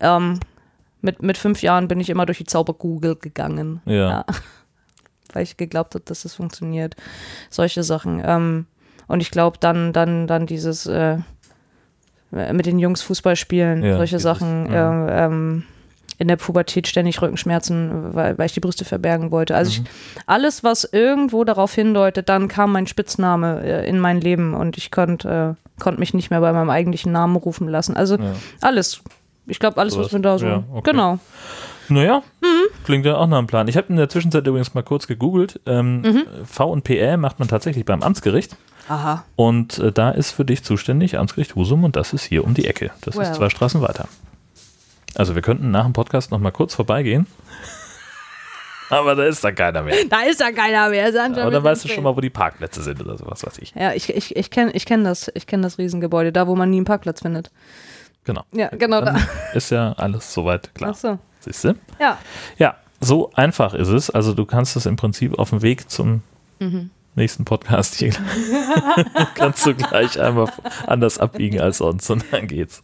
ähm, 0.00 0.40
mit, 1.02 1.22
mit 1.22 1.38
fünf 1.38 1.62
Jahren 1.62 1.88
bin 1.88 1.98
ich 2.00 2.10
immer 2.10 2.26
durch 2.26 2.38
die 2.38 2.44
Zauberkugel 2.44 3.16
gegangen. 3.16 3.80
Ja. 3.86 4.24
Weil 5.32 5.44
ich 5.44 5.56
geglaubt 5.56 5.94
habe, 5.94 6.04
dass 6.04 6.22
das 6.24 6.34
funktioniert. 6.34 6.96
Solche 7.48 7.82
Sachen. 7.84 8.20
Ähm, 8.24 8.66
und 9.06 9.20
ich 9.20 9.30
glaube, 9.30 9.56
dann, 9.60 9.92
dann, 9.92 10.26
dann 10.26 10.46
dieses 10.46 10.86
äh, 10.86 11.18
mit 12.30 12.66
den 12.66 12.78
Jungs 12.78 13.02
Fußball 13.02 13.36
spielen, 13.36 13.82
Ja, 13.82 13.96
solche 13.96 14.16
dieses, 14.16 14.22
Sachen. 14.22 14.70
ja. 14.72 15.06
äh, 15.06 15.24
ähm, 15.26 15.64
in 16.20 16.28
der 16.28 16.36
Pubertät 16.36 16.86
ständig 16.86 17.20
Rückenschmerzen, 17.22 18.14
weil, 18.14 18.36
weil 18.38 18.46
ich 18.46 18.52
die 18.52 18.60
Brüste 18.60 18.84
verbergen 18.84 19.30
wollte. 19.32 19.56
Also 19.56 19.80
Mhm. 19.80 19.86
ich, 19.86 20.20
alles, 20.26 20.62
was 20.62 20.84
irgendwo 20.84 21.42
darauf 21.44 21.74
hindeutet, 21.74 22.28
dann 22.28 22.46
kam 22.46 22.72
mein 22.72 22.86
Spitzname 22.86 23.62
äh, 23.64 23.88
in 23.88 23.98
mein 23.98 24.20
Leben 24.20 24.54
und 24.54 24.76
ich 24.76 24.90
konnte 24.90 25.56
äh, 25.58 25.80
konnt 25.82 25.98
mich 25.98 26.12
nicht 26.14 26.30
mehr 26.30 26.40
bei 26.40 26.52
meinem 26.52 26.70
eigentlichen 26.70 27.10
Namen 27.10 27.36
rufen 27.36 27.66
lassen. 27.68 27.96
Also 27.96 28.16
ja. 28.16 28.34
alles. 28.60 29.00
Ich 29.46 29.58
glaube, 29.58 29.78
alles, 29.80 29.94
Sowas. 29.94 30.06
was 30.06 30.12
mir 30.12 30.20
da 30.20 30.38
so. 30.38 30.46
Ja, 30.46 30.62
okay. 30.72 30.90
Genau. 30.92 31.18
Naja, 31.88 32.22
Mhm. 32.42 32.46
klingt 32.84 33.04
ja 33.06 33.16
auch 33.16 33.26
nach 33.26 33.38
einem 33.38 33.46
Plan. 33.48 33.66
Ich 33.66 33.76
habe 33.76 33.88
in 33.88 33.96
der 33.96 34.08
Zwischenzeit 34.08 34.46
übrigens 34.46 34.74
mal 34.74 34.82
kurz 34.82 35.06
gegoogelt. 35.06 35.58
Ähm, 35.66 36.02
Mhm. 36.02 36.22
V 36.44 36.70
und 36.70 36.84
PL 36.84 37.16
macht 37.16 37.38
man 37.38 37.48
tatsächlich 37.48 37.84
beim 37.84 38.02
Amtsgericht. 38.02 38.56
Aha. 38.88 39.24
Und 39.36 39.78
äh, 39.78 39.90
da 39.90 40.10
ist 40.10 40.32
für 40.32 40.44
dich 40.44 40.62
zuständig 40.64 41.18
Amtsgericht 41.18 41.54
Husum 41.56 41.82
und 41.84 41.96
das 41.96 42.12
ist 42.12 42.24
hier 42.24 42.44
um 42.44 42.54
die 42.54 42.66
Ecke. 42.66 42.90
Das 43.00 43.16
Well. 43.16 43.22
ist 43.24 43.34
zwei 43.36 43.48
Straßen 43.48 43.80
weiter. 43.82 44.06
Also 45.16 45.34
wir 45.34 45.42
könnten 45.42 45.70
nach 45.70 45.84
dem 45.84 45.92
Podcast 45.92 46.30
noch 46.30 46.38
mal 46.38 46.50
kurz 46.52 46.74
vorbeigehen. 46.74 47.26
Aber 48.90 49.14
da 49.14 49.24
ist 49.24 49.44
dann 49.44 49.54
keiner 49.54 49.82
mehr. 49.82 49.96
Da 50.08 50.22
ist 50.22 50.40
ja 50.40 50.50
keiner 50.50 50.88
mehr. 50.88 51.12
Sandra 51.12 51.42
Aber 51.42 51.50
dann 51.52 51.62
weißt 51.62 51.84
du 51.84 51.88
schon 51.88 52.02
mal, 52.02 52.16
wo 52.16 52.20
die 52.20 52.30
Parkplätze 52.30 52.82
sind 52.82 53.00
oder 53.00 53.16
sowas, 53.16 53.44
weiß 53.46 53.58
ich. 53.58 53.72
Ja, 53.76 53.92
ich, 53.92 54.08
ich, 54.08 54.34
ich 54.34 54.50
kenne 54.50 54.72
ich 54.72 54.84
kenn 54.84 55.04
das, 55.04 55.30
ich 55.34 55.46
kenn 55.46 55.62
das 55.62 55.78
Riesengebäude, 55.78 56.32
da 56.32 56.48
wo 56.48 56.56
man 56.56 56.70
nie 56.70 56.78
einen 56.78 56.86
Parkplatz 56.86 57.20
findet. 57.22 57.52
Genau. 58.24 58.42
Ja, 58.52 58.68
genau 58.68 59.00
da. 59.00 59.12
Dann 59.12 59.26
ist 59.54 59.70
ja 59.70 59.92
alles 59.92 60.34
soweit 60.34 60.74
klar. 60.74 60.90
Ach 60.92 60.96
so. 60.98 61.18
Siehst 61.38 61.64
du? 61.64 61.74
Ja. 62.00 62.18
Ja, 62.58 62.76
so 63.00 63.30
einfach 63.34 63.74
ist 63.74 63.88
es. 63.88 64.10
Also 64.10 64.34
du 64.34 64.44
kannst 64.44 64.74
es 64.76 64.86
im 64.86 64.96
Prinzip 64.96 65.38
auf 65.38 65.50
dem 65.50 65.62
Weg 65.62 65.88
zum 65.90 66.22
Mhm. 66.58 66.90
nächsten 67.14 67.46
Podcast 67.46 67.94
hier 67.94 68.12
kannst 69.34 69.64
du 69.64 69.74
gleich 69.74 70.20
einmal 70.20 70.52
anders 70.86 71.18
abbiegen 71.18 71.58
als 71.60 71.78
sonst 71.78 72.10
und 72.10 72.24
dann 72.32 72.46
geht's. 72.48 72.82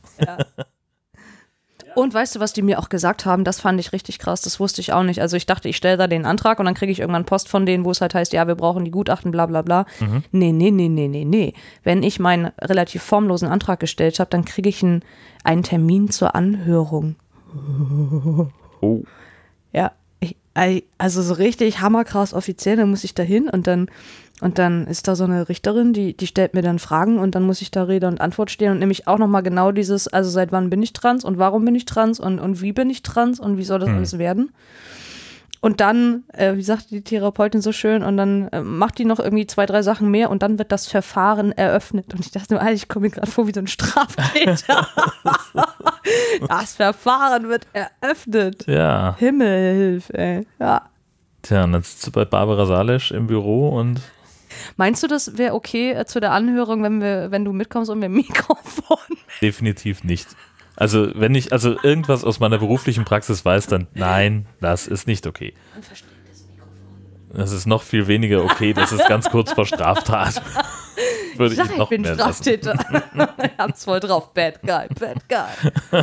Und 1.97 2.13
weißt 2.13 2.37
du, 2.37 2.41
was 2.41 2.53
die 2.53 2.61
mir 2.61 2.79
auch 2.79 2.91
gesagt 2.91 3.25
haben? 3.25 3.43
Das 3.43 3.61
fand 3.61 3.81
ich 3.81 3.95
richtig 3.95 4.19
krass. 4.19 4.43
Das 4.43 4.61
wusste 4.61 4.83
ich 4.83 4.93
auch 4.93 5.03
nicht. 5.03 5.23
Also 5.23 5.35
ich 5.35 5.47
dachte, 5.47 5.71
ich 5.71 5.79
stelle 5.79 5.97
da 5.97 6.07
den 6.07 6.27
Antrag 6.27 6.59
und 6.59 6.67
dann 6.67 6.75
kriege 6.75 6.93
ich 6.93 7.01
irgendwann 7.01 7.25
Post 7.25 7.49
von 7.49 7.65
denen, 7.65 7.87
wo 7.87 7.91
es 7.91 8.03
halt 8.03 8.15
heißt, 8.15 8.35
ja, 8.35 8.47
wir 8.47 8.55
brauchen 8.55 8.85
die 8.85 8.91
Gutachten, 8.91 9.31
bla 9.31 9.47
bla 9.47 9.63
bla. 9.63 9.87
Nee, 10.31 10.53
nee, 10.53 10.71
nee, 10.71 10.91
nee, 10.91 11.09
nee, 11.09 11.25
nee. 11.25 11.55
Wenn 11.85 12.03
ich 12.03 12.21
meinen 12.21 12.53
relativ 12.61 13.03
formlosen 13.03 13.49
Antrag 13.49 13.81
gestellt 13.81 14.21
habe, 14.21 14.29
dann 14.29 14.45
kriege 14.45 14.69
ich 14.69 14.83
einen, 14.83 15.03
einen 15.43 15.63
Termin 15.63 16.11
zur 16.11 16.35
Anhörung. 16.35 17.17
Oh. 18.83 19.03
Ja, 19.73 19.93
ich, 20.21 20.37
also 20.99 21.23
so 21.23 21.33
richtig 21.33 21.81
hammerkrass 21.81 22.35
offiziell, 22.35 22.77
dann 22.77 22.91
muss 22.91 23.05
ich 23.05 23.15
da 23.15 23.23
hin 23.23 23.49
und 23.49 23.67
dann, 23.67 23.91
und 24.41 24.59
dann 24.59 24.87
ist 24.87 25.09
da 25.09 25.17
so 25.17 25.25
eine 25.25 25.49
Richterin, 25.49 25.95
die, 25.95 26.15
die 26.15 26.27
stellt 26.27 26.53
mir 26.53 26.63
dann 26.63 26.79
Fragen 26.79 27.19
und 27.19 27.35
dann 27.35 27.45
muss 27.45 27.63
ich 27.63 27.71
da 27.71 27.85
Rede 27.85 28.07
und 28.07 28.21
Antwort 28.21 28.51
stehen 28.51 28.73
und 28.73 28.79
nämlich 28.79 29.09
auch 29.09 29.19
nochmal 29.19 29.43
genau 29.43 29.73
dieses, 29.73 30.09
also 30.09 30.29
seit 30.29 30.53
wann 30.53 30.69
bin 30.69 30.83
ich 30.83 30.93
trans 30.93 31.25
und 31.25 31.39
warum 31.39 31.65
bin 31.65 31.75
ich 31.75 31.87
trans 31.87 32.21
und, 32.21 32.39
und 32.39 32.61
wie 32.61 32.73
bin 32.73 32.91
ich 32.91 33.03
trans 33.03 33.41
und 33.41 33.57
wie 33.57 33.65
soll 33.65 33.79
das 33.79 33.89
alles 33.89 34.19
werden. 34.19 34.51
Und 35.63 35.81
dann, 35.81 36.25
äh, 36.35 36.55
wie 36.55 36.63
sagt 36.63 36.91
die 36.91 37.03
Therapeutin 37.03 37.63
so 37.63 37.73
schön, 37.73 38.05
und 38.05 38.19
dann 38.19 38.49
äh, 38.49 38.61
macht 38.61 38.99
die 38.99 39.05
noch 39.07 39.19
irgendwie 39.19 39.47
zwei, 39.47 39.65
drei 39.65 39.83
Sachen 39.83 40.11
mehr 40.11 40.31
und 40.31 40.43
dann 40.43 40.59
wird 40.59 40.71
das 40.71 40.87
Verfahren 40.87 41.51
eröffnet. 41.51 42.13
Und 42.13 42.21
ich 42.21 42.31
dachte 42.31 42.55
nur, 42.55 42.63
ich 42.69 42.89
komme 42.89 43.07
mir 43.07 43.11
gerade 43.11 43.31
vor 43.31 43.49
wie 43.49 43.53
so 43.53 43.61
ein 43.61 43.67
Straftäter. 43.67 44.87
das 46.49 46.75
Verfahren 46.75 47.49
wird 47.49 47.67
eröffnet. 47.73 48.67
Ja. 48.69 49.17
Himmelhilfe, 49.19 50.15
ey. 50.17 50.47
Ja. 50.61 50.83
Tja, 51.43 51.65
und 51.65 51.73
dann 51.73 51.83
sitzt 51.83 52.07
du 52.07 52.13
bei 52.13 52.25
Barbara 52.25 52.67
Salisch 52.67 53.11
im 53.11 53.27
Büro 53.27 53.71
und 53.71 54.01
Meinst 54.77 55.03
du, 55.03 55.07
das 55.07 55.39
wäre 55.39 55.55
okay 55.55 55.93
äh, 55.93 56.05
zu 56.07 56.21
der 56.21 56.33
Anhörung, 56.33 56.83
wenn 56.83 57.01
wir, 57.01 57.31
wenn 57.31 57.45
du 57.45 57.53
mitkommst 57.53 57.91
und 57.91 58.01
wir 58.01 58.09
ein 58.09 58.13
Mikrofon? 58.15 58.99
definitiv 59.43 60.05
nicht. 60.05 60.29
Also, 60.77 61.11
wenn 61.15 61.35
ich 61.35 61.53
also 61.53 61.77
irgendwas 61.83 62.23
aus 62.23 62.39
meiner 62.39 62.59
beruflichen 62.59 63.05
Praxis 63.07 63.45
weiß, 63.45 63.67
dann 63.67 63.87
nein, 63.95 64.47
das 64.61 64.87
ist 64.87 65.07
nicht 65.07 65.27
okay. 65.27 65.55
Das 67.33 67.53
ist 67.53 67.67
noch 67.67 67.83
viel 67.83 68.07
weniger 68.07 68.45
okay, 68.45 68.73
das 68.73 68.93
ist 68.93 69.07
ganz 69.09 69.29
kurz 69.31 69.53
vor 69.53 69.67
Straftat. 69.67 70.43
Würde 71.37 71.53
Ich 71.53 71.59
sag, 71.59 71.67
ich 71.67 71.73
ich 71.73 71.79
noch 71.79 71.89
bin 71.91 72.03
mehr. 72.03 72.15
Straftäter. 72.15 72.75
ich 73.43 73.59
hab's 73.59 73.85
voll 73.85 74.01
drauf. 74.01 74.33
Bad 74.33 74.61
guy, 74.63 74.87
bad 74.99 75.29
guy. 75.29 76.03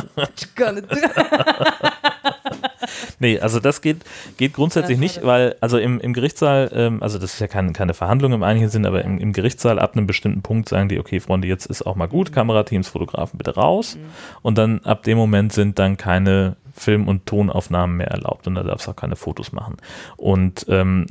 Nee, 3.18 3.40
also 3.40 3.60
das 3.60 3.80
geht, 3.80 3.98
geht 4.36 4.52
grundsätzlich 4.52 4.98
nicht, 4.98 5.24
weil 5.24 5.56
also 5.60 5.78
im, 5.78 6.00
im 6.00 6.12
Gerichtssaal, 6.12 6.70
ähm, 6.74 7.02
also 7.02 7.18
das 7.18 7.34
ist 7.34 7.40
ja 7.40 7.46
kein, 7.46 7.72
keine 7.72 7.94
Verhandlung 7.94 8.32
im 8.32 8.42
eigentlichen 8.42 8.70
Sinn, 8.70 8.86
aber 8.86 9.02
im, 9.02 9.18
im 9.18 9.32
Gerichtssaal 9.32 9.78
ab 9.78 9.96
einem 9.96 10.06
bestimmten 10.06 10.42
Punkt 10.42 10.68
sagen 10.68 10.88
die, 10.88 10.98
okay, 10.98 11.20
Freunde, 11.20 11.48
jetzt 11.48 11.66
ist 11.66 11.82
auch 11.82 11.96
mal 11.96 12.06
gut, 12.06 12.32
Kamerateams, 12.32 12.88
Fotografen 12.88 13.38
bitte 13.38 13.54
raus. 13.54 13.96
Und 14.42 14.58
dann 14.58 14.80
ab 14.80 15.02
dem 15.04 15.16
Moment 15.16 15.52
sind 15.52 15.78
dann 15.78 15.96
keine 15.96 16.56
Film- 16.74 17.08
und 17.08 17.26
Tonaufnahmen 17.26 17.96
mehr 17.96 18.08
erlaubt 18.08 18.46
und 18.46 18.56
da 18.56 18.62
darfst 18.62 18.86
du 18.86 18.90
auch 18.90 18.96
keine 18.96 19.16
Fotos 19.16 19.52
machen. 19.52 19.76
Und 20.16 20.66
ähm, 20.68 21.06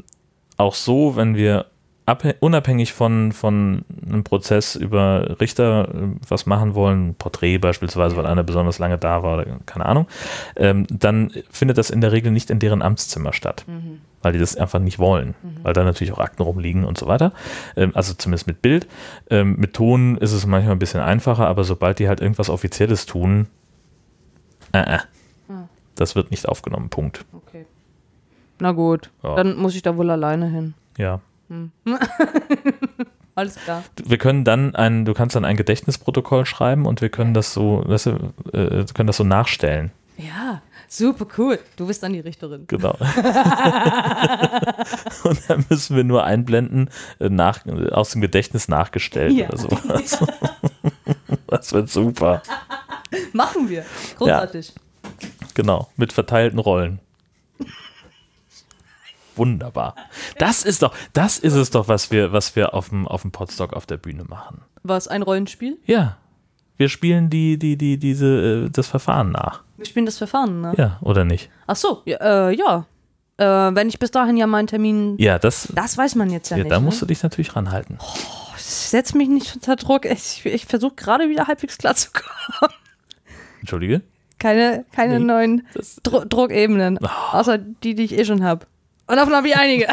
auch 0.57 0.75
so, 0.75 1.15
wenn 1.15 1.35
wir 1.35 1.65
abhä- 2.05 2.35
unabhängig 2.41 2.91
von, 2.91 3.31
von 3.31 3.85
einem 4.05 4.25
Prozess 4.25 4.75
über 4.75 5.37
Richter 5.39 5.87
äh, 5.87 6.07
was 6.27 6.45
machen 6.45 6.75
wollen, 6.75 7.09
ein 7.09 7.15
Porträt 7.15 7.59
beispielsweise, 7.59 8.17
weil 8.17 8.25
einer 8.25 8.43
besonders 8.43 8.77
lange 8.77 8.97
da 8.97 9.23
war 9.23 9.35
oder 9.39 9.45
keine 9.65 9.85
Ahnung, 9.85 10.07
ähm, 10.57 10.85
dann 10.89 11.31
findet 11.49 11.77
das 11.77 11.89
in 11.89 12.01
der 12.01 12.11
Regel 12.11 12.31
nicht 12.31 12.49
in 12.49 12.59
deren 12.59 12.81
Amtszimmer 12.81 13.31
statt, 13.31 13.65
weil 14.21 14.33
die 14.33 14.39
das 14.39 14.57
einfach 14.57 14.79
nicht 14.79 14.99
wollen, 14.99 15.33
weil 15.63 15.73
da 15.73 15.83
natürlich 15.85 16.13
auch 16.13 16.19
Akten 16.19 16.43
rumliegen 16.43 16.83
und 16.83 16.97
so 16.97 17.07
weiter. 17.07 17.31
Ähm, 17.77 17.91
also 17.93 18.13
zumindest 18.13 18.47
mit 18.47 18.61
Bild. 18.61 18.85
Ähm, 19.29 19.55
mit 19.57 19.73
Ton 19.73 20.17
ist 20.17 20.33
es 20.33 20.45
manchmal 20.45 20.75
ein 20.75 20.79
bisschen 20.79 21.01
einfacher, 21.01 21.47
aber 21.47 21.63
sobald 21.63 21.99
die 21.99 22.09
halt 22.09 22.19
irgendwas 22.19 22.49
Offizielles 22.49 23.05
tun, 23.05 23.47
äh, 24.73 24.95
äh, 24.95 24.99
das 25.95 26.15
wird 26.15 26.31
nicht 26.31 26.47
aufgenommen, 26.47 26.89
Punkt. 26.89 27.25
Okay. 27.33 27.65
Na 28.59 28.71
gut, 28.71 29.09
Ja. 29.23 29.35
dann 29.35 29.57
muss 29.57 29.75
ich 29.75 29.81
da 29.81 29.97
wohl 29.97 30.09
alleine 30.09 30.47
hin. 30.47 30.73
Ja. 30.97 31.19
Alles 33.35 33.55
klar. 33.55 33.83
wir 34.03 34.17
können 34.19 34.43
dann 34.43 34.75
ein, 34.75 35.05
du 35.05 35.13
kannst 35.13 35.35
dann 35.35 35.43
ein 35.45 35.57
Gedächtnisprotokoll 35.57 36.45
schreiben 36.45 36.85
und 36.85 37.01
wir 37.01 37.09
können 37.09 37.33
das 37.33 37.53
so, 37.53 37.83
weißt 37.85 38.05
du, 38.07 38.33
äh, 38.53 38.85
können 38.93 39.07
das 39.07 39.17
so 39.17 39.23
nachstellen. 39.23 39.91
Ja, 40.17 40.61
super 40.87 41.25
cool. 41.39 41.57
Du 41.75 41.87
bist 41.87 42.03
dann 42.03 42.13
die 42.13 42.19
Richterin. 42.19 42.65
Genau. 42.67 42.91
und 45.23 45.49
dann 45.49 45.65
müssen 45.69 45.95
wir 45.95 46.03
nur 46.03 46.23
einblenden, 46.23 46.89
äh, 47.19 47.29
nach, 47.29 47.65
äh, 47.65 47.89
aus 47.89 48.11
dem 48.11 48.21
Gedächtnis 48.21 48.67
nachgestellt 48.67 49.33
Ja. 49.33 49.47
oder 49.47 49.57
sowas. 49.57 50.19
das 51.47 51.73
wird 51.73 51.89
super. 51.89 52.43
Machen 53.33 53.69
wir. 53.69 53.83
Großartig. 54.17 54.73
Genau, 55.53 55.89
mit 55.97 56.13
verteilten 56.13 56.59
Rollen. 56.59 56.99
Wunderbar. 59.35 59.95
Das 60.37 60.63
ist 60.63 60.83
doch, 60.83 60.93
das 61.13 61.39
ist 61.39 61.53
es 61.53 61.71
doch, 61.71 61.87
was 61.87 62.11
wir, 62.11 62.31
was 62.31 62.55
wir 62.55 62.73
auf 62.73 62.89
dem, 62.89 63.07
auf 63.07 63.23
dem 63.23 63.31
Podstock 63.31 63.73
auf 63.73 63.85
der 63.85 63.97
Bühne 63.97 64.25
machen. 64.25 64.61
Was, 64.83 65.07
ein 65.07 65.23
Rollenspiel? 65.23 65.77
Ja. 65.85 66.17
Wir 66.77 66.89
spielen 66.89 67.29
die, 67.29 67.57
die, 67.57 67.77
die, 67.77 67.97
diese, 67.97 68.65
äh, 68.65 68.69
das 68.69 68.87
Verfahren 68.87 69.31
nach. 69.31 69.63
Wir 69.77 69.85
spielen 69.85 70.05
das 70.05 70.17
Verfahren, 70.17 70.61
ne? 70.61 70.73
Ja, 70.77 70.97
oder 71.01 71.25
nicht? 71.25 71.49
Ach 71.67 71.75
so, 71.75 72.01
ja. 72.05 72.49
Äh, 72.49 72.55
ja. 72.55 72.85
Äh, 73.37 73.75
wenn 73.75 73.89
ich 73.89 73.97
bis 73.97 74.11
dahin 74.11 74.37
ja 74.37 74.45
meinen 74.45 74.67
Termin. 74.67 75.15
Ja, 75.17 75.39
das, 75.39 75.67
Das 75.73 75.97
weiß 75.97 76.15
man 76.15 76.29
jetzt 76.29 76.49
ja, 76.49 76.57
ja, 76.57 76.63
nicht. 76.63 76.71
da 76.71 76.79
ne? 76.79 76.85
musst 76.85 77.01
du 77.01 77.05
dich 77.05 77.23
natürlich 77.23 77.55
ranhalten. 77.55 77.97
Setz 78.57 79.13
mich 79.13 79.29
nicht 79.29 79.55
unter 79.55 79.75
Druck. 79.75 80.05
Ich, 80.05 80.45
ich 80.45 80.65
versuche 80.65 80.93
gerade 80.95 81.29
wieder 81.29 81.47
halbwegs 81.47 81.77
klar 81.77 81.95
zu 81.95 82.09
kommen. 82.11 82.73
Entschuldige? 83.61 84.01
Keine, 84.43 84.83
keine 84.93 85.19
Nee, 85.19 85.25
neuen 85.25 85.67
Dru 86.03 86.25
Druckebenen. 86.25 86.99
Außer 87.31 87.57
die, 87.57 87.95
die 87.95 88.03
ich 88.03 88.17
eh 88.19 88.25
schon 88.25 88.43
habe. 88.43 88.65
Und 89.07 89.15
davon 89.15 89.33
habe 89.33 89.47
ich 89.47 89.55
einige. 89.55 89.87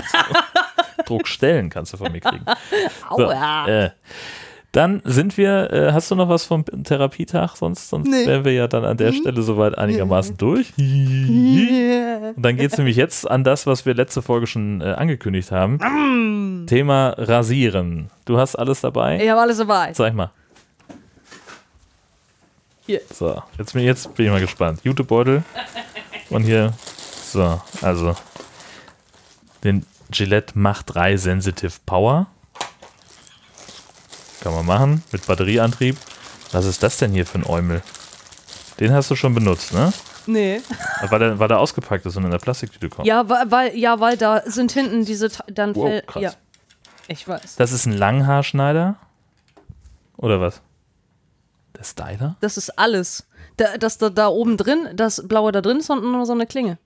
Druckstellen 1.06 1.70
kannst 1.70 1.92
du 1.92 1.96
von 1.98 2.10
mir 2.10 2.20
kriegen. 2.20 2.44
So, 3.16 3.26
Aua. 3.30 3.68
äh, 3.68 3.90
dann 4.72 5.02
sind 5.04 5.36
wir, 5.36 5.72
äh, 5.72 5.92
hast 5.92 6.10
du 6.10 6.14
noch 6.16 6.28
was 6.28 6.44
vom 6.44 6.64
Therapietag? 6.64 7.56
Sonst, 7.56 7.88
sonst 7.90 8.08
Nee. 8.08 8.26
wären 8.26 8.44
wir 8.44 8.52
ja 8.52 8.66
dann 8.68 8.84
an 8.84 8.96
der 8.96 9.12
Stelle 9.12 9.42
soweit 9.42 9.78
einigermaßen 9.78 10.36
durch. 10.36 10.72
Yeah. 10.78 12.30
Und 12.36 12.42
dann 12.44 12.56
geht 12.56 12.72
es 12.72 12.78
nämlich 12.78 12.96
jetzt 12.96 13.28
an 13.30 13.42
das, 13.44 13.66
was 13.66 13.86
wir 13.86 13.94
letzte 13.94 14.20
Folge 14.22 14.46
schon 14.48 14.80
äh, 14.80 14.84
angekündigt 14.84 15.50
haben. 15.52 16.66
Thema 16.68 17.10
Rasieren. 17.18 18.10
Du 18.24 18.38
hast 18.38 18.54
alles 18.56 18.80
dabei? 18.80 19.20
Ich 19.22 19.28
habe 19.28 19.40
alles 19.40 19.58
dabei. 19.58 19.92
Zeig 19.92 20.14
mal. 20.14 20.30
Hier. 22.90 23.02
So, 23.14 23.40
jetzt 23.56 23.72
bin, 23.72 23.84
jetzt 23.84 24.12
bin 24.16 24.26
ich 24.26 24.32
mal 24.32 24.40
gespannt. 24.40 24.80
Jutebeutel. 24.82 25.44
Und 26.28 26.42
hier, 26.42 26.72
so, 27.24 27.60
also 27.82 28.16
den 29.62 29.86
Gillette 30.10 30.58
Mach 30.58 30.82
3 30.82 31.16
Sensitive 31.16 31.74
Power. 31.86 32.26
Kann 34.40 34.54
man 34.54 34.66
machen, 34.66 35.04
mit 35.12 35.24
Batterieantrieb. 35.24 35.96
Was 36.50 36.64
ist 36.64 36.82
das 36.82 36.96
denn 36.96 37.12
hier 37.12 37.26
für 37.26 37.38
ein 37.38 37.46
Eumel? 37.46 37.80
Den 38.80 38.92
hast 38.92 39.08
du 39.08 39.14
schon 39.14 39.36
benutzt, 39.36 39.72
ne? 39.72 39.92
Nee. 40.26 40.60
War 41.10 41.20
der, 41.20 41.38
war 41.38 41.46
der 41.46 41.60
ausgepackt 41.60 42.04
ist 42.06 42.16
und 42.16 42.24
in 42.24 42.32
der 42.32 42.38
Plastiktüte 42.38 42.88
kommt? 42.88 43.06
Ja, 43.06 43.28
weil, 43.28 43.48
weil, 43.52 43.76
ja, 43.76 44.00
weil 44.00 44.16
da 44.16 44.42
sind 44.46 44.72
hinten 44.72 45.04
diese. 45.04 45.28
Dann 45.46 45.76
Wow, 45.76 46.02
krass. 46.06 46.22
Ja. 46.24 46.32
Ich 47.06 47.28
weiß. 47.28 47.54
Das 47.54 47.70
ist 47.70 47.86
ein 47.86 47.92
Langhaarschneider? 47.92 48.96
Oder 50.16 50.40
was? 50.40 50.60
Der 51.80 51.84
Styler? 51.84 52.36
Das 52.40 52.58
ist 52.58 52.78
alles. 52.78 53.26
Da, 53.56 53.78
das 53.78 53.96
da, 53.96 54.10
da 54.10 54.28
oben 54.28 54.58
drin, 54.58 54.90
das 54.94 55.26
blaue 55.26 55.50
da 55.50 55.62
drin 55.62 55.78
ist 55.78 55.88
und 55.88 56.04
nur 56.04 56.26
so 56.26 56.34
eine 56.34 56.46
Klinge. 56.46 56.76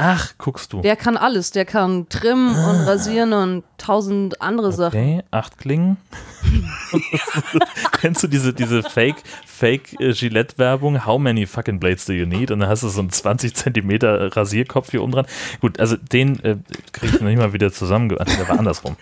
Ach, 0.00 0.32
guckst 0.38 0.72
du. 0.72 0.80
Der 0.80 0.94
kann 0.94 1.16
alles. 1.16 1.50
Der 1.50 1.64
kann 1.64 2.08
trimmen 2.08 2.50
und 2.54 2.86
rasieren 2.86 3.32
und 3.32 3.64
tausend 3.78 4.40
andere 4.40 4.70
Sachen. 4.70 4.96
Ah. 4.96 5.02
Okay, 5.02 5.22
acht 5.32 5.58
Klingen. 5.58 5.96
Kennst 8.00 8.22
du 8.22 8.28
diese, 8.28 8.52
diese 8.54 8.84
Fake, 8.84 9.16
Fake 9.44 10.00
äh, 10.00 10.12
Gillette-Werbung? 10.12 11.04
How 11.04 11.18
many 11.18 11.46
fucking 11.46 11.80
blades 11.80 12.04
do 12.04 12.12
you 12.12 12.26
need? 12.26 12.52
Und 12.52 12.60
dann 12.60 12.68
hast 12.68 12.84
du 12.84 12.88
so 12.88 13.00
einen 13.00 13.10
20 13.10 13.54
Zentimeter 13.56 14.36
Rasierkopf 14.36 14.92
hier 14.92 15.02
oben 15.02 15.10
dran. 15.10 15.26
Gut, 15.60 15.80
also 15.80 15.96
den 15.96 16.38
äh, 16.44 16.58
krieg 16.92 17.14
ich 17.14 17.20
noch 17.20 17.28
nicht 17.28 17.38
mal 17.38 17.52
wieder 17.52 17.72
zusammen. 17.72 18.08
Der 18.08 18.48
war 18.48 18.56
andersrum. 18.56 18.96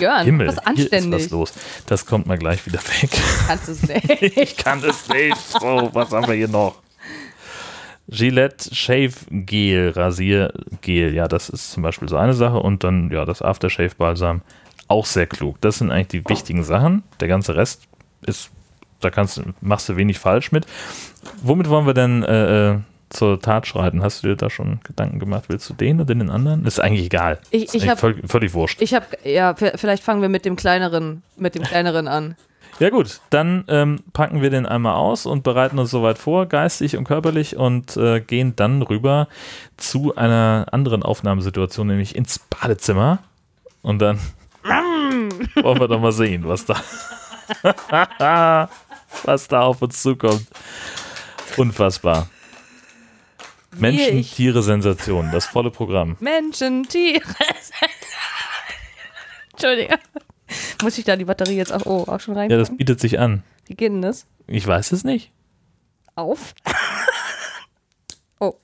Gern. 0.00 0.24
Himmel, 0.24 0.48
was 0.48 0.56
hier 0.56 0.62
ist 0.62 0.92
anständig. 0.92 1.24
was 1.26 1.30
los. 1.30 1.52
Das 1.86 2.06
kommt 2.06 2.26
mal 2.26 2.38
gleich 2.38 2.66
wieder 2.66 2.80
weg. 2.80 3.10
Kannst 3.46 3.68
du 3.68 3.72
es 3.72 3.82
nicht. 3.88 4.36
Ich 4.36 4.56
kann 4.56 4.82
es 4.82 5.08
nicht. 5.08 5.36
So, 5.36 5.90
was 5.92 6.10
haben 6.10 6.26
wir 6.26 6.34
hier 6.34 6.48
noch? 6.48 6.74
Gillette 8.10 8.74
Shave 8.74 9.12
Gel, 9.30 9.90
Rasiergel, 9.90 11.14
ja, 11.14 11.28
das 11.28 11.48
ist 11.48 11.70
zum 11.72 11.82
Beispiel 11.82 12.08
so 12.08 12.16
eine 12.16 12.34
Sache. 12.34 12.58
Und 12.58 12.82
dann, 12.84 13.10
ja, 13.10 13.24
das 13.24 13.42
Aftershave 13.42 13.94
Balsam, 13.96 14.42
auch 14.88 15.06
sehr 15.06 15.26
klug. 15.26 15.60
Das 15.60 15.78
sind 15.78 15.90
eigentlich 15.90 16.08
die 16.08 16.28
wichtigen 16.28 16.64
Sachen. 16.64 17.02
Der 17.20 17.28
ganze 17.28 17.54
Rest 17.54 17.82
ist, 18.26 18.50
da 19.00 19.10
kannst, 19.10 19.36
du- 19.36 19.42
machst 19.60 19.88
du 19.88 19.96
wenig 19.96 20.18
falsch 20.18 20.50
mit. 20.52 20.66
Womit 21.42 21.68
wollen 21.68 21.86
wir 21.86 21.94
denn 21.94 22.22
äh, 22.24 22.70
äh, 22.72 22.78
zur 23.10 23.40
Tat 23.40 23.66
schreiten? 23.66 24.02
Hast 24.02 24.22
du 24.24 24.28
dir 24.28 24.36
da 24.36 24.50
schon 24.50 24.80
Gedanken 24.82 25.18
gemacht? 25.20 25.44
Willst 25.48 25.68
du 25.70 25.74
den 25.74 26.00
oder 26.00 26.14
den 26.14 26.30
anderen? 26.30 26.64
ist 26.66 26.80
eigentlich 26.80 27.06
egal. 27.06 27.38
Ich- 27.50 27.64
ist 27.66 27.74
ich 27.74 27.82
eigentlich 27.82 27.90
hab- 27.92 27.98
völlig, 28.00 28.28
völlig 28.30 28.54
wurscht. 28.54 28.82
Ich 28.82 28.92
habe, 28.94 29.06
ja, 29.24 29.54
vielleicht 29.54 30.02
fangen 30.02 30.20
wir 30.22 30.28
mit 30.28 30.44
dem 30.44 30.56
kleineren, 30.56 31.22
mit 31.36 31.54
dem 31.54 31.62
kleineren 31.62 32.08
an. 32.08 32.34
Ja 32.80 32.88
gut, 32.90 33.20
dann 33.30 33.64
ähm, 33.68 33.98
packen 34.14 34.40
wir 34.42 34.48
den 34.50 34.64
einmal 34.66 34.94
aus 34.96 35.26
und 35.26 35.42
bereiten 35.44 35.78
uns 35.78 35.90
soweit 35.90 36.16
vor, 36.18 36.46
geistig 36.46 36.96
und 36.96 37.04
körperlich 37.04 37.56
und 37.56 37.96
äh, 37.98 38.20
gehen 38.20 38.56
dann 38.56 38.80
rüber 38.82 39.28
zu 39.76 40.16
einer 40.16 40.66
anderen 40.72 41.02
Aufnahmesituation, 41.02 41.86
nämlich 41.86 42.16
ins 42.16 42.38
Badezimmer. 42.38 43.18
Und 43.82 43.98
dann 44.00 44.18
wollen 45.62 45.78
wir 45.78 45.88
doch 45.88 46.00
mal 46.00 46.12
sehen, 46.12 46.48
was 46.48 46.64
da, 46.64 46.76
was 49.24 49.48
da 49.48 49.60
auf 49.60 49.82
uns 49.82 50.00
zukommt. 50.02 50.46
Unfassbar. 51.58 52.28
Menschen, 53.76 54.18
ich- 54.18 54.34
Tiere, 54.34 54.62
Sensation, 54.62 55.30
das 55.32 55.44
volle 55.46 55.70
Programm. 55.70 56.16
Menschen, 56.20 56.84
Tiere. 56.88 57.22
Entschuldigung. 59.52 59.98
Muss 60.82 60.98
ich 60.98 61.04
da 61.04 61.16
die 61.16 61.24
Batterie 61.24 61.56
jetzt 61.56 61.72
auch, 61.72 61.86
oh, 61.86 62.04
auch 62.10 62.20
schon 62.20 62.34
Ja, 62.34 62.40
reinpacken? 62.42 62.58
das 62.58 62.76
bietet 62.76 63.00
sich 63.00 63.18
an. 63.18 63.42
Wie 63.66 63.74
geht 63.74 63.92
denn 63.92 64.02
das? 64.02 64.26
Ich 64.46 64.66
weiß 64.66 64.92
es 64.92 65.04
nicht. 65.04 65.30
Auf. 66.16 66.54
oh. 68.40 68.54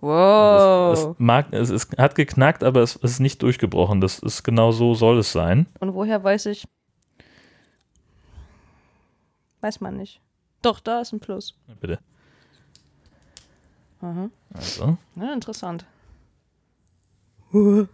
Wow. 0.00 0.92
Es, 0.92 1.06
mag, 1.18 1.52
es, 1.52 1.70
es 1.70 1.88
hat 1.98 2.14
geknackt, 2.14 2.62
aber 2.62 2.82
es 2.82 2.96
ist 2.96 3.18
nicht 3.20 3.42
durchgebrochen. 3.42 4.00
Das 4.00 4.18
ist 4.20 4.42
genau 4.44 4.72
so 4.72 4.94
soll 4.94 5.18
es 5.18 5.32
sein. 5.32 5.66
Und 5.80 5.94
woher 5.94 6.22
weiß 6.22 6.46
ich? 6.46 6.66
Weiß 9.62 9.80
man 9.80 9.96
nicht. 9.96 10.20
Doch, 10.62 10.80
da 10.80 11.00
ist 11.00 11.12
ein 11.12 11.20
Plus. 11.20 11.54
Bitte. 11.80 11.98
Aha. 14.00 14.28
Also, 14.54 14.96
Ja, 15.16 15.32
interessant. 15.32 15.84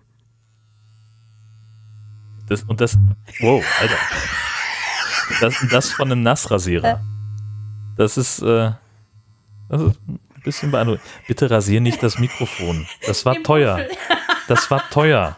das 2.53 2.63
und 2.65 2.81
das. 2.81 2.97
Wow, 3.41 3.65
Alter. 3.81 3.95
Das, 5.41 5.55
das 5.71 5.93
von 5.93 6.11
einem 6.13 6.23
Nassrasierer. 6.23 7.01
Das 7.97 8.17
ist, 8.17 8.41
äh, 8.41 8.73
das 9.69 9.83
ist 9.83 9.97
ein 10.09 10.21
bisschen 10.45 10.71
beeindruckend. 10.71 11.03
Bitte 11.27 11.51
rasier 11.51 11.81
nicht 11.81 12.03
das 12.03 12.19
Mikrofon. 12.19 12.87
Das 13.07 13.25
war 13.25 13.35
teuer. 13.43 13.87
Das 14.49 14.71
war 14.71 14.89
teuer. 14.91 15.37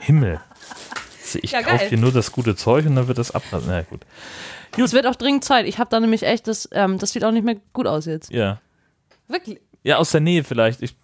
Himmel. 0.00 0.40
Ich 1.34 1.52
Ja, 1.52 1.62
kaufe 1.62 1.86
hier 1.88 1.98
nur 1.98 2.12
das 2.12 2.30
gute 2.32 2.56
Zeug 2.56 2.84
und 2.86 2.96
dann 2.96 3.08
wird 3.08 3.18
das 3.18 3.30
abrasen. 3.30 3.68
Na 3.68 3.82
gut. 3.82 4.02
Es 4.76 4.92
wird 4.92 5.06
auch 5.06 5.14
dringend 5.16 5.44
Zeit. 5.44 5.66
Ich 5.66 5.78
habe 5.78 5.90
da 5.90 6.00
nämlich 6.00 6.22
echt, 6.24 6.46
das, 6.48 6.68
ähm, 6.72 6.98
das 6.98 7.12
sieht 7.12 7.24
auch 7.24 7.30
nicht 7.30 7.44
mehr 7.44 7.56
gut 7.72 7.86
aus 7.86 8.06
jetzt. 8.06 8.30
Ja. 8.30 8.60
Wirklich. 9.28 9.60
Ja, 9.82 9.96
aus 9.96 10.10
der 10.10 10.20
Nähe 10.20 10.44
vielleicht. 10.44 10.82
Ich, 10.82 10.94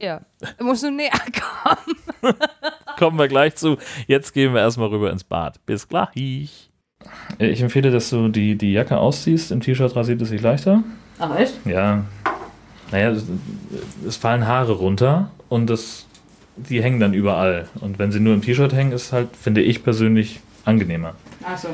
Ja. 0.00 0.20
Du 0.58 0.64
musst 0.64 0.82
nur 0.82 0.90
näher 0.92 1.10
kommen. 2.22 2.34
kommen 2.98 3.18
wir 3.18 3.28
gleich 3.28 3.56
zu. 3.56 3.78
Jetzt 4.06 4.32
gehen 4.32 4.54
wir 4.54 4.60
erstmal 4.60 4.88
rüber 4.88 5.10
ins 5.10 5.24
Bad. 5.24 5.64
Bis 5.66 5.88
gleich. 5.88 6.70
Ich 7.38 7.60
empfehle, 7.60 7.90
dass 7.90 8.10
du 8.10 8.28
die, 8.28 8.56
die 8.56 8.72
Jacke 8.72 8.96
ausziehst. 8.96 9.50
Im 9.50 9.60
T-Shirt 9.60 9.94
rasiert 9.94 10.22
es 10.22 10.28
sich 10.28 10.40
leichter. 10.40 10.82
Ach, 11.18 11.36
echt? 11.36 11.54
Ja. 11.66 12.04
Naja, 12.90 13.10
es, 13.10 13.24
es 14.06 14.16
fallen 14.16 14.46
Haare 14.46 14.72
runter 14.72 15.30
und 15.48 15.68
das, 15.68 16.06
die 16.56 16.82
hängen 16.82 17.00
dann 17.00 17.14
überall. 17.14 17.68
Und 17.80 17.98
wenn 17.98 18.12
sie 18.12 18.20
nur 18.20 18.34
im 18.34 18.42
T-Shirt 18.42 18.72
hängen, 18.72 18.92
ist 18.92 19.12
halt, 19.12 19.28
finde 19.36 19.62
ich 19.62 19.82
persönlich, 19.82 20.40
angenehmer. 20.64 21.14
Ach 21.44 21.58
so. 21.58 21.68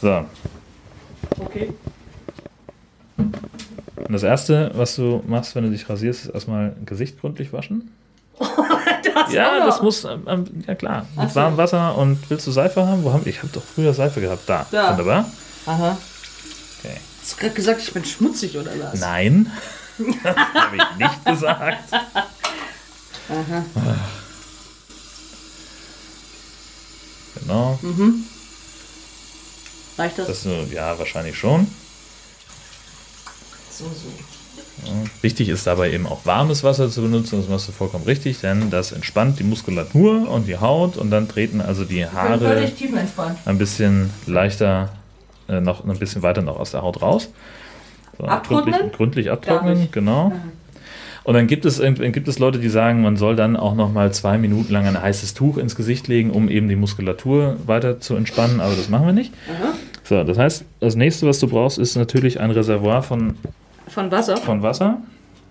So. 0.00 0.24
Okay. 1.38 1.72
Und 3.16 4.12
das 4.12 4.22
erste, 4.22 4.70
was 4.74 4.96
du 4.96 5.22
machst, 5.26 5.54
wenn 5.54 5.64
du 5.64 5.70
dich 5.70 5.88
rasierst, 5.88 6.26
ist 6.26 6.34
erstmal 6.34 6.76
Gesicht 6.84 7.20
gründlich 7.20 7.52
waschen. 7.52 7.90
Ja, 9.30 9.66
das 9.66 9.82
muss, 9.82 10.04
ähm, 10.04 10.22
ähm, 10.26 10.64
ja 10.66 10.74
klar, 10.74 11.06
mit 11.16 11.30
so. 11.30 11.36
warmem 11.36 11.56
Wasser 11.56 11.96
und 11.96 12.18
willst 12.28 12.46
du 12.46 12.50
Seife 12.52 12.86
haben? 12.86 13.04
Wo 13.04 13.12
haben 13.12 13.22
ich 13.26 13.38
habe 13.38 13.48
doch 13.52 13.62
früher 13.62 13.94
Seife 13.94 14.20
gehabt. 14.20 14.48
Da. 14.48 14.66
Da. 14.70 14.90
Wunderbar. 14.90 15.30
Aha. 15.66 15.96
Okay. 16.78 16.96
Hast 17.20 17.32
du 17.32 17.36
gerade 17.36 17.54
gesagt, 17.54 17.80
ich 17.80 17.92
bin 17.92 18.04
schmutzig 18.04 18.56
oder 18.56 18.70
was? 18.78 19.00
Nein. 19.00 19.50
habe 20.34 20.76
ich 20.76 20.96
nicht 20.98 21.24
gesagt. 21.24 21.92
Genau. 27.40 27.78
Reicht 29.98 30.18
das? 30.18 30.26
Das 30.26 30.44
nur, 30.44 30.64
ja, 30.68 30.98
wahrscheinlich 30.98 31.36
schon. 31.38 31.66
so, 33.70 33.84
so. 33.84 34.31
Wichtig 35.20 35.48
ist 35.48 35.66
dabei 35.66 35.92
eben 35.92 36.06
auch 36.06 36.26
warmes 36.26 36.64
Wasser 36.64 36.90
zu 36.90 37.02
benutzen, 37.02 37.40
das 37.40 37.48
machst 37.48 37.68
du 37.68 37.72
vollkommen 37.72 38.04
richtig, 38.04 38.40
denn 38.40 38.70
das 38.70 38.92
entspannt 38.92 39.38
die 39.38 39.44
Muskulatur 39.44 40.28
und 40.28 40.48
die 40.48 40.58
Haut 40.58 40.96
und 40.96 41.10
dann 41.10 41.28
treten 41.28 41.60
also 41.60 41.84
die 41.84 42.04
Haare 42.06 42.68
ein 43.44 43.58
bisschen 43.58 44.10
leichter, 44.26 44.90
äh, 45.48 45.60
noch 45.60 45.84
ein 45.84 45.98
bisschen 45.98 46.22
weiter 46.22 46.42
noch 46.42 46.58
aus 46.58 46.72
der 46.72 46.82
Haut 46.82 47.00
raus. 47.00 47.28
So, 48.18 48.24
Abtrocknen? 48.24 48.74
Gründlich, 48.74 48.96
gründlich 48.96 49.30
abtrocknen, 49.30 49.88
genau. 49.90 50.32
Und 51.24 51.34
dann 51.34 51.46
gibt 51.46 51.64
es, 51.64 51.80
gibt 51.80 52.26
es 52.26 52.38
Leute, 52.40 52.58
die 52.58 52.68
sagen, 52.68 53.02
man 53.02 53.16
soll 53.16 53.36
dann 53.36 53.56
auch 53.56 53.76
noch 53.76 53.92
mal 53.92 54.12
zwei 54.12 54.38
Minuten 54.38 54.72
lang 54.72 54.86
ein 54.86 55.00
heißes 55.00 55.34
Tuch 55.34 55.56
ins 55.56 55.76
Gesicht 55.76 56.08
legen, 56.08 56.30
um 56.30 56.48
eben 56.48 56.68
die 56.68 56.74
Muskulatur 56.74 57.56
weiter 57.64 58.00
zu 58.00 58.16
entspannen, 58.16 58.60
aber 58.60 58.74
das 58.74 58.88
machen 58.88 59.06
wir 59.06 59.12
nicht. 59.12 59.32
So, 60.02 60.24
das 60.24 60.36
heißt, 60.36 60.64
das 60.80 60.96
nächste, 60.96 61.28
was 61.28 61.38
du 61.38 61.46
brauchst, 61.46 61.78
ist 61.78 61.94
natürlich 61.94 62.40
ein 62.40 62.50
Reservoir 62.50 63.04
von 63.04 63.36
Von 63.92 64.10
Wasser? 64.10 64.36
von 64.38 64.62
Wasser. 64.62 64.98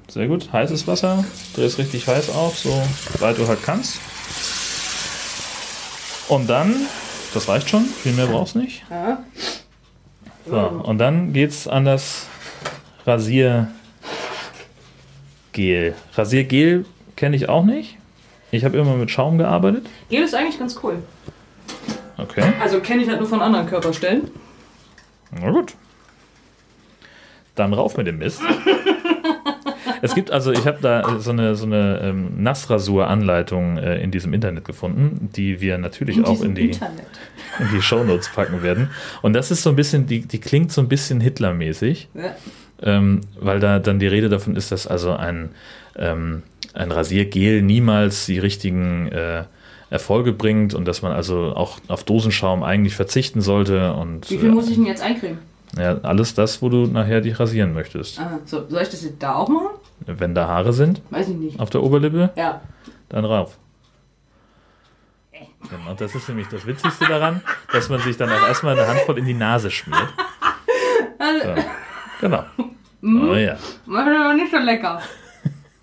Sehr 0.07 0.27
gut. 0.27 0.51
Heißes 0.51 0.87
Wasser. 0.87 1.23
Dreh 1.55 1.63
es 1.65 1.77
richtig 1.77 2.07
heiß 2.07 2.29
auf, 2.31 2.57
so 2.57 2.81
weit 3.19 3.37
du 3.37 3.47
halt 3.47 3.63
kannst. 3.63 3.99
Und 6.27 6.49
dann, 6.49 6.75
das 7.33 7.47
reicht 7.47 7.69
schon, 7.69 7.83
viel 7.85 8.13
mehr 8.13 8.25
brauchst 8.27 8.55
du 8.55 8.59
nicht. 8.59 8.83
Ja. 8.89 9.23
So, 10.47 10.57
und 10.57 10.97
dann 10.97 11.33
geht's 11.33 11.67
an 11.67 11.85
das 11.85 12.25
Rasiergel. 13.05 13.67
Rasiergel 16.15 16.85
kenne 17.15 17.35
ich 17.35 17.47
auch 17.49 17.63
nicht. 17.63 17.97
Ich 18.51 18.65
habe 18.65 18.77
immer 18.77 18.95
mit 18.95 19.11
Schaum 19.11 19.37
gearbeitet. 19.37 19.85
Gel 20.09 20.23
ist 20.23 20.33
eigentlich 20.35 20.59
ganz 20.59 20.77
cool. 20.83 21.01
Okay, 22.17 22.43
Also 22.61 22.79
kenne 22.81 23.01
ich 23.03 23.09
halt 23.09 23.19
nur 23.19 23.29
von 23.29 23.41
anderen 23.41 23.67
Körperstellen. 23.67 24.29
na 25.31 25.51
gut. 25.51 25.73
Dann 27.61 27.73
rauf 27.73 27.95
mit 27.95 28.07
dem 28.07 28.17
Mist. 28.17 28.41
Es 30.01 30.15
gibt 30.15 30.31
also, 30.31 30.51
ich 30.51 30.65
habe 30.65 30.79
da 30.81 31.19
so 31.19 31.29
eine, 31.29 31.53
so 31.55 31.67
eine 31.67 31.99
ähm, 32.03 32.41
Nassrasur-Anleitung 32.41 33.77
äh, 33.77 34.01
in 34.01 34.09
diesem 34.09 34.33
Internet 34.33 34.65
gefunden, 34.65 35.29
die 35.35 35.61
wir 35.61 35.77
natürlich 35.77 36.25
auch 36.25 36.41
in 36.41 36.55
die, 36.55 36.71
Internet. 36.71 37.05
in 37.59 37.67
die 37.75 37.83
Shownotes 37.83 38.29
packen 38.29 38.63
werden. 38.63 38.89
Und 39.21 39.33
das 39.33 39.51
ist 39.51 39.61
so 39.61 39.69
ein 39.69 39.75
bisschen, 39.75 40.07
die, 40.07 40.21
die 40.21 40.39
klingt 40.39 40.71
so 40.71 40.81
ein 40.81 40.87
bisschen 40.87 41.21
Hitler-mäßig, 41.21 42.07
Ja. 42.15 42.35
ähm, 42.81 43.21
weil 43.39 43.59
da 43.59 43.77
dann 43.77 43.99
die 43.99 44.07
Rede 44.07 44.29
davon 44.29 44.55
ist, 44.55 44.71
dass 44.71 44.87
also 44.87 45.11
ein, 45.13 45.49
ähm, 45.95 46.41
ein 46.73 46.91
Rasiergel 46.91 47.61
niemals 47.61 48.25
die 48.25 48.39
richtigen 48.39 49.07
äh, 49.09 49.43
Erfolge 49.91 50.31
bringt 50.33 50.73
und 50.73 50.85
dass 50.87 51.03
man 51.03 51.11
also 51.11 51.53
auch 51.55 51.79
auf 51.89 52.03
Dosenschaum 52.05 52.63
eigentlich 52.63 52.95
verzichten 52.95 53.41
sollte 53.41 53.93
und 53.93 54.31
Wie 54.31 54.39
viel 54.39 54.49
äh, 54.49 54.51
muss 54.51 54.67
ich 54.67 54.77
denn 54.77 54.87
jetzt 54.87 55.03
eincremen? 55.03 55.37
Ja, 55.77 55.97
alles 56.03 56.33
das, 56.33 56.61
wo 56.61 56.69
du 56.69 56.85
nachher 56.87 57.21
dich 57.21 57.39
rasieren 57.39 57.73
möchtest. 57.73 58.19
Ah, 58.19 58.39
so, 58.45 58.67
soll 58.67 58.81
ich 58.81 58.89
das 58.89 59.03
jetzt 59.03 59.21
da 59.23 59.35
auch 59.35 59.47
machen? 59.49 59.69
Wenn 60.05 60.33
da 60.35 60.47
Haare 60.47 60.73
sind 60.73 61.01
Weiß 61.09 61.29
ich 61.29 61.35
nicht. 61.35 61.59
auf 61.59 61.69
der 61.69 61.83
Oberlippe, 61.83 62.31
Ja. 62.35 62.61
dann 63.09 63.25
rauf. 63.25 63.57
Genau, 65.69 65.93
das 65.95 66.15
ist 66.15 66.27
nämlich 66.27 66.47
das 66.47 66.65
Witzigste 66.65 67.05
daran, 67.05 67.41
dass 67.71 67.87
man 67.87 67.99
sich 67.99 68.17
dann 68.17 68.29
auch 68.29 68.47
erstmal 68.47 68.77
eine 68.77 68.87
Handvoll 68.87 69.19
in 69.19 69.25
die 69.25 69.33
Nase 69.35 69.69
schmiert. 69.69 70.09
So. 71.19 71.55
Genau. 72.19 72.43
Oh 73.03 73.35
ja. 73.35 73.55
Macht 73.85 74.07
aber 74.07 74.33
nicht 74.33 74.51
so 74.51 74.57
lecker. 74.57 75.01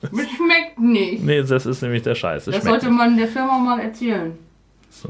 Das 0.00 0.10
schmeckt 0.10 0.78
nicht. 0.78 1.22
Nee, 1.24 1.42
das 1.42 1.64
ist 1.66 1.80
nämlich 1.82 2.02
der 2.02 2.14
Scheiß. 2.14 2.44
Das 2.46 2.56
Das 2.56 2.64
sollte 2.64 2.90
man 2.90 3.16
der 3.16 3.28
Firma 3.28 3.58
mal 3.58 3.80
erzählen. 3.80 4.36
So, 4.90 5.08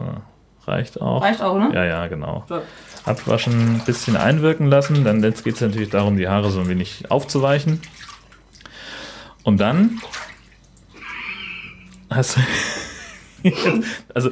reicht 0.66 1.00
auch. 1.00 1.22
Reicht 1.22 1.42
auch, 1.42 1.58
ne? 1.58 1.70
Ja, 1.74 1.84
ja, 1.84 2.06
genau. 2.06 2.44
So. 2.48 2.60
Abwaschen, 3.04 3.76
ein 3.76 3.82
bisschen 3.84 4.16
einwirken 4.16 4.66
lassen. 4.66 5.04
Dann 5.04 5.22
jetzt 5.22 5.44
geht 5.44 5.54
es 5.56 5.60
natürlich 5.60 5.90
darum, 5.90 6.16
die 6.16 6.28
Haare 6.28 6.50
so 6.50 6.60
ein 6.60 6.68
wenig 6.68 7.10
aufzuweichen. 7.10 7.80
Und 9.44 9.58
dann 9.58 10.00
hast 12.10 12.36
du, 12.36 12.40
also, 14.14 14.30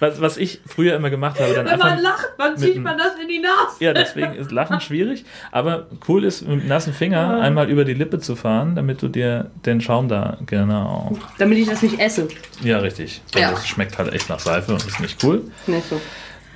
was, 0.00 0.20
was 0.20 0.36
ich 0.36 0.60
früher 0.66 0.96
immer 0.96 1.10
gemacht 1.10 1.38
habe, 1.40 1.54
dann 1.54 1.64
Wenn 1.66 1.74
einfach. 1.74 1.90
man 1.90 2.02
lacht, 2.02 2.28
wann 2.36 2.56
zieht 2.58 2.82
man 2.82 2.98
das 2.98 3.12
in 3.20 3.28
die 3.28 3.38
Nase? 3.38 3.76
Ja, 3.78 3.92
deswegen 3.92 4.34
ist 4.34 4.50
Lachen 4.50 4.80
schwierig. 4.80 5.24
Aber 5.52 5.86
cool 6.08 6.24
ist, 6.24 6.46
mit 6.46 6.66
nassen 6.66 6.92
Finger 6.92 7.40
einmal 7.40 7.70
über 7.70 7.84
die 7.84 7.94
Lippe 7.94 8.18
zu 8.18 8.34
fahren, 8.34 8.74
damit 8.74 9.00
du 9.00 9.08
dir 9.08 9.50
den 9.64 9.80
Schaum 9.80 10.08
da, 10.08 10.38
genau. 10.44 11.16
Damit 11.38 11.58
ich 11.58 11.68
das 11.68 11.82
nicht 11.82 11.98
esse. 12.00 12.28
Ja, 12.62 12.78
richtig. 12.78 13.22
Weil 13.32 13.42
Ja. 13.42 13.50
Das 13.52 13.66
schmeckt 13.66 13.96
halt 13.96 14.12
echt 14.12 14.28
nach 14.28 14.40
Seife 14.40 14.72
und 14.72 14.84
ist 14.84 15.00
nicht 15.00 15.22
cool. 15.24 15.42
Nicht 15.66 15.88
so. 15.88 16.00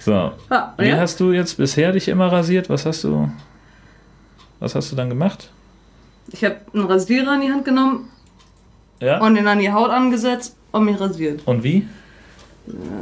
So. 0.06 0.30
Ah, 0.50 0.72
Wie 0.78 0.86
ja? 0.86 0.98
hast 0.98 1.18
du 1.18 1.32
jetzt 1.32 1.56
bisher 1.56 1.90
dich 1.90 2.06
immer 2.06 2.30
rasiert? 2.30 2.70
Was 2.70 2.86
hast 2.86 3.02
du. 3.02 3.28
Was 4.60 4.76
hast 4.76 4.92
du 4.92 4.94
dann 4.94 5.08
gemacht? 5.08 5.50
Ich 6.30 6.44
habe 6.44 6.58
einen 6.72 6.84
Rasierer 6.86 7.34
in 7.34 7.40
die 7.40 7.50
Hand 7.50 7.64
genommen 7.64 8.08
Ja. 9.00 9.18
und 9.20 9.34
den 9.34 9.48
an 9.48 9.58
die 9.58 9.72
Haut 9.72 9.90
angesetzt 9.90 10.54
und 10.70 10.84
mich 10.84 11.00
rasiert. 11.00 11.40
Und 11.44 11.64
wie? 11.64 11.88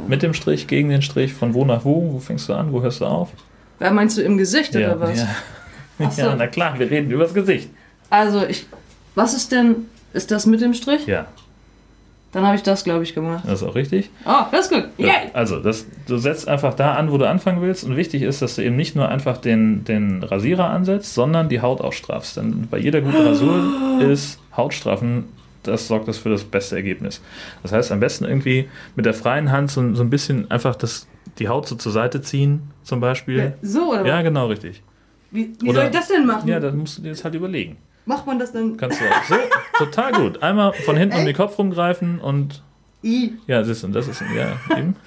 Mit 0.07 0.23
dem 0.23 0.33
Strich, 0.33 0.65
gegen 0.65 0.89
den 0.89 1.03
Strich, 1.03 1.31
von 1.35 1.53
wo 1.53 1.63
nach 1.63 1.85
wo? 1.85 2.11
Wo 2.13 2.17
fängst 2.19 2.49
du 2.49 2.53
an? 2.55 2.73
Wo 2.73 2.81
hörst 2.81 3.01
du 3.01 3.05
auf? 3.05 3.29
Wer 3.77 3.91
meinst 3.91 4.17
du 4.17 4.23
im 4.23 4.39
Gesicht 4.39 4.75
oder 4.75 4.99
was? 4.99 5.19
Ja. 5.19 5.27
So. 6.11 6.23
ja, 6.23 6.35
na 6.35 6.47
klar, 6.47 6.77
wir 6.77 6.89
reden 6.91 7.09
übers 7.11 7.33
Gesicht. 7.35 7.69
Also 8.09 8.43
ich. 8.45 8.65
Was 9.13 9.33
ist 9.33 9.51
denn. 9.53 9.85
Ist 10.11 10.29
das 10.31 10.45
mit 10.45 10.59
dem 10.59 10.73
Strich? 10.73 11.05
Ja, 11.05 11.27
Dann 12.35 12.45
habe 12.45 12.57
ich 12.57 12.63
das, 12.63 12.83
glaube 12.83 13.01
ich, 13.03 13.15
gemacht. 13.15 13.45
das 13.47 13.61
ist 13.61 13.67
auch 13.67 13.75
richtig. 13.75 14.09
Oh, 14.25 14.43
das 14.51 14.65
ist 14.65 14.73
gut. 14.73 14.89
Ja, 14.97 15.05
Yay! 15.07 15.13
Also, 15.31 15.61
das, 15.61 15.85
du 16.05 16.17
setzt 16.17 16.49
einfach 16.49 16.73
da 16.73 16.95
an, 16.95 17.09
wo 17.09 17.17
du 17.17 17.25
anfangen 17.29 17.61
willst. 17.61 17.85
Und 17.85 17.95
wichtig 17.95 18.23
ist, 18.23 18.41
dass 18.41 18.57
du 18.57 18.61
eben 18.61 18.75
nicht 18.75 18.93
nur 18.93 19.07
einfach 19.07 19.37
den, 19.37 19.85
den 19.85 20.21
Rasierer 20.21 20.69
ansetzt, 20.69 21.13
sondern 21.13 21.47
die 21.47 21.61
Haut 21.61 21.79
auch 21.79 21.93
straffst. 21.93 22.35
Denn 22.35 22.67
bei 22.69 22.77
jeder 22.77 22.99
guten 22.99 23.25
Rasur 23.25 24.01
ist 24.01 24.37
Hautstraffen, 24.57 25.23
das 25.63 25.87
sorgt 25.87 26.09
das 26.09 26.17
für 26.17 26.27
das 26.27 26.43
beste 26.43 26.75
Ergebnis. 26.75 27.21
Das 27.63 27.71
heißt, 27.71 27.93
am 27.93 28.01
besten 28.01 28.25
irgendwie 28.25 28.67
mit 28.97 29.05
der 29.05 29.13
freien 29.13 29.49
Hand 29.49 29.71
so, 29.71 29.95
so 29.95 30.03
ein 30.03 30.09
bisschen 30.09 30.51
einfach 30.51 30.75
das, 30.75 31.07
die 31.39 31.47
Haut 31.47 31.69
so 31.69 31.75
zur 31.77 31.93
Seite 31.93 32.21
ziehen, 32.21 32.63
zum 32.83 32.99
Beispiel. 32.99 33.53
So, 33.61 33.93
oder 33.93 34.05
Ja, 34.05 34.21
genau, 34.23 34.47
richtig. 34.47 34.83
Wie, 35.31 35.53
wie 35.61 35.69
Oder- 35.69 35.75
soll 35.79 35.85
ich 35.85 35.95
das 35.97 36.09
denn 36.09 36.25
machen? 36.25 36.49
Ja, 36.49 36.59
dann 36.59 36.77
musst 36.77 36.97
du 36.97 37.01
dir 37.01 37.11
das 37.11 37.23
halt 37.23 37.35
überlegen. 37.35 37.77
Macht 38.05 38.27
man 38.27 38.37
das 38.39 38.51
dann. 38.51 38.77
Kannst 38.77 39.01
du 39.01 39.05
auch 39.05 39.23
so, 39.23 39.35
total 39.85 40.11
gut. 40.13 40.43
Einmal 40.43 40.73
von 40.73 40.95
hinten 40.95 41.17
um 41.17 41.25
den 41.25 41.35
Kopf 41.35 41.57
rumgreifen 41.57 42.19
und 42.19 42.61
I. 43.03 43.33
ja, 43.47 43.59
das 43.59 43.69
ist, 43.69 43.83
und 43.83 43.93
das 43.93 44.07
ist, 44.07 44.21
ja, 44.35 44.53
eben. 44.77 44.95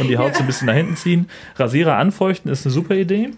Und 0.00 0.08
die 0.08 0.16
Haut 0.16 0.34
so 0.34 0.40
ein 0.40 0.46
bisschen 0.46 0.66
nach 0.66 0.74
hinten 0.74 0.96
ziehen. 0.96 1.28
Rasierer 1.56 1.96
anfeuchten 1.98 2.50
ist 2.50 2.64
eine 2.64 2.72
super 2.72 2.94
Idee. 2.94 3.32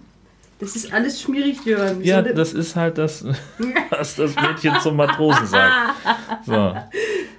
Das 0.60 0.76
ist 0.76 0.92
alles 0.94 1.20
schmierig, 1.20 1.64
Jörn. 1.64 2.02
Ja, 2.04 2.22
das 2.22 2.52
ist 2.52 2.76
halt 2.76 2.98
das, 2.98 3.24
was 3.90 4.14
das 4.14 4.36
Mädchen 4.36 4.74
zum 4.80 4.94
Matrosen 4.94 5.44
sagt. 5.46 5.72
So, 6.46 6.76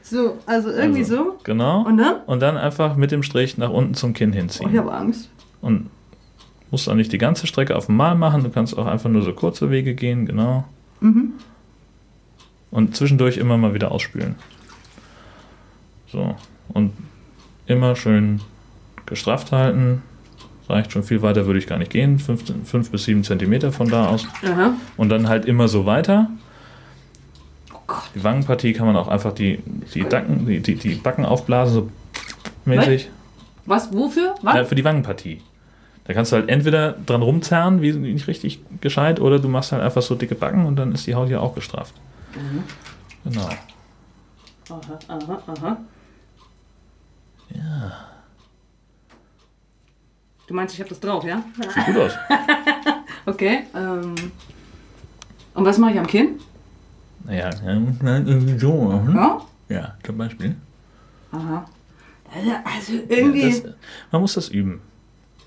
So, 0.04 0.38
also 0.46 0.70
irgendwie 0.72 1.00
Also, 1.00 1.16
so. 1.16 1.38
genau. 1.46 1.84
Und 1.86 1.98
dann? 1.98 2.16
Und 2.26 2.42
dann 2.42 2.58
einfach 2.58 2.98
mit 2.98 3.12
dem 3.12 3.24
Strich 3.24 3.58
nach 3.58 3.70
unten 3.70 3.94
zum 3.94 4.14
Kinn 4.14 4.32
Oh, 4.32 4.34
ich 4.34 4.38
hinziehen. 4.40 4.78
habe 4.78 4.92
Angst. 4.94 5.30
Und 5.62 5.90
musst 6.70 6.90
auch 6.90 6.94
nicht 6.96 7.14
die 7.14 7.18
ganze 7.18 7.48
Strecke 7.48 7.78
auf 7.78 7.88
einmal 7.88 8.14
machen. 8.16 8.44
Du 8.44 8.50
kannst 8.50 8.78
auch 8.78 8.88
einfach 8.88 9.10
nur 9.10 9.22
so 9.22 9.32
kurze 9.32 9.72
Wege 9.72 9.96
gehen, 9.96 10.26
genau. 10.26 10.66
Mhm. 11.00 11.34
Und 12.72 12.96
zwischendurch 12.96 13.38
immer 13.38 13.58
mal 13.58 13.74
wieder 13.74 13.92
ausspülen. 13.92 14.36
So. 16.12 16.36
Und 16.70 16.94
immer 17.66 17.96
schön 17.96 18.42
gestrafft 19.06 19.52
halten. 19.52 20.02
Reicht 20.70 20.92
schon 20.92 21.04
viel 21.04 21.22
weiter, 21.22 21.46
würde 21.46 21.60
ich 21.60 21.68
gar 21.68 21.78
nicht 21.78 21.92
gehen. 21.92 22.20
5 22.20 22.92
bis 22.92 23.06
7 23.06 23.24
Zentimeter 23.24 23.72
von 23.72 23.88
da 23.88 24.08
aus. 24.08 24.28
Aha. 24.44 24.74
Und 24.98 25.10
dann 25.10 25.30
halt 25.30 25.46
immer 25.46 25.70
so 25.70 25.86
weiter. 25.86 26.30
Oh 27.74 27.80
Gott. 27.88 28.10
Die 28.16 28.24
Wangenpartie 28.24 28.74
kann 28.74 28.86
man 28.86 28.98
auch 28.98 29.08
einfach 29.08 29.34
die, 29.34 29.60
die, 29.94 30.04
Dacken, 30.04 30.46
die, 30.46 30.60
die, 30.60 30.76
die 30.76 30.96
Backen 30.96 31.24
aufblasen, 31.24 31.74
so 31.74 31.90
mäßig. 32.66 33.10
Was? 33.66 33.94
Wofür? 33.94 34.36
Was? 34.42 34.56
Ja, 34.56 34.66
für 34.66 34.76
die 34.76 34.84
Wangenpartie. 34.84 35.42
Da 36.08 36.14
kannst 36.14 36.32
du 36.32 36.38
halt 36.38 36.50
entweder 36.50 36.94
dran 36.94 37.22
rumzerren, 37.22 37.82
wie 37.82 37.92
nicht 37.92 38.28
richtig 38.28 38.62
gescheit, 38.80 39.20
oder 39.20 39.40
du 39.40 39.50
machst 39.50 39.74
halt 39.74 39.84
einfach 39.84 40.02
so 40.02 40.16
dicke 40.16 40.36
Backen 40.36 40.66
und 40.66 40.78
dann 40.78 40.94
ist 40.94 41.06
die 41.06 41.16
Haut 41.16 41.30
ja 41.30 41.42
auch 41.42 41.54
gestrafft. 41.54 41.94
Genau. 43.26 43.50
Aha, 44.70 45.00
aha, 45.10 45.44
aha. 45.48 45.78
Ja. 47.54 47.92
Du 50.48 50.54
meinst, 50.54 50.74
ich 50.76 50.80
habe 50.80 50.90
das 50.90 51.00
drauf, 51.00 51.26
ja? 51.26 51.44
Sieht 51.74 51.86
gut 51.86 51.98
aus. 51.98 52.14
Okay. 53.26 53.64
Ähm. 53.76 54.16
Und 55.54 55.66
was 55.66 55.78
mache 55.78 55.92
ich 55.92 56.00
am 56.00 56.08
Kinn? 56.08 56.40
Naja, 57.26 57.50
ja, 57.50 57.74
irgendwie 57.74 58.58
so. 58.58 58.94
hm? 58.94 59.14
Ja? 59.14 59.42
Ja, 59.68 59.96
zum 60.06 60.18
Beispiel. 60.18 60.56
Aha. 61.34 61.66
Also, 62.34 62.52
also 62.64 62.94
irgendwie. 63.10 63.50
Das, 63.62 63.74
man 64.12 64.22
muss 64.22 64.36
das 64.36 64.48
üben. 64.48 64.80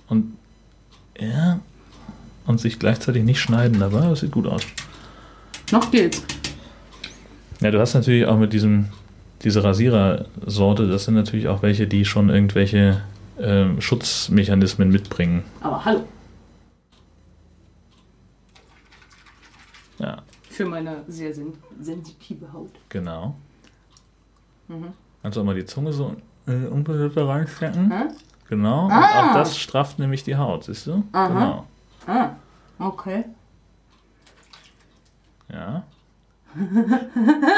Und 0.08 0.36
ja, 1.20 1.60
und 2.46 2.58
sich 2.60 2.78
gleichzeitig 2.78 3.22
nicht 3.24 3.40
schneiden 3.40 3.78
dabei, 3.78 4.08
das 4.08 4.20
sieht 4.20 4.32
gut 4.32 4.46
aus. 4.46 4.62
noch 5.70 5.90
geht's. 5.90 6.24
Ja, 7.60 7.70
du 7.70 7.78
hast 7.78 7.94
natürlich 7.94 8.26
auch 8.26 8.38
mit 8.38 8.52
diesem, 8.52 8.86
diese 9.42 9.62
Rasierersorte, 9.62 10.88
das 10.88 11.04
sind 11.04 11.14
natürlich 11.14 11.46
auch 11.48 11.62
welche, 11.62 11.86
die 11.86 12.04
schon 12.06 12.30
irgendwelche 12.30 13.02
ähm, 13.38 13.80
Schutzmechanismen 13.80 14.90
mitbringen. 14.90 15.44
Aber 15.60 15.84
hallo. 15.84 16.04
Ja, 19.98 20.22
Für 20.48 20.64
meine 20.64 21.04
sehr 21.08 21.34
sen 21.34 21.52
sensitive 21.80 22.50
Haut. 22.52 22.70
genau. 22.88 23.36
Mhm. 24.68 24.92
Kannst 25.22 25.36
du 25.36 25.42
auch 25.42 25.44
mal 25.44 25.54
die 25.54 25.66
Zunge 25.66 25.92
so 25.92 26.16
die 26.46 26.66
Unterlippe 26.66 27.26
reinstecken. 27.28 27.90
Hä? 27.92 28.04
Genau. 28.50 28.86
Und 28.86 28.92
Ah. 28.92 29.30
auch 29.30 29.34
das 29.34 29.56
strafft 29.58 29.98
nämlich 29.98 30.24
die 30.24 30.36
Haut, 30.36 30.64
siehst 30.64 30.86
du? 30.86 31.04
Aha. 31.12 31.28
Genau. 31.28 31.66
Ah, 32.06 32.30
okay. 32.78 33.24
Ja. 35.52 35.84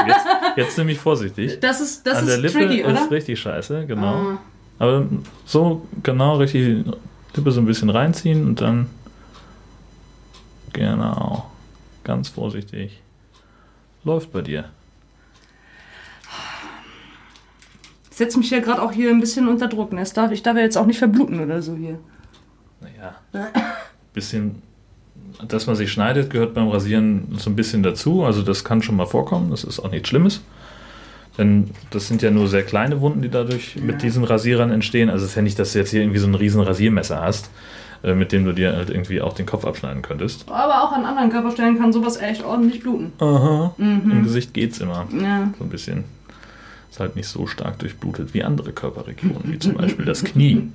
Jetzt, 0.07 0.27
jetzt 0.57 0.79
nämlich 0.79 0.99
vorsichtig. 0.99 1.59
Das 1.61 1.81
ist, 1.81 2.07
das 2.07 2.19
An 2.19 2.27
der 2.27 2.37
ist 2.37 2.43
Lippe 2.43 2.59
tricky, 2.69 2.81
ist 2.83 2.87
oder? 2.89 3.11
richtig 3.11 3.41
scheiße, 3.41 3.87
genau. 3.87 4.15
Ah, 4.15 4.39
Aber 4.79 5.07
so 5.47 5.87
genau 6.03 6.37
richtig 6.37 6.85
die 6.85 6.93
Lippe 7.37 7.51
so 7.53 7.61
ein 7.63 7.67
bisschen 7.67 7.89
reinziehen 7.89 8.47
und 8.47 8.61
dann 8.61 8.91
genau 10.75 11.51
ganz 12.05 12.29
vorsichtig. 12.29 13.01
Läuft 14.05 14.31
bei 14.33 14.43
dir. 14.43 14.67
ich 18.11 18.12
setze 18.23 18.39
mich 18.39 18.51
ja 18.51 18.61
gerade 18.61 18.81
auch 18.81 18.93
hier 18.93 19.11
ein 19.11 19.21
bisschen 19.21 19.49
unter 19.49 19.67
Druck. 19.67 19.93
Ne? 19.93 20.05
Darf, 20.15 20.31
ich 20.31 20.43
darf 20.43 20.57
ja 20.57 20.63
jetzt 20.63 20.77
auch 20.77 20.87
nicht 20.87 20.99
verbluten 20.99 21.41
oder 21.41 21.61
so 21.61 21.75
hier. 21.75 21.99
Naja, 22.81 23.17
bisschen, 24.15 24.63
dass 25.47 25.67
man 25.67 25.75
sich 25.75 25.91
schneidet, 25.91 26.31
gehört 26.31 26.55
beim 26.55 26.69
Rasieren 26.69 27.37
so 27.37 27.51
ein 27.51 27.57
bisschen 27.57 27.83
dazu. 27.83 28.25
Also 28.25 28.43
das 28.43 28.65
kann 28.65 28.83
schon 28.83 28.97
mal 28.97 29.07
vorkommen, 29.07 29.51
das 29.51 29.65
ist 29.65 29.81
auch 29.81 29.91
nichts 29.91 30.09
Schlimmes. 30.09 30.41
Denn 31.37 31.71
das 31.91 32.09
sind 32.09 32.23
ja 32.23 32.31
nur 32.31 32.47
sehr 32.47 32.63
kleine 32.63 33.01
Wunden, 33.01 33.23
die 33.23 33.31
dadurch 33.31 33.77
mit 33.77 34.03
diesen 34.03 34.23
Rasierern 34.23 34.71
entstehen. 34.71 35.09
Also 35.09 35.25
es 35.25 35.31
ist 35.31 35.37
ja 35.37 35.43
nicht, 35.43 35.59
dass 35.59 35.73
du 35.73 35.79
jetzt 35.79 35.91
hier 35.91 36.03
irgendwie 36.03 36.19
so 36.19 36.27
ein 36.27 36.35
riesen 36.35 36.61
Rasiermesser 36.61 37.23
hast, 37.23 37.51
äh, 38.05 38.15
mit 38.15 38.33
dem 38.33 38.45
du 38.45 38.53
dir 38.53 38.77
halt 38.77 38.91
irgendwie 38.91 39.23
auch 39.23 39.33
den 39.33 39.47
Kopf 39.47 39.65
abschneiden 39.65 40.03
könntest. 40.03 40.45
Aber 40.49 40.85
auch 40.85 40.93
an 40.93 41.07
anderen 41.07 41.31
Körperstellen 41.31 41.79
kann 41.79 41.93
sowas 41.93 42.19
echt 42.19 42.45
ordentlich 42.45 42.83
bluten. 42.83 43.13
Aha. 43.19 43.75
Mhm. 43.79 44.11
Im 44.11 44.23
Gesicht 44.25 44.53
geht's 44.53 44.79
immer. 44.79 45.07
Ja. 45.19 45.51
So 45.59 45.65
ein 45.65 45.71
bisschen. 45.71 46.05
Ist 46.93 47.01
halt 47.01 47.17
nicht 47.17 47.27
so 47.27 47.47
stark 47.47 47.79
durchblutet 47.79 48.35
wie 48.35 48.45
andere 48.45 48.71
Körperregionen, 48.75 49.45
wie 49.51 49.59
zum 49.59 49.73
Beispiel 49.73 50.05
das 50.05 50.23
Knie. 50.25 50.71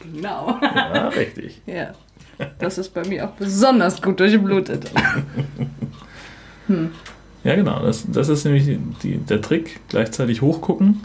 Genau. 0.00 0.58
Ja, 0.60 1.08
richtig. 1.08 1.62
ja. 1.66 1.92
Das 2.58 2.76
ist 2.76 2.90
bei 2.90 3.06
mir 3.08 3.26
auch 3.26 3.32
besonders 3.32 4.02
gut 4.02 4.20
durchblutet. 4.20 4.90
Ja, 7.42 7.54
genau. 7.56 7.82
Das, 7.82 8.04
das 8.12 8.28
ist 8.28 8.44
nämlich 8.44 8.66
die, 8.66 8.78
die, 9.02 9.16
der 9.16 9.40
Trick. 9.40 9.80
Gleichzeitig 9.88 10.42
hochgucken, 10.42 11.00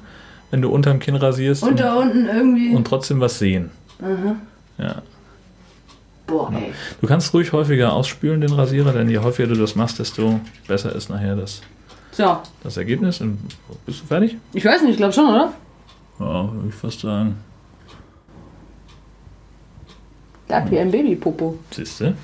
wenn 0.52 0.62
du 0.62 0.70
unterm 0.70 1.00
Kinn 1.00 1.16
rasierst 1.16 1.64
Und 1.64 1.70
und, 1.70 1.80
da 1.80 1.96
unten 1.96 2.26
irgendwie. 2.26 2.76
und 2.76 2.86
trotzdem 2.86 3.22
was 3.22 3.40
sehen. 3.40 3.72
Aha. 4.02 4.36
Ja. 4.80 5.02
Boah, 6.28 6.52
ey. 6.54 6.74
Du 7.02 7.08
kannst 7.08 7.34
ruhig 7.34 7.52
häufiger 7.54 7.94
ausspülen, 7.94 8.42
den 8.42 8.52
Rasierer, 8.52 8.92
denn 8.94 9.10
je 9.10 9.18
häufiger 9.20 9.48
du 9.50 9.56
das 9.56 9.76
machst, 9.76 9.98
desto 10.00 10.40
besser 10.68 10.94
ist 10.94 11.10
nachher 11.10 11.36
das, 11.36 11.62
So, 12.12 12.38
das 12.64 12.78
Ergebnis. 12.78 13.22
Und 13.22 13.40
bist 13.86 14.02
du 14.02 14.06
fertig? 14.06 14.36
ich 14.54 14.66
weiß 14.66 14.82
nicht, 14.82 14.92
ich 14.92 14.98
glaube 14.98 15.14
schon, 15.14 15.26
oder? 15.30 15.54
Ja, 16.20 16.52
würde 16.54 16.68
ich 16.70 16.76
fast 16.76 17.00
sagen. 17.00 17.38
Da 20.48 20.58
hat 20.62 20.72
wie 20.72 20.80
ein 20.80 20.92
Babypopo. 20.92 21.58
Siehst 21.72 22.00
du? 22.02 22.16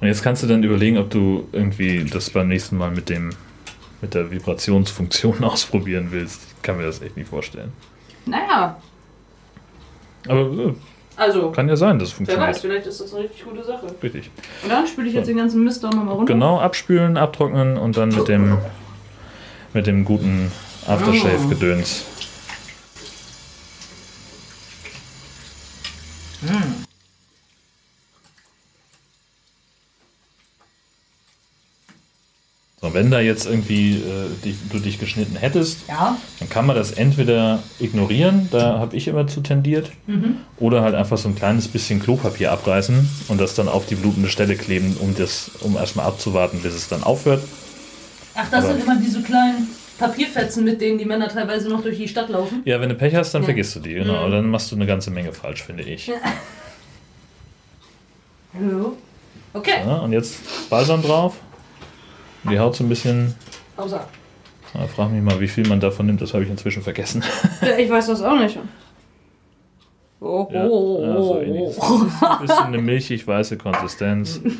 Und 0.00 0.06
jetzt 0.08 0.22
kannst 0.22 0.42
du 0.42 0.46
dann 0.46 0.62
überlegen, 0.62 0.96
ob 0.98 1.10
du 1.10 1.46
irgendwie 1.52 2.04
das 2.04 2.30
beim 2.30 2.48
nächsten 2.48 2.76
Mal 2.78 2.90
mit 2.90 3.08
dem 3.08 3.30
mit 4.00 4.14
der 4.14 4.30
Vibrationsfunktion 4.30 5.44
ausprobieren 5.44 6.08
willst. 6.10 6.40
Ich 6.56 6.62
kann 6.62 6.78
mir 6.78 6.84
das 6.84 7.02
echt 7.02 7.16
nicht 7.18 7.28
vorstellen. 7.28 7.70
Naja, 8.24 8.76
Aber 10.26 10.40
äh, 10.40 10.74
also, 11.20 11.50
kann 11.50 11.68
ja 11.68 11.76
sein, 11.76 11.98
dass 11.98 12.08
es 12.08 12.14
wer 12.18 12.26
weiß, 12.26 12.36
funktioniert. 12.36 12.58
vielleicht 12.60 12.86
ist 12.86 13.00
das 13.00 13.12
eine 13.12 13.24
richtig 13.24 13.44
gute 13.44 13.62
Sache. 13.62 13.86
Richtig. 14.02 14.30
Und 14.62 14.70
dann 14.70 14.86
spüle 14.86 15.06
ich 15.06 15.14
jetzt 15.14 15.28
den 15.28 15.36
ganzen 15.36 15.62
Mist 15.62 15.84
auch 15.84 15.92
nochmal 15.92 16.14
runter. 16.14 16.32
Genau, 16.32 16.58
abspülen, 16.58 17.18
abtrocknen 17.18 17.76
und 17.76 17.96
dann 17.96 18.08
mit 18.08 18.26
dem 18.26 18.56
mit 19.72 19.86
dem 19.86 20.04
guten 20.04 20.50
Aftershave-Gedöns. 20.86 22.06
So, 32.82 32.94
wenn 32.94 33.10
da 33.10 33.20
jetzt 33.20 33.44
irgendwie 33.44 33.96
äh, 33.96 34.28
dich, 34.42 34.56
du 34.72 34.78
dich 34.78 34.98
geschnitten 34.98 35.36
hättest, 35.36 35.80
Ja. 35.86 36.16
dann 36.38 36.48
kann 36.48 36.64
man 36.64 36.76
das 36.76 36.92
entweder 36.92 37.62
ignorieren, 37.78 38.48
da 38.50 38.78
habe 38.78 38.96
ich 38.96 39.06
immer 39.06 39.26
zu 39.26 39.42
tendiert, 39.42 39.90
oder 40.58 40.80
halt 40.80 40.94
einfach 40.94 41.18
so 41.18 41.28
ein 41.28 41.34
kleines 41.34 41.68
bisschen 41.68 42.00
Klopapier 42.02 42.50
abreißen 42.52 43.06
und 43.28 43.38
das 43.38 43.54
dann 43.54 43.68
auf 43.68 43.84
die 43.84 43.96
blutende 43.96 44.30
Stelle 44.30 44.56
kleben, 44.56 44.96
um 44.98 45.14
das, 45.14 45.50
um 45.60 45.76
erstmal 45.76 46.06
abzuwarten, 46.06 46.60
bis 46.62 46.72
es 46.72 46.88
dann 46.88 47.02
aufhört. 47.02 47.42
Ach, 48.34 48.48
das 48.50 48.64
Aber- 48.64 48.72
sind 48.72 48.82
immer 48.84 48.96
diese 48.96 49.20
kleinen 49.22 49.68
Papierfetzen, 49.98 50.64
mit 50.64 50.80
denen 50.80 50.96
die 50.96 51.04
Männer 51.04 51.28
teilweise 51.28 51.68
noch 51.68 51.82
durch 51.82 51.98
die 51.98 52.08
Stadt 52.08 52.30
laufen. 52.30 52.62
Ja, 52.64 52.80
wenn 52.80 52.88
du 52.88 52.94
Pech 52.94 53.14
hast, 53.14 53.32
dann 53.34 53.42
Ja. 53.42 53.46
vergisst 53.46 53.76
du 53.76 53.80
die, 53.80 53.92
genau. 53.92 54.30
Dann 54.30 54.48
machst 54.48 54.72
du 54.72 54.76
eine 54.76 54.86
ganze 54.86 55.10
Menge 55.10 55.34
falsch, 55.34 55.64
finde 55.64 55.82
ich. 55.82 56.10
Hallo. 58.58 58.96
Okay. 59.52 59.80
Ja, 59.84 59.96
und 59.98 60.12
jetzt 60.12 60.36
Balsam 60.70 61.02
drauf. 61.02 61.34
Die 62.44 62.58
Haut 62.58 62.76
so 62.76 62.84
ein 62.84 62.88
bisschen. 62.88 63.34
Außer. 63.76 64.06
Na, 64.74 64.86
frag 64.86 65.10
mich 65.10 65.22
mal, 65.22 65.40
wie 65.40 65.48
viel 65.48 65.66
man 65.68 65.80
davon 65.80 66.06
nimmt, 66.06 66.20
das 66.20 66.32
habe 66.32 66.44
ich 66.44 66.50
inzwischen 66.50 66.82
vergessen. 66.82 67.22
Ja, 67.62 67.76
ich 67.76 67.90
weiß 67.90 68.06
das 68.06 68.22
auch 68.22 68.38
nicht. 68.38 68.58
Oh, 70.20 70.48
Ja, 70.52 70.66
oh, 70.66 71.02
ja, 71.02 71.14
so 71.14 71.34
oh, 71.34 71.40
ähnlich. 71.40 71.76
oh. 71.78 72.06
Ein 72.24 72.46
bisschen 72.46 72.64
eine 72.66 72.78
milchig 72.78 73.26
weiße 73.26 73.56
Konsistenz. 73.56 74.40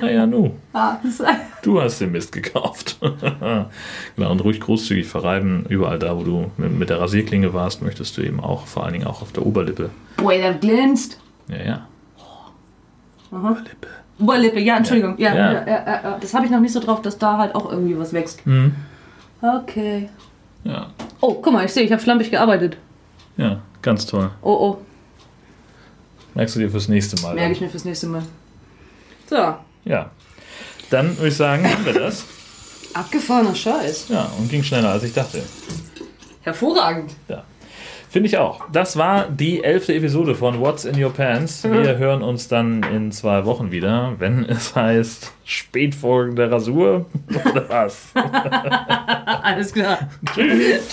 Naja, 0.00 0.26
nu. 0.26 0.52
Ah, 0.72 0.96
das 1.02 1.20
Du 1.62 1.80
hast 1.80 2.00
den 2.00 2.12
Mist 2.12 2.30
gekauft. 2.32 2.98
genau, 4.16 4.30
und 4.30 4.40
ruhig 4.44 4.60
großzügig 4.60 5.06
verreiben. 5.06 5.66
Überall 5.68 5.98
da, 5.98 6.16
wo 6.16 6.22
du 6.22 6.50
mit, 6.56 6.88
der 6.88 7.00
Rasierklinge 7.00 7.52
warst, 7.52 7.82
möchtest 7.82 8.16
du 8.16 8.22
eben 8.22 8.40
auch, 8.40 8.66
vor 8.66 8.84
allen 8.84 8.92
Dingen 8.92 9.06
auch 9.06 9.22
auf 9.22 9.32
der 9.32 9.44
Oberlippe. 9.44 9.90
Boy, 10.16 10.38
der 10.38 10.54
glänzt. 10.54 11.20
Ja, 11.48 11.56
ja. 11.64 11.88
Aha. 13.32 13.50
Oberlippe. 13.50 13.88
Oberlippe, 14.20 14.60
ja, 14.60 14.76
Entschuldigung. 14.76 15.16
Ja, 15.18 15.34
Ja. 15.34 15.52
ja. 15.52 15.66
Ja. 15.68 16.18
Das 16.20 16.34
habe 16.34 16.44
ich 16.44 16.50
noch 16.50 16.60
nicht 16.60 16.72
so 16.72 16.80
drauf, 16.80 17.02
dass 17.02 17.18
da 17.18 17.38
halt 17.38 17.54
auch 17.54 17.70
irgendwie 17.70 17.96
was 17.98 18.12
wächst. 18.12 18.44
Mhm. 18.46 18.74
Okay. 19.40 20.08
Ja, 20.64 20.88
Oh, 21.20 21.34
guck 21.34 21.52
mal, 21.52 21.64
ich 21.64 21.72
sehe, 21.72 21.84
ich 21.84 21.92
habe 21.92 22.02
schlampig 22.02 22.30
gearbeitet. 22.30 22.76
ja, 23.36 23.60
ganz 23.82 24.06
toll. 24.06 24.30
Oh, 24.42 24.50
oh. 24.52 24.78
Merkst 26.34 26.56
du 26.56 26.60
dir 26.60 26.70
fürs 26.70 26.88
nächste 26.88 27.20
Mal. 27.22 27.34
Merke 27.34 27.52
ich 27.52 27.60
mir 27.60 27.68
fürs 27.70 27.84
nächste 27.84 28.06
Mal. 28.06 28.22
So. 29.28 29.54
Ja. 29.84 30.10
Dann 30.90 31.16
würde 31.16 31.28
ich 31.28 31.36
sagen, 31.36 31.64
haben 31.70 31.84
wir 31.84 31.92
das. 31.94 32.24
Abgefahrener 32.94 33.54
Scheiß. 33.54 34.08
Ja, 34.08 34.30
und 34.38 34.48
ging 34.50 34.62
schneller 34.62 34.90
als 34.90 35.02
ich 35.04 35.12
dachte. 35.12 35.42
Hervorragend. 36.42 37.12
Ja. 37.28 37.42
Finde 38.10 38.28
ich 38.28 38.38
auch. 38.38 38.64
Das 38.72 38.96
war 38.96 39.28
die 39.28 39.62
elfte 39.62 39.94
Episode 39.94 40.34
von 40.34 40.60
What's 40.60 40.84
in 40.84 41.02
Your 41.02 41.12
Pants. 41.12 41.64
Wir 41.64 41.98
hören 41.98 42.22
uns 42.22 42.48
dann 42.48 42.82
in 42.82 43.12
zwei 43.12 43.44
Wochen 43.44 43.70
wieder, 43.70 44.14
wenn 44.18 44.44
es 44.48 44.74
heißt 44.74 45.32
Spätfolgen 45.44 46.36
der 46.36 46.50
Rasur 46.50 47.06
oder 47.28 47.68
was. 47.68 48.08
Alles 48.14 49.72
klar. 49.72 49.98
Tschüss. 50.34 50.88